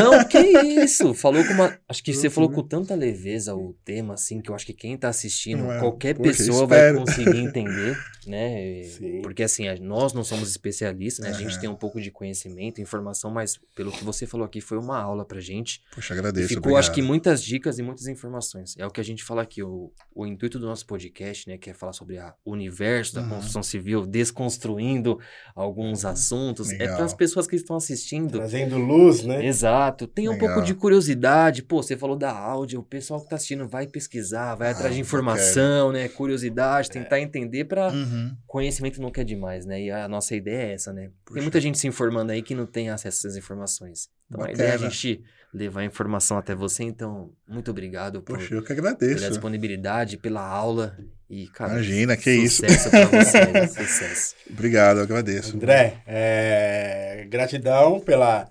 Não, 0.00 0.24
que 0.24 0.38
isso? 0.38 1.14
Falou 1.14 1.44
com 1.44 1.52
uma. 1.52 1.76
Acho 1.88 2.02
que 2.02 2.12
você 2.12 2.28
falou 2.30 2.50
com 2.50 2.62
tanta 2.62 2.94
leveza 2.94 3.54
o 3.54 3.74
tema, 3.84 4.14
assim, 4.14 4.40
que 4.40 4.50
eu 4.50 4.54
acho 4.54 4.66
que 4.66 4.72
quem 4.72 4.96
tá 4.96 5.08
assistindo, 5.08 5.70
é? 5.70 5.78
qualquer 5.78 6.14
Poxa, 6.14 6.30
pessoa 6.30 6.66
vai 6.66 6.78
espero. 6.78 6.98
conseguir 7.00 7.38
entender, 7.38 7.98
né? 8.26 8.82
Sim. 8.84 9.20
Porque 9.22 9.42
assim, 9.42 9.64
nós 9.80 10.12
não 10.12 10.24
somos 10.24 10.48
especialistas, 10.50 11.24
né? 11.24 11.30
A 11.30 11.34
gente 11.38 11.52
Aham. 11.52 11.60
tem 11.60 11.70
um 11.70 11.76
pouco 11.76 12.00
de 12.00 12.10
conhecimento, 12.10 12.80
informação, 12.80 13.30
mas 13.30 13.58
pelo 13.74 13.92
que 13.92 14.02
você 14.04 14.26
falou 14.26 14.44
aqui, 14.46 14.60
foi 14.60 14.78
uma 14.78 14.98
aula 14.98 15.24
pra 15.24 15.40
gente. 15.40 15.80
Poxa, 15.94 16.14
agradeço. 16.14 16.48
ficou, 16.48 16.60
obrigado. 16.72 16.80
acho 16.80 16.92
que, 16.92 17.02
muitas 17.02 17.43
dicas 17.44 17.78
e 17.78 17.82
muitas 17.82 18.06
informações. 18.06 18.74
É 18.78 18.86
o 18.86 18.90
que 18.90 19.00
a 19.00 19.04
gente 19.04 19.22
fala 19.22 19.42
aqui. 19.42 19.62
O, 19.62 19.92
o 20.14 20.26
intuito 20.26 20.58
do 20.58 20.66
nosso 20.66 20.86
podcast, 20.86 21.48
né? 21.48 21.56
Que 21.58 21.70
é 21.70 21.74
falar 21.74 21.92
sobre 21.92 22.18
a- 22.18 22.34
o 22.44 22.52
universo 22.52 23.14
da 23.14 23.22
Uhum. 23.22 23.28
construção 23.30 23.62
civil, 23.62 24.06
desconstruindo 24.06 25.18
alguns 25.54 26.04
assuntos. 26.04 26.70
É 26.72 26.78
Legal. 26.78 26.96
para 26.96 27.04
as 27.04 27.14
pessoas 27.14 27.46
que 27.46 27.56
estão 27.56 27.76
assistindo. 27.76 28.38
Trazendo 28.38 28.76
luz, 28.78 29.22
né? 29.24 29.44
Exato. 29.46 30.06
Tem 30.06 30.28
um 30.28 30.32
Legal. 30.32 30.48
pouco 30.54 30.66
de 30.66 30.74
curiosidade. 30.74 31.62
Pô, 31.62 31.82
você 31.82 31.96
falou 31.96 32.16
da 32.16 32.30
áudio. 32.36 32.80
O 32.80 32.84
pessoal 32.84 33.20
que 33.20 33.28
tá 33.28 33.36
assistindo 33.36 33.66
vai 33.68 33.86
pesquisar, 33.86 34.54
vai 34.54 34.68
Ah, 34.68 34.70
atrás 34.72 34.94
de 34.94 35.00
informação, 35.00 35.92
né? 35.92 36.08
Curiosidade, 36.08 36.90
tentar 36.90 37.20
entender 37.20 37.64
para 37.64 37.88
Uhum. 37.92 38.36
Conhecimento 38.46 39.00
nunca 39.00 39.20
é 39.20 39.24
demais, 39.24 39.64
né? 39.66 39.80
E 39.82 39.90
a 39.90 40.06
nossa 40.08 40.34
ideia 40.34 40.70
é 40.70 40.72
essa, 40.74 40.92
né? 40.92 41.10
Puxa. 41.24 41.34
Tem 41.34 41.42
muita 41.42 41.60
gente 41.60 41.78
se 41.78 41.86
informando 41.86 42.32
aí 42.32 42.42
que 42.42 42.54
não 42.54 42.66
tem 42.66 42.88
acesso 42.90 43.26
a 43.26 43.28
essas 43.30 43.36
informações. 43.36 44.08
Então 44.30 44.44
a 44.44 44.50
ideia 44.50 44.68
é 44.68 44.70
a 44.70 44.72
Bacana. 44.74 44.90
gente 44.90 45.22
levar 45.54 45.80
a 45.82 45.84
informação 45.84 46.36
até 46.36 46.54
você. 46.54 46.82
Então, 46.82 47.30
muito 47.48 47.70
obrigado 47.70 48.20
por, 48.20 48.36
Poxa, 48.38 48.54
eu 48.54 48.62
que 48.62 48.74
pela 48.74 48.90
agradeço. 48.90 49.28
disponibilidade, 49.28 50.16
pela 50.18 50.44
aula. 50.44 50.98
E, 51.30 51.46
cara, 51.48 51.74
Imagina, 51.74 52.16
que 52.16 52.30
isso. 52.30 52.62
sucesso 52.68 52.90
pra 52.90 53.06
você, 53.24 53.46
né? 53.46 53.66
sucesso. 53.68 54.34
Obrigado, 54.50 54.98
eu 54.98 55.04
agradeço. 55.04 55.56
André, 55.56 56.02
é, 56.06 57.26
gratidão 57.30 58.00
pela, 58.00 58.48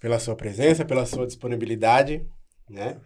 pela 0.00 0.18
sua 0.18 0.34
presença, 0.34 0.84
pela 0.84 1.04
sua 1.06 1.26
disponibilidade, 1.26 2.26
né? 2.68 2.96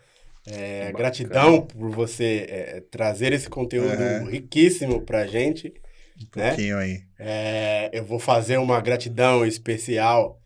É, 0.48 0.92
gratidão 0.92 1.60
por 1.62 1.90
você 1.90 2.46
é, 2.48 2.80
trazer 2.88 3.32
esse 3.32 3.48
conteúdo 3.50 4.00
É. 4.00 4.22
riquíssimo 4.30 5.02
pra 5.02 5.26
gente. 5.26 5.74
Um 6.16 6.38
né? 6.40 6.48
pouquinho 6.50 6.78
aí. 6.78 7.00
É, 7.18 7.90
eu 7.92 8.04
vou 8.04 8.20
fazer 8.20 8.56
uma 8.58 8.80
gratidão 8.80 9.44
especial 9.44 10.40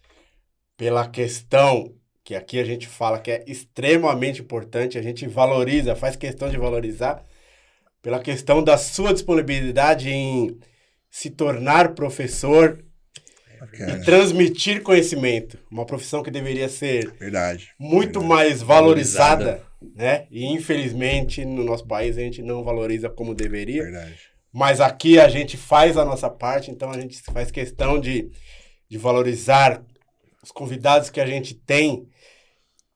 pela 0.79 1.07
questão 1.07 1.95
que 2.31 2.37
aqui 2.37 2.61
a 2.61 2.65
gente 2.65 2.87
fala 2.87 3.19
que 3.19 3.29
é 3.29 3.43
extremamente 3.45 4.41
importante, 4.41 4.97
a 4.97 5.03
gente 5.03 5.27
valoriza, 5.27 5.97
faz 5.97 6.15
questão 6.15 6.49
de 6.49 6.57
valorizar, 6.57 7.27
pela 8.01 8.21
questão 8.21 8.63
da 8.63 8.79
sua 8.79 9.13
disponibilidade 9.13 10.09
em 10.09 10.57
se 11.11 11.29
tornar 11.29 11.93
professor 11.93 12.85
e 13.75 14.05
transmitir 14.05 14.81
conhecimento. 14.81 15.59
Uma 15.69 15.85
profissão 15.85 16.23
que 16.23 16.31
deveria 16.31 16.69
ser 16.69 17.11
Verdade. 17.19 17.71
muito 17.77 18.21
Verdade. 18.21 18.27
mais 18.29 18.63
valorizada, 18.63 19.65
né? 19.97 20.29
E 20.31 20.47
infelizmente 20.47 21.45
no 21.45 21.65
nosso 21.65 21.85
país 21.85 22.17
a 22.17 22.21
gente 22.21 22.43
não 22.43 22.63
valoriza 22.63 23.11
como 23.11 23.35
deveria. 23.35 23.83
Verdade. 23.83 24.21
Mas 24.53 24.81
aqui 24.81 25.19
a 25.19 25.29
gente 25.29 25.57
faz 25.57 25.97
a 25.97 26.05
nossa 26.05 26.31
parte, 26.31 26.71
então 26.71 26.93
a 26.93 27.01
gente 27.01 27.21
faz 27.23 27.51
questão 27.51 27.99
de, 27.99 28.31
de 28.89 28.99
valorizar 28.99 29.85
os 30.45 30.53
convidados 30.53 31.11
que 31.11 31.21
a 31.21 31.27
gente 31.27 31.55
tem, 31.55 32.07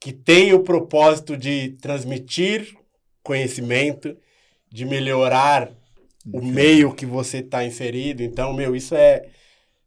que 0.05 0.13
tem 0.13 0.53
o 0.53 0.61
propósito 0.61 1.35
de 1.35 1.71
transmitir 1.81 2.75
conhecimento, 3.23 4.15
de 4.71 4.85
melhorar 4.85 5.71
o 6.31 6.43
meio 6.45 6.93
que 6.95 7.07
você 7.07 7.39
está 7.39 7.65
inserido. 7.65 8.23
Então, 8.23 8.53
meu, 8.53 8.77
isso 8.77 8.95
é 8.95 9.25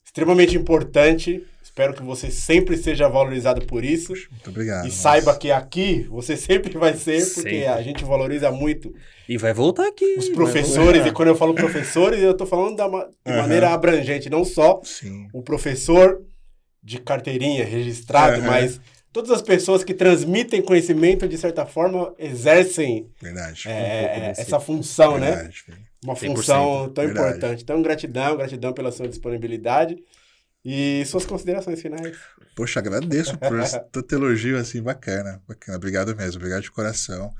extremamente 0.03 0.57
importante. 0.57 1.43
Espero 1.61 1.93
que 1.93 2.01
você 2.01 2.32
sempre 2.32 2.76
seja 2.78 3.07
valorizado 3.07 3.63
por 3.68 3.86
isso. 3.86 4.13
Muito 4.32 4.49
obrigado. 4.49 4.86
E 4.86 4.88
nossa. 4.88 4.97
saiba 5.01 5.38
que 5.38 5.51
aqui 5.51 6.07
você 6.09 6.36
sempre 6.36 6.76
vai 6.76 6.95
ser, 6.95 7.20
porque 7.36 7.41
Sempre. 7.51 7.68
a 7.68 7.80
gente 7.84 8.03
valoriza 8.03 8.49
muito 8.51 8.91
E 9.30 9.38
vai 9.38 9.53
voltar 9.53 9.88
aqui. 9.88 10.15
os 10.18 10.26
vai 10.26 10.34
professores, 10.36 10.93
voltar. 11.01 11.07
e 11.09 11.11
quando 11.13 11.28
eu 11.28 11.36
falo 11.36 11.53
professores, 11.53 12.20
eu 12.24 12.32
estou 12.32 12.47
falando 12.47 12.76
da 12.76 12.89
ma- 12.89 13.05
de 13.05 13.32
Aham. 13.32 13.38
maneira 13.43 13.70
abrangente, 13.70 14.32
não 14.32 14.43
só 14.43 14.82
Sim. 14.84 15.28
o 15.32 15.43
professor 15.43 16.24
de 16.82 16.97
carteirinha 16.99 17.63
registrado, 17.63 18.38
Aham. 18.41 18.47
mas 18.47 18.82
todas 19.18 19.32
as 19.32 19.41
pessoas 19.41 19.84
que 19.84 19.93
transmitem 19.95 20.61
conhecimento, 20.61 21.28
de 21.28 21.38
certa 21.38 21.65
forma, 21.65 22.13
exercem 22.20 23.11
Verdade. 23.22 23.63
é, 23.68 24.07
pouco 24.07 24.20
desse- 24.28 24.41
essa 24.41 24.59
função, 24.59 25.18
né? 25.18 25.32
Verdade. 25.32 25.63
Uma 26.03 26.15
100%, 26.15 26.36
função 26.36 26.89
tão 26.93 27.05
verdade. 27.05 27.28
importante. 27.38 27.63
Então, 27.63 27.82
gratidão, 27.82 28.38
gratidão 28.38 28.74
pela 28.74 28.91
sua 28.91 29.07
disponibilidade. 29.07 29.97
E 30.63 31.03
suas 31.05 31.26
considerações 31.26 31.82
finais. 31.82 32.15
Poxa, 32.55 32.80
agradeço 32.80 33.38
por 33.38 33.57
tanto 33.91 34.13
elogio 34.15 34.57
assim, 34.57 34.82
bacana. 34.84 35.41
Bacana. 35.47 35.78
Obrigado 35.78 36.15
mesmo, 36.15 36.38
obrigado 36.38 36.61
de 36.63 36.72
coração. 36.72 37.34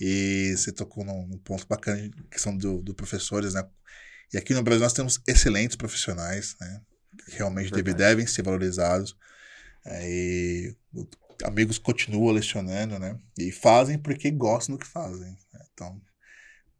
E 0.00 0.52
você 0.56 0.72
tocou 0.72 1.04
num, 1.04 1.26
num 1.28 1.38
ponto 1.38 1.66
bacana, 1.66 1.98
em 2.00 2.10
questão 2.30 2.56
do, 2.56 2.82
do 2.82 2.92
professores, 2.94 3.54
né? 3.54 3.62
E 4.34 4.36
aqui 4.36 4.52
no 4.52 4.62
Brasil 4.62 4.82
nós 4.82 4.92
temos 4.92 5.18
excelentes 5.28 5.76
profissionais, 5.76 6.56
né? 6.60 6.80
Que 7.30 7.36
realmente 7.36 7.70
deve- 7.70 7.94
devem 7.94 8.26
ser 8.26 8.42
valorizados. 8.42 9.14
E 10.02 10.74
amigos 11.44 11.78
continuam 11.78 12.32
lecionando, 12.32 12.98
né? 12.98 13.16
E 13.38 13.52
fazem 13.52 13.98
porque 13.98 14.30
gostam 14.30 14.74
do 14.76 14.78
que 14.78 14.86
fazem. 14.86 15.30
né? 15.52 15.60
Então, 15.74 16.00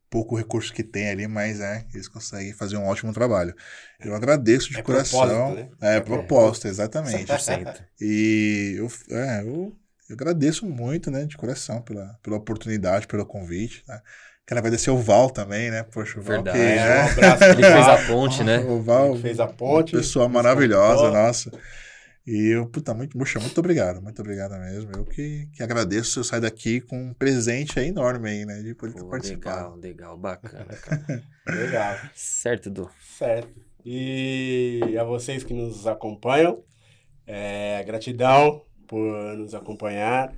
pouco 0.09 0.37
recurso 0.37 0.73
que 0.73 0.83
tem 0.83 1.09
ali, 1.11 1.27
mas 1.27 1.61
é, 1.61 1.85
eles 1.93 2.09
conseguem 2.09 2.53
fazer 2.53 2.77
um 2.77 2.87
ótimo 2.87 3.13
trabalho. 3.13 3.55
Eu 4.01 4.15
agradeço 4.15 4.71
de 4.71 4.79
É 4.79 4.83
coração. 4.83 5.55
né? 5.55 5.69
É, 5.81 5.97
É 5.97 6.01
proposta, 6.01 6.69
exatamente. 6.69 7.31
100%. 7.31 7.85
E 8.01 8.75
eu, 8.79 8.91
é, 9.11 9.41
eu, 9.43 9.77
eu 10.09 10.15
agradeço 10.15 10.65
muito, 10.67 11.11
né, 11.11 11.25
de 11.27 11.37
coração 11.37 11.83
pela, 11.83 12.19
pela 12.23 12.37
oportunidade, 12.37 13.07
pelo 13.07 13.27
convite. 13.27 13.85
Né? 13.87 14.01
Quero 14.47 14.61
agradecer 14.61 14.91
o 14.91 14.97
Val 14.99 15.29
também, 15.29 15.71
né? 15.73 15.83
Poxa, 15.83 16.21
o 16.21 16.23
Val 16.23 16.37
Verdade. 16.37 16.57
que, 16.59 16.65
né? 16.65 17.03
um 17.03 17.09
abraço. 17.09 17.45
Ele 17.45 17.63
fez 17.63 17.89
a 17.89 18.07
ponte, 18.07 18.45
né? 18.45 18.59
O 18.65 18.81
Val, 18.81 19.17
Fez 19.17 19.41
a 19.41 19.47
ponte. 19.49 19.93
pessoa 19.93 20.29
maravilhosa, 20.29 21.11
nossa. 21.11 21.51
E 22.27 22.49
eu, 22.49 22.67
puta, 22.67 22.93
muito, 22.93 23.17
puxa, 23.17 23.39
muito 23.39 23.57
obrigado, 23.59 24.03
muito 24.03 24.21
obrigado 24.21 24.59
mesmo. 24.59 24.91
Eu 24.97 25.05
que, 25.05 25.49
que 25.53 25.63
agradeço 25.63 26.19
eu 26.19 26.25
sair 26.25 26.41
daqui 26.41 26.81
com 26.81 27.11
um 27.11 27.15
presente 27.15 27.79
aí 27.79 27.89
enorme 27.89 28.29
aí, 28.29 28.45
né? 28.45 28.63
De 28.63 28.75
poder 28.75 28.99
Pô, 28.99 29.09
participar. 29.09 29.55
legal, 29.55 29.77
legal, 29.77 30.19
bacana, 30.19 30.75
cara. 30.83 31.23
Legal. 31.47 31.97
certo, 32.15 32.69
Du. 32.69 32.91
Certo. 33.17 33.49
E 33.85 34.97
a 34.99 35.05
vocês 35.05 35.45
que 35.45 35.55
nos 35.55 35.87
acompanham, 35.87 36.65
é, 37.25 37.85
gratidão 37.85 38.65
por 38.89 39.37
nos 39.37 39.55
acompanhar. 39.55 40.35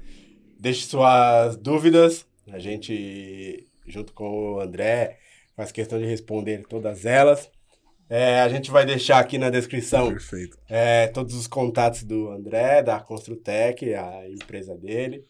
Deixe 0.60 0.84
suas 0.86 1.56
dúvidas. 1.56 2.26
A 2.50 2.58
gente, 2.58 3.66
junto 3.86 4.12
com 4.12 4.56
o 4.56 4.60
André, 4.60 5.18
faz 5.56 5.72
questão 5.72 5.98
de 5.98 6.04
responder 6.04 6.64
todas 6.68 7.06
elas. 7.06 7.50
É, 8.10 8.40
a 8.40 8.48
gente 8.48 8.70
vai 8.70 8.86
deixar 8.86 9.18
aqui 9.18 9.36
na 9.36 9.50
descrição 9.50 10.08
Perfeito. 10.08 10.56
é, 10.68 11.08
todos 11.08 11.34
os 11.34 11.46
contatos 11.46 12.02
do 12.04 12.30
André, 12.30 12.82
da 12.82 12.98
Construtec, 13.00 13.94
a 13.94 14.28
empresa 14.28 14.74
dele. 14.76 15.24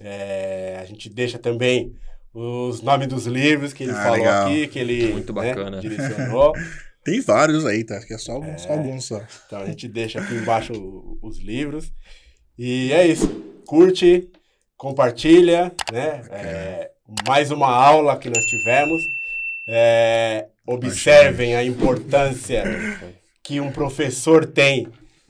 É, 0.00 0.78
a 0.80 0.84
gente 0.84 1.08
deixa 1.08 1.38
também 1.38 1.94
os 2.32 2.80
nomes 2.82 3.08
dos 3.08 3.26
livros 3.26 3.72
que 3.72 3.82
ele 3.84 3.92
Ah, 3.92 4.02
falou 4.02 4.18
legal. 4.18 4.46
aqui, 4.46 4.68
que 4.68 4.78
ele 4.78 5.12
Muito 5.12 5.32
né, 5.32 5.48
bacana. 5.54 5.80
direcionou. 5.80 6.52
Tem 7.04 7.20
vários 7.20 7.64
aí, 7.64 7.82
tá? 7.84 7.98
Que 8.00 8.14
é 8.14 8.18
só, 8.18 8.32
alguns- 8.32 8.62
só 8.62 8.72
alguns 8.72 9.04
só. 9.04 9.22
Então 9.46 9.60
a 9.60 9.66
gente 9.66 9.86
deixa 9.88 10.20
aqui 10.20 10.34
embaixo 10.34 10.72
os 11.22 11.38
livros. 11.38 11.92
E 12.58 12.92
é 12.92 13.06
isso. 13.06 13.26
Curte, 13.66 14.28
compartilha, 14.76 15.72
né? 15.92 16.22
É, 16.30 16.90
mais 17.26 17.50
uma 17.50 17.68
aula 17.68 18.18
que 18.18 18.28
nós 18.28 18.44
tivemos. 18.44 19.02
É, 19.68 20.48
observem 20.66 21.54
a 21.54 21.64
importância 21.64 22.64
que 23.42 23.60
um 23.60 23.70
professor 23.70 24.44
tem 24.44 24.88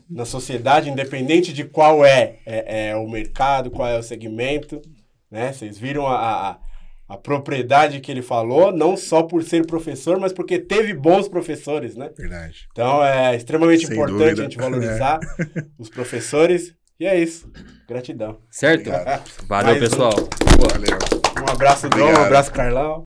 na 0.08 0.24
sociedade, 0.24 0.88
independente 0.88 1.52
de 1.52 1.64
qual 1.64 2.04
é, 2.04 2.36
é, 2.46 2.88
é 2.90 2.96
o 2.96 3.08
mercado, 3.08 3.70
qual 3.70 3.88
é 3.88 3.98
o 3.98 4.02
segmento. 4.02 4.80
Né? 5.30 5.52
Vocês 5.52 5.76
viram 5.78 6.06
a, 6.06 6.50
a, 6.50 6.58
a 7.08 7.16
propriedade 7.16 8.00
que 8.00 8.10
ele 8.10 8.22
falou, 8.22 8.72
não 8.72 8.96
só 8.96 9.22
por 9.22 9.42
ser 9.42 9.66
professor, 9.66 10.18
mas 10.18 10.32
porque 10.32 10.58
teve 10.58 10.94
bons 10.94 11.28
professores, 11.28 11.96
né? 11.96 12.10
Verdade. 12.16 12.68
Então 12.72 13.04
é 13.04 13.34
extremamente 13.34 13.86
Sem 13.86 13.94
importante 13.96 14.18
dúvida. 14.18 14.40
a 14.40 14.44
gente 14.44 14.56
valorizar 14.56 15.20
os 15.78 15.88
professores. 15.90 16.74
E 16.98 17.04
é 17.04 17.18
isso. 17.18 17.50
Gratidão. 17.86 18.38
Certo? 18.50 18.88
Obrigado. 18.88 19.30
Valeu, 19.46 19.66
Mais 19.66 19.76
um. 19.76 19.80
pessoal. 19.80 20.12
Valeu. 20.72 20.98
Um 21.46 21.52
abraço, 21.52 21.88
Dom. 21.90 22.10
Um 22.10 22.16
abraço, 22.16 22.50
Carlão. 22.52 23.02